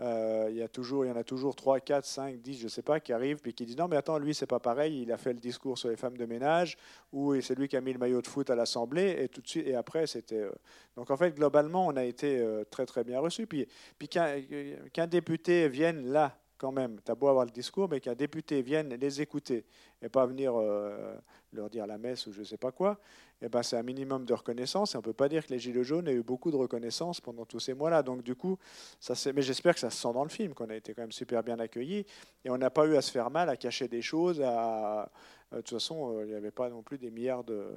[0.00, 3.12] euh, il y y en a toujours 3, 4, 5, 10, je sais pas, qui
[3.12, 5.38] arrivent puis qui disent non mais attends, lui c'est pas pareil, il a fait le
[5.38, 6.78] discours sur les femmes de ménage
[7.12, 9.48] ou c'est lui qui a mis le maillot de foot à l'Assemblée et tout de
[9.48, 10.52] suite et après c'était euh,
[10.96, 13.68] donc en fait globalement on a été euh, très très bien reçu puis
[13.98, 18.14] puis qu'un député vienne là quand même, tu as beau avoir le discours, mais qu'un
[18.14, 19.64] député vienne les écouter
[20.00, 21.12] et pas venir euh,
[21.52, 23.00] leur dire la messe ou je sais pas quoi,
[23.40, 24.94] eh ben, c'est un minimum de reconnaissance.
[24.94, 27.20] Et on ne peut pas dire que les Gilets jaunes aient eu beaucoup de reconnaissance
[27.20, 28.04] pendant tous ces mois-là.
[28.04, 28.58] Donc, du coup,
[29.00, 31.10] ça, mais j'espère que ça se sent dans le film, qu'on a été quand même
[31.10, 32.06] super bien accueillis.
[32.44, 34.40] Et on n'a pas eu à se faire mal, à cacher des choses.
[34.40, 35.10] À...
[35.52, 37.72] euh, De toute façon, euh, il n'y avait pas non plus des milliards de,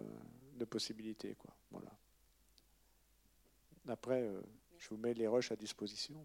[0.69, 1.33] possibilités.
[1.33, 1.49] Quoi.
[1.71, 1.89] Voilà.
[3.87, 4.29] Après,
[4.77, 6.23] je vous mets les rushs à disposition.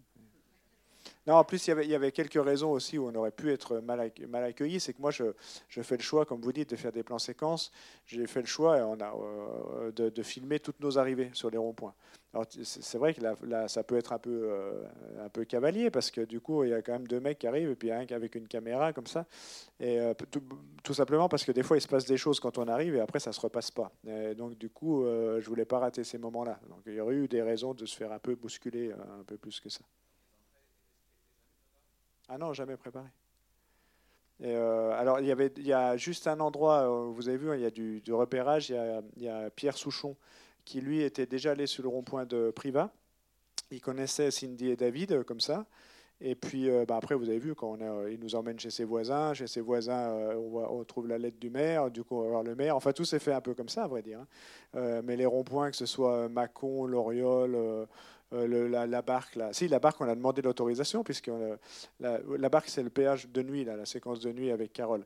[1.27, 3.99] Non, en plus, il y, avait, quelques raisons aussi où on aurait pu être mal,
[3.99, 4.79] acc- mal accueilli.
[4.79, 5.23] C'est que moi, je,
[5.69, 7.71] fais le choix, comme vous dites, de faire des plans séquences.
[8.07, 11.93] J'ai fait le choix on a, euh, de, filmer toutes nos arrivées sur les ronds-points.
[12.63, 14.83] C'est vrai que là, ça peut être un peu, euh,
[15.19, 17.47] un peu cavalier parce que du coup, il y a quand même deux mecs qui
[17.47, 19.25] arrivent et puis un avec une caméra comme ça.
[19.79, 20.13] Et euh,
[20.81, 23.01] tout, simplement parce que des fois, il se passe des choses quand on arrive et
[23.01, 23.91] après, ça se repasse pas.
[24.37, 26.59] Donc, du coup, je voulais pas rater ces moments-là.
[26.69, 29.37] Donc, il y aurait eu des raisons de se faire un peu bousculer un peu
[29.37, 29.81] plus que ça.
[32.33, 33.09] Ah non, jamais préparé.
[34.41, 37.51] Euh, alors, il y, avait, il y a juste un endroit, euh, vous avez vu,
[37.51, 40.15] hein, il y a du, repérage, il y a, Pierre Souchon
[40.63, 42.89] qui lui était déjà allé sur le rond-point de Priva.
[43.69, 45.65] Il connaissait Cindy et David euh, comme ça.
[46.21, 49.33] Et puis bah, après, vous avez vu, quand on il nous emmène chez ses voisins,
[49.33, 52.53] chez ses voisins, on, trouve la lettre du maire, du coup on va voir le
[52.53, 52.75] maire.
[52.75, 54.19] Enfin, tout s'est fait un peu comme ça, à vrai dire.
[54.75, 55.01] hein.
[55.03, 57.87] Mais les ronds-points, que ce soit Mâcon, Loriol,
[58.31, 59.37] le- la, barque.
[59.51, 61.57] Si, la barque, on a demandé l'autorisation, puisque a-
[61.99, 65.05] la, barque, c'est le péage de nuit, la séquence de nuit avec Carole.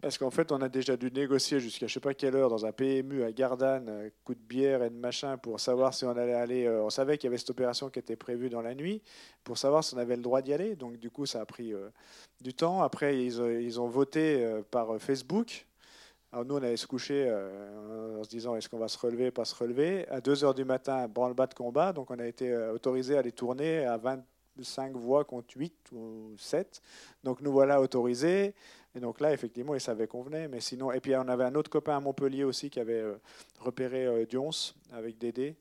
[0.00, 2.64] Parce qu'en fait, on a déjà dû négocier jusqu'à je sais pas quelle heure dans
[2.64, 6.10] un PMU à Gardanne, euh, coup de bière et de machin, pour savoir si on
[6.16, 6.66] allait aller.
[6.66, 9.02] euh, on savait qu'il y avait cette opération qui était prévue dans la nuit,
[9.42, 10.76] pour savoir si on avait le droit d'y aller.
[10.76, 11.88] Donc, du coup, ça a pris euh,
[12.40, 12.82] du temps.
[12.82, 13.40] Après, ils,
[13.80, 15.66] ont- voté euh, par euh, Facebook.
[16.30, 19.30] Alors, nous, on allait se coucher euh, en se disant est-ce qu'on va se relever,
[19.30, 20.06] pas se relever?
[20.08, 21.92] À 2 heures du matin, branle-bas de combat.
[21.94, 26.34] Donc, on a été euh, autorisé à les tourner à 25 voix contre 8 ou
[26.36, 26.82] 7.
[27.24, 28.54] Donc, nous voilà autorisés.
[28.94, 30.48] Et donc là, effectivement, ils savaient qu'on venait.
[30.48, 33.16] Mais sinon, et puis on avait un autre copain à Montpellier aussi qui avait euh,
[33.60, 34.50] repéré Dions
[34.92, 35.56] avec Dédé,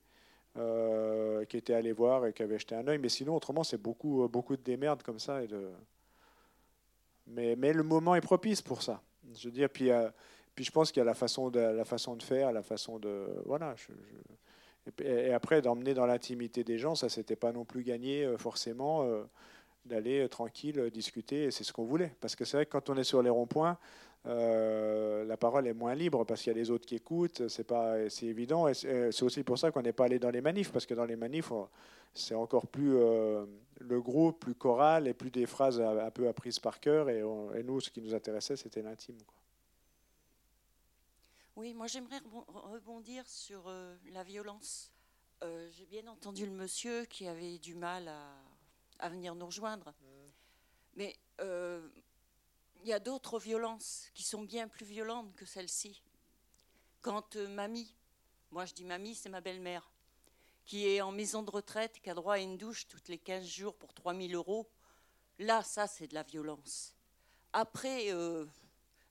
[0.58, 2.98] euh, qui était allé voir et qui avait jeté un œil.
[2.98, 5.40] Mais sinon, autrement, c'est beaucoup, beaucoup de démerdes comme ça.
[7.28, 9.02] Mais, le moment est propice pour ça.
[9.34, 9.92] Je veux dire, puis,
[10.58, 11.60] puis je pense qu'il y a la façon de,
[12.24, 13.28] faire, la façon de.
[13.46, 13.76] Voilà.
[15.04, 19.04] Et, après, d'emmener dans l'intimité des gens, ça, c'était pas non plus gagné euh, forcément.
[19.04, 19.24] euh,
[19.86, 22.12] d'aller euh, tranquille discuter, et c'est ce qu'on voulait.
[22.22, 23.78] Parce que c'est vrai que quand on est sur les ronds-points,
[24.26, 28.10] la parole est moins libre parce qu'il y a les autres qui écoutent, c'est pas,
[28.10, 28.68] c'est évident.
[28.68, 31.06] Et c'est aussi pour ça qu'on n'est pas allé dans les manifs, parce que dans
[31.06, 31.54] les manifs,
[32.16, 32.98] c'est encore plus
[33.80, 37.10] le groupe, plus choral et plus des phrases un peu apprises par cœur.
[37.10, 37.22] Et,
[37.64, 39.18] nous, ce qui nous intéressait, c'était l'intime.
[41.58, 44.92] Oui, moi j'aimerais rebon- rebondir sur euh, la violence.
[45.44, 48.32] Euh, J'ai bien entendu le monsieur qui avait du mal à,
[49.00, 49.92] à venir nous rejoindre.
[50.94, 51.90] Mais euh,
[52.84, 56.04] il y a d'autres violences qui sont bien plus violentes que celle-ci.
[57.02, 57.92] Quand mamie,
[58.52, 59.92] moi je dis mamie, c'est ma belle-mère,
[60.64, 63.48] qui est en maison de retraite, qui a droit à une douche toutes les 15
[63.48, 64.70] jours pour 3000 euros,
[65.40, 66.94] là, ça c'est de la violence.
[67.52, 68.12] Après,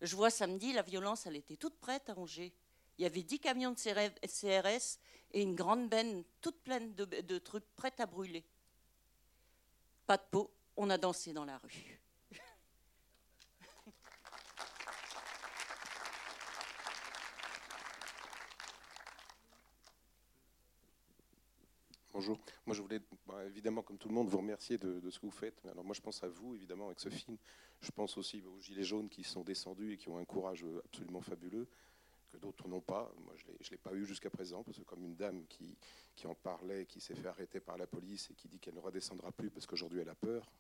[0.01, 2.53] je vois samedi, la violence, elle était toute prête à Angers.
[2.99, 4.99] Il y avait 10 camions de CRS
[5.33, 8.45] et une grande benne toute pleine de, de trucs prêts à brûler.
[10.07, 12.01] Pas de peau, on a dansé dans la rue.
[22.17, 22.41] Bonjour.
[22.65, 25.27] Moi, je voulais bah, évidemment, comme tout le monde, vous remercier de, de ce que
[25.27, 25.61] vous faites.
[25.63, 27.37] Mais alors, moi, je pense à vous, évidemment, avec ce film.
[27.83, 30.81] Je pense aussi aux Gilets jaunes qui sont descendus et qui ont un courage euh,
[30.87, 31.69] absolument fabuleux,
[32.33, 33.13] que d'autres n'ont pas.
[33.23, 35.77] Moi, je ne l'ai pas eu jusqu'à présent, parce que comme une dame qui,
[36.15, 38.81] qui en parlait, qui s'est fait arrêter par la police et qui dit qu'elle ne
[38.81, 40.51] redescendra plus parce qu'aujourd'hui, elle a peur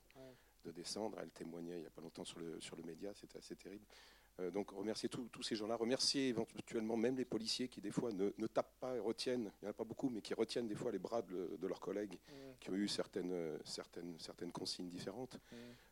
[0.62, 1.16] de descendre.
[1.23, 3.87] Elle témoignait il n'y a pas longtemps sur le, sur le média, c'était assez terrible.
[4.38, 8.30] Euh, donc remercier tous ces gens-là, remercier éventuellement même les policiers qui des fois ne,
[8.36, 10.74] ne tapent pas et retiennent, il n'y en a pas beaucoup, mais qui retiennent des
[10.74, 12.18] fois les bras de, de leurs collègues
[12.60, 15.38] qui ont eu certaines, euh, certaines, certaines consignes différentes.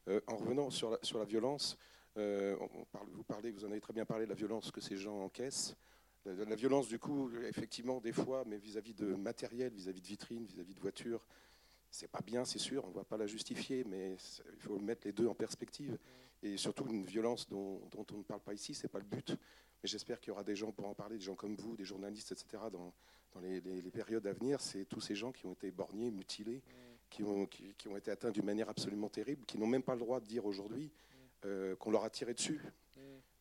[0.08, 1.78] Euh, en revenant sur la, sur la violence,
[2.18, 4.70] euh, on- on parle, vous, parlez, vous en avez très bien parlé de la violence
[4.70, 5.74] que ces gens encaissent.
[6.26, 10.44] La, la violence, du coup, effectivement, des fois, mais vis-à-vis de matériel, vis-à-vis de vitrines,
[10.44, 11.26] vis-à-vis de voitures,
[11.90, 14.16] c'est pas bien, c'est sûr, on ne va pas la justifier, mais
[14.52, 15.96] il faut mettre les deux en perspective.
[16.44, 19.30] Et surtout, une violence dont, dont on ne parle pas ici, c'est pas le but.
[19.82, 21.84] Mais j'espère qu'il y aura des gens pour en parler, des gens comme vous, des
[21.84, 22.92] journalistes, etc., dans,
[23.32, 24.60] dans les, les- les périodes à venir.
[24.60, 26.62] C'est tous ces gens qui ont été borgnés, mutilés,
[27.10, 29.94] qui, ont, qui, qui ont été atteints d'une manière absolument terrible, qui n'ont même pas
[29.94, 30.90] le droit de dire aujourd'hui
[31.46, 32.60] euh, qu'on leur a tiré dessus.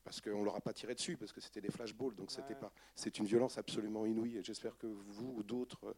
[0.05, 2.15] Parce qu'on ne leur a pas tiré dessus, parce que c'était des flashballs.
[2.15, 2.73] Donc c'était pas.
[2.95, 4.37] C'est une violence absolument inouïe.
[4.37, 5.93] Et j'espère que vous ou d'autres, euh,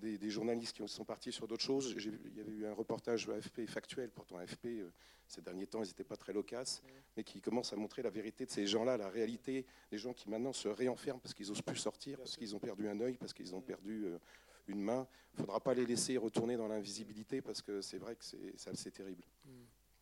[0.00, 3.28] des, des journalistes qui sont partis sur d'autres choses, il y avait eu un reportage
[3.28, 4.10] AFP factuel.
[4.10, 4.90] Pourtant, AFP, euh,
[5.28, 6.82] ces derniers temps, ils n'étaient pas très loquaces,
[7.16, 10.28] mais qui commence à montrer la vérité de ces gens-là, la réalité des gens qui
[10.28, 13.32] maintenant se réenferment parce qu'ils n'osent plus sortir, parce qu'ils ont perdu un œil, parce
[13.32, 14.18] qu'ils ont perdu euh,
[14.66, 15.06] une main.
[15.34, 18.90] Il ne faudra pas les laisser retourner dans l'invisibilité parce que c'est vrai que c'est
[18.90, 19.22] terrible.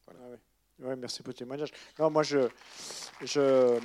[0.06, 0.20] Voilà.
[0.24, 0.38] Ah ouais.
[0.80, 1.72] Ouais, merci pour le témoignage.
[1.98, 2.48] Non, moi, je,
[3.22, 3.80] je,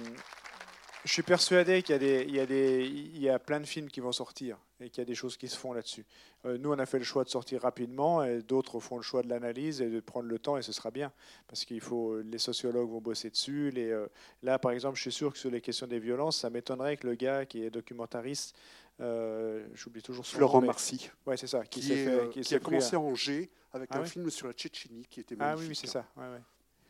[1.05, 3.59] je suis persuadé qu'il y, a des- il y, a des- il y a plein
[3.59, 6.05] de films qui vont sortir et qu'il y a des choses qui se font là-dessus.
[6.45, 9.21] Euh, nous, on a fait le choix de sortir rapidement et d'autres font le choix
[9.21, 11.11] de l'analyse et de prendre le temps et ce sera bien
[11.47, 13.69] parce qu'il faut les sociologues vont bosser dessus.
[13.71, 14.07] Les, euh,
[14.43, 17.07] là, par exemple, je suis sûr que sur les questions des violences, ça m'étonnerait que
[17.07, 18.55] le gars qui est documentariste,
[18.99, 21.09] euh, j'oublie toujours son Florent nom, mais- Marcy.
[21.25, 21.65] Ouais, c'est ça.
[21.65, 24.05] Qui, s'est est, fait- euh, qui qui s'est a commencé à Angers avec Ah un
[24.05, 25.61] film sur la Tchétchénie qui était Ah magnifique.
[25.63, 26.05] oui, oui, c'est ça.
[26.15, 26.41] Ouais, ouais.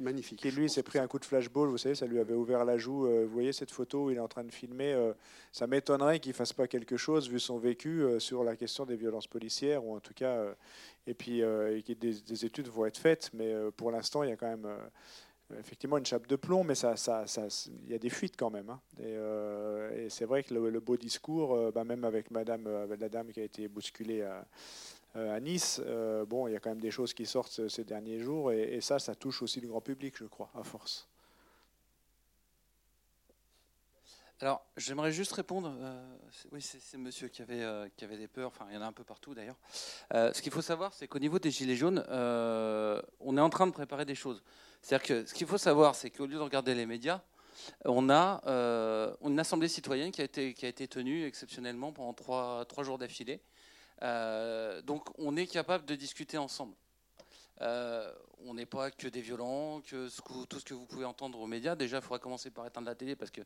[0.04, 0.44] Magnifique.
[0.44, 3.08] Lui s'est pris un coup de flashball, vous savez, ça lui avait ouvert la joue.
[3.08, 4.94] euh, vous voyez cette photo où il est en train de filmer.
[4.94, 5.14] euh,
[5.52, 8.96] ça m'étonnerait qu'il fasse pas quelque chose vu son vécu euh, sur la question des
[8.96, 10.46] violences policières ou en tout cas.
[11.08, 14.36] et puis et des, des études vont être faites, mais pour l'instant il y a
[14.36, 14.68] quand même.
[15.60, 17.48] effectivement une chape de plomb, mais ça, ça, ça,
[17.86, 18.70] il y a des fuites quand même.
[18.70, 18.80] hein.
[19.00, 22.68] Et, c'est vrai que le, beau discours, bah, même avec Madame,
[23.00, 24.46] la dame qui a été bousculée à,
[25.16, 27.84] à Nice, euh, bon, il y a quand même des choses qui sortent ce- ces
[27.84, 31.08] derniers jours, et, ça, ça touche aussi le grand public, je crois, à force.
[34.40, 35.74] Alors, j'aimerais juste répondre.
[35.80, 36.18] euh,
[36.52, 38.50] oui, c'est monsieur qui avait, euh, qui avait des peurs.
[38.50, 39.56] Enfin, il y en a un peu partout d'ailleurs.
[40.14, 43.50] Euh, ce qu'il faut savoir, c'est qu'au niveau des Gilets jaunes, euh, on est en
[43.50, 44.44] train de préparer des choses.
[44.82, 47.22] C'est-à-dire que ce qu'il faut savoir, c'est qu'au lieu de regarder les médias,
[47.86, 52.14] on a euh, une assemblée citoyenne qui a été, qui a été tenue exceptionnellement pendant
[52.14, 53.40] trois, trois jours d'affilée.
[54.04, 56.76] Euh, donc, on est capable de discuter ensemble.
[57.62, 58.12] Euh,
[58.46, 60.10] on n'est pas que des violents, que
[60.46, 61.76] tout ce que vous pouvez entendre aux médias.
[61.76, 63.42] Déjà, il faudra commencer par éteindre la télé parce que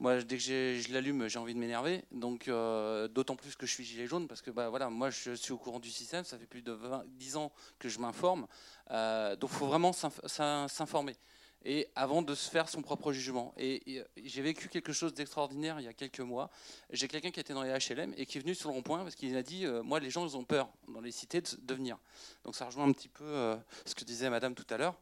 [0.00, 2.04] moi, dès que je l'allume, j'ai envie de m'énerver.
[2.10, 5.34] Donc, euh, d'autant plus que je suis gilet jaune, parce que bah, voilà, moi, je
[5.34, 6.24] suis au courant du système.
[6.24, 8.46] Ça fait plus de 20, 10 ans que je m'informe.
[8.90, 11.16] Donc, il faut vraiment s'inf- s'in- s'informer.
[11.64, 13.52] Et avant de se faire son propre jugement.
[13.56, 16.50] Et, j'ai vécu quelque chose d'extraordinaire il y a quelques mois.
[16.90, 19.14] J'ai quelqu'un qui était dans les HLM et qui est venu sur le rond-point parce
[19.14, 21.98] qu'il a dit euh, Moi, les gens, ils ont peur dans les cités de, venir.
[22.44, 24.94] Donc, ça rejoint un petit peu euh, ce que disait madame tout à l'heure.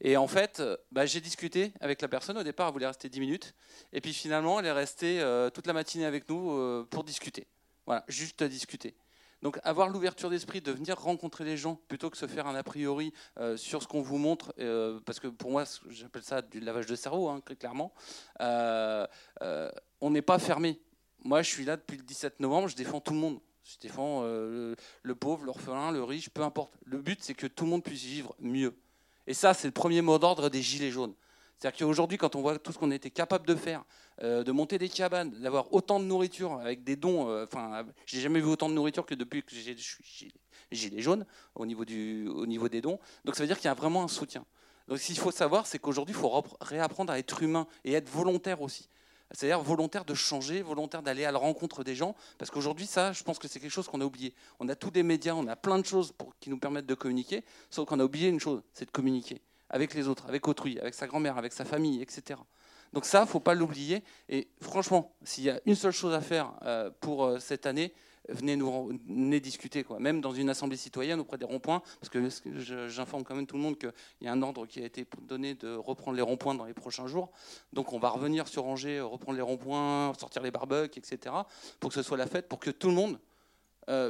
[0.00, 2.38] Et en fait, euh, bah, j'ai discuté avec la personne.
[2.38, 3.54] Au départ, elle voulait rester 10 minutes.
[3.92, 5.22] Et puis finalement, elle est restée
[5.54, 7.46] toute la matinée avec nous pour discuter.
[7.86, 8.94] Voilà, juste discuter.
[9.42, 12.62] Donc avoir l'ouverture d'esprit de venir rencontrer les gens plutôt que se faire un a
[12.62, 16.60] priori euh, sur ce qu'on vous montre, euh, parce que pour moi, j'appelle ça du
[16.60, 17.92] lavage de cerveau, hein, clairement.
[18.40, 19.06] Euh,
[20.00, 20.80] on n'est pas fermé.
[21.22, 23.40] Moi, je suis là depuis le 17 novembre, je défends tout le monde.
[23.64, 26.72] Je défends le, le pauvre, l'orphelin, le riche, peu importe.
[26.84, 28.78] Le but, c'est que tout le monde puisse vivre mieux.
[29.26, 31.14] Et ça, c'est le premier mot d'ordre des Gilets jaunes.
[31.58, 33.84] C'est-à-dire qu'aujourd'hui, quand on voit tout ce qu'on était capable de faire,
[34.22, 38.20] euh, de monter des cabanes, d'avoir autant de nourriture avec des dons, euh, enfin, j'ai
[38.20, 40.40] jamais vu autant de nourriture que depuis que j'ai- je suis gilet-
[40.72, 42.98] gilet jaune au niveau, du, au niveau des dons.
[43.24, 44.44] Donc ça veut dire qu'il y a vraiment un soutien.
[44.88, 48.08] Donc ce qu'il faut savoir, c'est qu'aujourd'hui, il faut réapprendre à être humain et être
[48.08, 48.88] volontaire aussi.
[49.32, 52.14] C'est-à-dire volontaire de changer, volontaire d'aller à la rencontre des gens.
[52.38, 54.32] Parce qu'aujourd'hui, ça, je pense que c'est quelque chose qu'on a oublié.
[54.60, 56.94] On a tous des médias, on a plein de choses pour, qui nous permettent de
[56.94, 60.78] communiquer, sauf qu'on a oublié une chose, c'est de communiquer avec les autres, avec autrui,
[60.78, 62.38] avec sa grand-mère, avec sa famille, etc.
[62.96, 64.02] Donc ça, faut pas l'oublier.
[64.30, 67.92] Et franchement, s'il y a une seule chose à faire euh, pour euh, cette année,
[68.30, 70.00] venez nous venez discuter, quoi.
[70.00, 73.60] même dans une assemblée citoyenne auprès des ronds-points, parce que j'informe quand même tout le
[73.60, 73.92] monde qu'il
[74.22, 77.06] y a un ordre qui a été donné de reprendre les ronds-points dans les prochains
[77.06, 77.32] jours.
[77.74, 81.34] Donc on va revenir sur Angers, euh, reprendre les ronds-points, sortir les barbecues, etc.,
[81.78, 83.20] pour que ce soit la fête, pour que tout le monde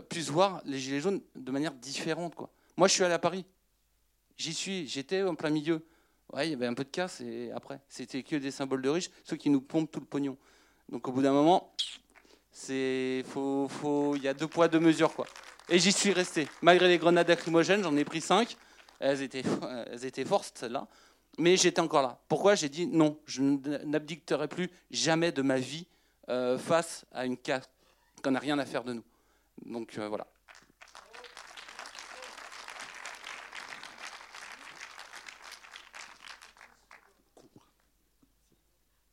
[0.09, 2.35] puisse voir les gilets jaunes de manière différente.
[2.77, 3.45] Moi, je suis allé à Paris.
[4.37, 5.85] J'y suis, j'étais en plein milieu.
[6.33, 8.89] Ouais, il y avait un peu de casse et après, c'était que des symboles de
[8.89, 10.37] riches, ceux qui nous pompent tout le pognon.
[10.89, 11.73] Donc au bout d'un moment,
[12.51, 15.27] c'est faut, faut, il y a deux poids deux mesures quoi.
[15.69, 16.49] Et j'y suis resté.
[16.63, 18.57] Malgré les grenades lacrymogènes, j'en ai pris cinq.
[18.99, 19.43] Elles étaient,
[19.91, 20.89] elles étaient fortes celles-là,
[21.39, 22.19] mais j'étais encore là.
[22.29, 22.55] Pourquoi?
[22.55, 25.87] J'ai dit non, je n'abdicterai plus jamais de ma vie
[26.29, 27.69] euh, face à une casse
[28.23, 29.05] qu'on n'a rien à faire de nous.
[29.65, 30.27] Donc euh, voilà.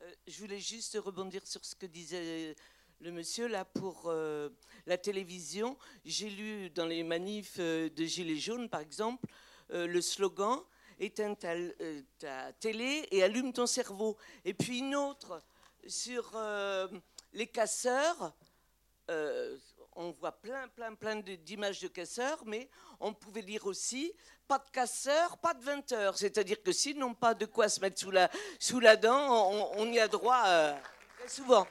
[0.01, 2.55] Euh, je voulais juste rebondir sur ce que disait
[3.01, 4.49] le monsieur là pour euh,
[4.87, 5.77] la télévision.
[6.05, 9.27] J'ai lu dans les manifs euh, de Gilets jaunes, par exemple,
[9.71, 10.59] euh, le slogan
[10.99, 14.17] éteins ta, télé et allume ton cerveau.
[14.43, 15.39] Et puis une autre
[15.85, 16.35] sur
[17.33, 18.33] les casseurs.
[19.95, 24.13] On voit plein, plein, plein d'images de casseurs, mais on pouvait lire aussi
[24.47, 26.17] pas de casseurs, pas de 20 heures.
[26.17, 30.07] C'est-à-dire que s'ils n'ont pas de quoi se mettre sous la, dent, on, y a
[30.07, 30.73] droit euh,
[31.19, 31.67] très souvent.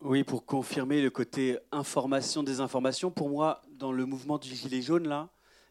[0.00, 5.08] Oui, pour confirmer le côté information, désinformation, pour moi, dans le mouvement du Gilet jaune,
[5.08, 5.28] là,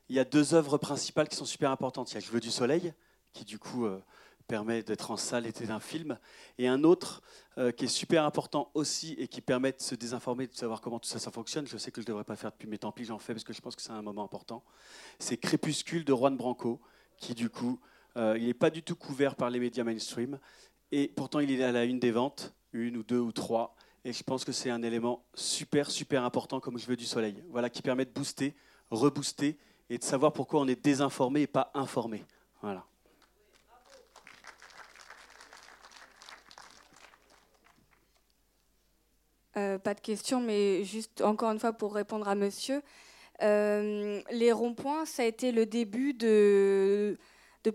[0.10, 2.12] il y a deux œuvres principales qui sont super importantes.
[2.12, 2.94] Il y a Je veux du soleil,
[3.34, 4.02] qui du coup euh,
[4.48, 6.18] permet d'être en salle et d'un film,
[6.58, 7.22] et un autre
[7.58, 11.00] euh, qui est super important aussi et qui permet de se désinformer, de savoir comment
[11.00, 11.68] tout ça, fonctionne.
[11.68, 13.44] Je sais que je ne devrais pas faire depuis, mais tant pis, j'en fais parce
[13.44, 14.64] que je pense que c'est un moment important.
[15.20, 16.80] C'est Crépuscule de Juan Branco,
[17.18, 17.80] qui du coup,
[18.16, 20.40] euh, il n'est pas du tout couvert par les médias mainstream,
[20.92, 23.76] et pourtant il est à la une des ventes, une ou deux ou trois.
[24.06, 27.44] Et je pense que c'est un élément super, super important comme je veux du soleil.
[27.50, 28.56] Voilà, qui permet de booster,
[28.90, 29.58] rebooster
[29.90, 32.24] et de savoir pourquoi on est désinformé et pas informé.
[32.62, 32.86] Voilà.
[39.58, 42.84] Euh, pas de question, mais juste encore une fois pour répondre à monsieur.
[43.42, 47.18] Euh, les ronds-points, ça a été le début de,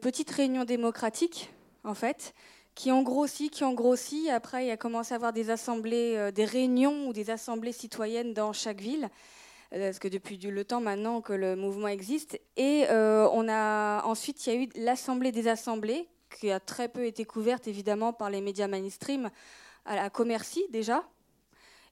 [0.01, 1.51] petites réunions démocratiques,
[1.85, 2.35] en fait,
[2.75, 4.31] qui ont grossi, qui ont grossi.
[4.31, 8.33] Après, il a commencé à avoir des assemblées, euh, des réunions ou des assemblées citoyennes
[8.33, 9.09] dans chaque ville.
[9.71, 12.39] parce que depuis le temps maintenant que le mouvement existe.
[12.57, 17.07] Et on a ensuite, il y a eu l'Assemblée des assemblées, qui a très peu
[17.07, 19.31] été couverte évidemment par les médias mainstream,
[19.87, 21.05] à la Commercy déjà.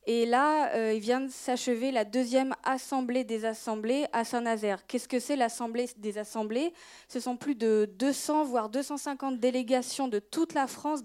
[0.07, 4.87] Et là, euh, il vient de s'achever la deuxième Assemblée des assemblées à Saint-Nazaire.
[4.87, 6.73] Qu'est-ce que c'est l'Assemblée des assemblées?
[7.09, 11.03] Ce sont plus de 200, voire 250 délégations de toute la France,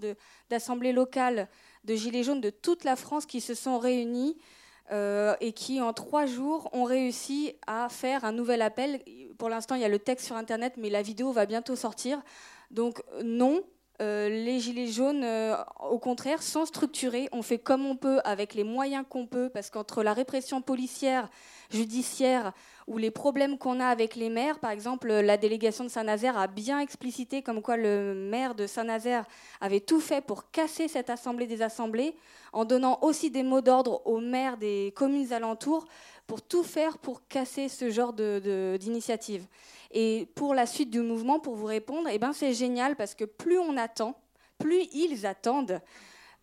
[0.48, 1.48] d'assemblées locales,
[1.84, 4.38] de Gilets jaunes de toute la France qui se sont réunies
[4.92, 9.02] euh, et qui, en trois jours, ont réussi à faire un nouvel appel.
[9.36, 12.22] Pour l'instant, il y a le texte sur Internet, mais la vidéo va bientôt sortir.
[12.70, 13.62] Donc, non,
[14.00, 15.54] euh, les Gilets jaunes, euh,
[15.90, 17.28] au contraire, sont structurés.
[17.32, 21.28] On fait comme on peut, avec les moyens qu'on peut, parce qu'entre la répression policière,
[21.70, 22.52] judiciaire,
[22.86, 26.46] ou les problèmes qu'on a avec les maires, par exemple, la délégation de Saint-Nazaire a
[26.46, 29.24] bien explicité comme quoi le maire de Saint-Nazaire
[29.60, 32.14] avait tout fait pour casser cette assemblée des assemblées,
[32.52, 35.84] en donnant aussi des mots d'ordre aux maires des communes alentours
[36.26, 39.44] pour tout faire pour casser ce genre de- de- d'initiative.
[39.90, 43.24] Et pour la suite du mouvement, pour vous répondre, eh ben c'est génial parce que
[43.24, 44.18] plus on attend,
[44.58, 45.80] plus ils attendent,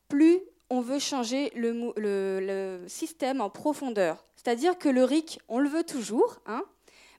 [0.08, 0.40] plus
[0.70, 4.26] on veut changer le, système en profondeur.
[4.36, 6.64] C'est-à-dire que le RIC, on le veut toujours, hein,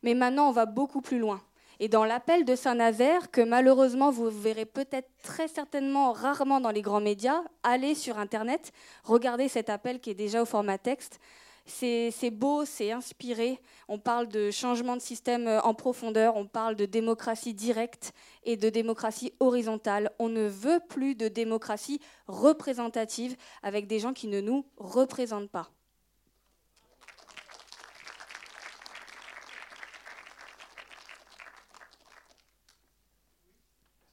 [0.02, 1.40] mais maintenant on va beaucoup plus loin.
[1.80, 6.82] Et dans l'appel de Saint-Nazaire, que malheureusement vous verrez peut-être très certainement rarement dans les
[6.82, 8.72] grands médias, allez sur Internet,
[9.02, 11.20] regardez cet appel qui est déjà au format texte.
[11.66, 13.58] C'est beau, c'est inspiré.
[13.88, 18.12] On parle de changement de système euh, en profondeur, on parle de démocratie directe
[18.44, 20.10] et de démocratie horizontale.
[20.18, 25.70] On ne veut plus de démocratie représentative avec des gens qui ne nous représentent pas.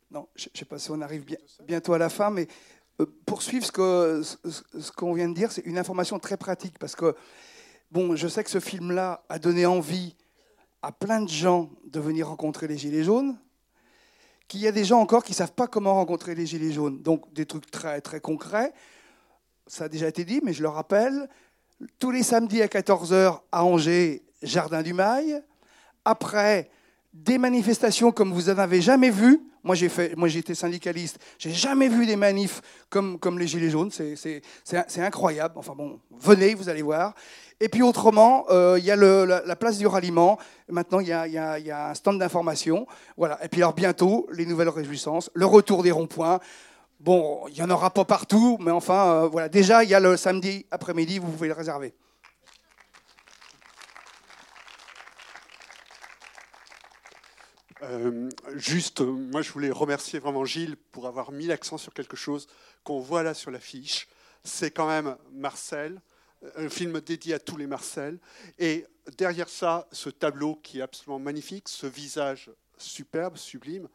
[0.10, 2.48] Non, je ne sais pas si on arrive bien- bientôt à la fin, mais
[3.06, 7.16] poursuivre ce qu'on vient de dire, c'est une information très pratique parce que,
[7.94, 10.16] je sais que ce film-là a donné envie
[10.82, 13.38] à plein de gens de venir rencontrer les Gilets jaunes,
[14.48, 17.02] qu'il y a des gens encore qui ne savent pas comment rencontrer les Gilets jaunes.
[17.02, 18.74] Donc, des trucs très, très concrets.
[19.68, 21.30] Ça a déjà été dit, mais je le rappelle.
[22.00, 25.44] Tous les samedis à 14h à Angers, Jardin du Mail.
[26.04, 26.70] Après,
[27.14, 29.42] des manifestations comme vous n'en avez jamais vu.
[29.64, 31.20] Moi, j'ai fait, moi, été syndicaliste.
[31.38, 33.92] J'ai jamais vu des manifs comme, comme les Gilets jaunes.
[33.92, 34.42] C'est,
[34.98, 35.54] incroyable.
[35.58, 37.14] Enfin bon, venez, vous allez voir.
[37.60, 40.40] Et puis autrement, euh, il y a le- la, la place du ralliement.
[40.68, 42.88] Maintenant, il y y a un stand d'information.
[43.18, 43.38] Voilà.
[43.46, 46.40] Et puis alors bientôt, les nouvelles réjouissances, le retour des ronds-points.
[47.00, 49.50] Bon, il n'y en aura pas partout, mais enfin, euh, voilà.
[49.50, 51.94] Déjà, il y a le samedi après-midi, vous pouvez le réserver.
[57.84, 62.48] Euh, juste, moi je voulais remercier vraiment Gilles pour avoir mis l'accent sur quelque chose
[62.84, 64.08] qu'on voit là sur l'affiche.
[64.44, 66.00] C'est quand même Marcel,
[66.56, 68.20] un film dédié à tous les Marcel.
[68.60, 68.86] Et
[69.18, 73.88] derrière ça, ce tableau qui est absolument magnifique, ce visage superbe, sublime.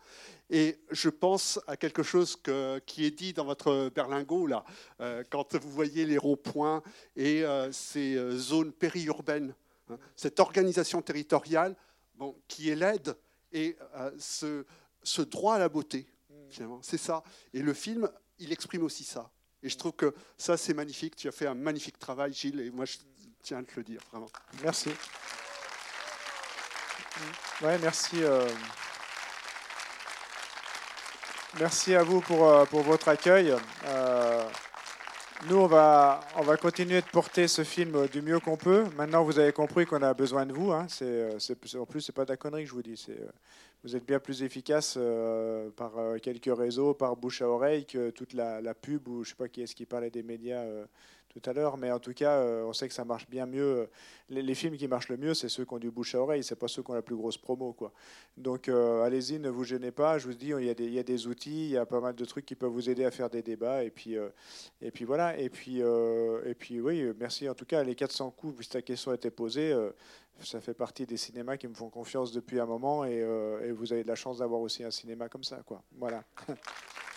[0.51, 2.41] Et je pense à quelque chose
[2.87, 4.65] qui est dit dans votre berlingot, là,
[5.01, 6.83] euh, quand vous voyez les ronds-points
[7.17, 9.55] et euh, ces zones périurbaines,
[9.91, 11.75] hein, cette organisation territoriale
[12.49, 13.17] qui est laide
[13.57, 14.67] et euh, ce,
[15.03, 16.07] ce droit à la beauté,
[16.51, 17.23] finalement, c'est ça.
[17.55, 18.09] Et le film,
[18.39, 19.31] il exprime aussi ça.
[19.63, 21.17] Et je trouve que ça, c'est magnifique.
[21.17, 22.99] Tu as fait un magnifique travail, Gilles, et moi, je
[23.43, 24.29] tiens à te le dire, vraiment.
[24.63, 24.91] Merci.
[27.63, 28.23] Ouais, merci.
[28.23, 28.47] euh,
[31.59, 33.57] Merci à vous pour, euh, pour votre accueil.
[33.87, 34.45] Euh,
[35.49, 38.85] nous, on va, on va continuer de porter ce film du mieux qu'on peut.
[38.97, 40.73] Maintenant, vous avez compris qu'on a besoin de vous.
[40.73, 40.87] hein.
[41.03, 41.39] Euh,
[41.79, 43.07] en plus, c'est pas de la connerie que je vous dis.
[43.11, 43.29] Euh,
[43.85, 45.93] vous êtes bien plus efficace euh, par
[46.23, 49.63] quelques réseaux, par bouche à oreille, que toute la, pub ou je sais pas qui
[49.63, 50.65] est-ce qui parlait des médias
[51.39, 51.77] tout à l'heure.
[51.77, 53.89] Mais en tout cas, euh, on sait que ça marche bien mieux.
[54.29, 56.43] Les, les films qui marchent le mieux, c'est ceux qui ont du bouche à oreille.
[56.43, 57.93] C'est pas ceux qui ont la plus grosse promo, quoi.
[58.37, 60.19] Donc, euh, allez-y, ne vous gênez pas.
[60.19, 62.47] Je vous dis, il y, a des, outils, il y a pas mal de trucs
[62.47, 63.85] qui peuvent vous aider à faire des débats.
[63.85, 64.29] Et puis, euh,
[64.81, 65.39] et puis voilà.
[65.39, 67.83] Et puis, euh, et puis, oui, euh, merci en tout cas.
[67.83, 69.91] Les 400 coups, puisque ta question a été posée, euh,
[70.43, 73.05] ça fait partie des cinémas qui me font confiance depuis un moment.
[73.05, 75.83] Et, euh, et vous avez de la chance d'avoir aussi un cinéma comme ça, quoi.
[75.99, 76.23] Voilà.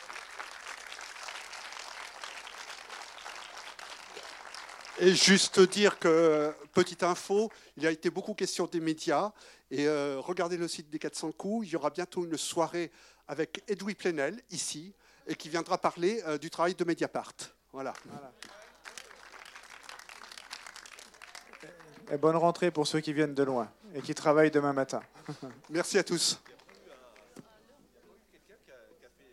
[5.01, 9.31] Et juste dire que, petite info, il a été beaucoup question des médias.
[9.71, 12.91] Et euh, regardez le site des 400 coups, il y aura bientôt une soirée
[13.27, 14.93] avec Edoui Plenel, ici,
[15.25, 17.33] et qui viendra parler euh, du travail de Mediapart.
[17.71, 17.93] Voilà.
[22.11, 25.01] Et bonne rentrée pour ceux qui viennent de loin et qui travaillent demain matin.
[25.69, 26.41] Merci à tous.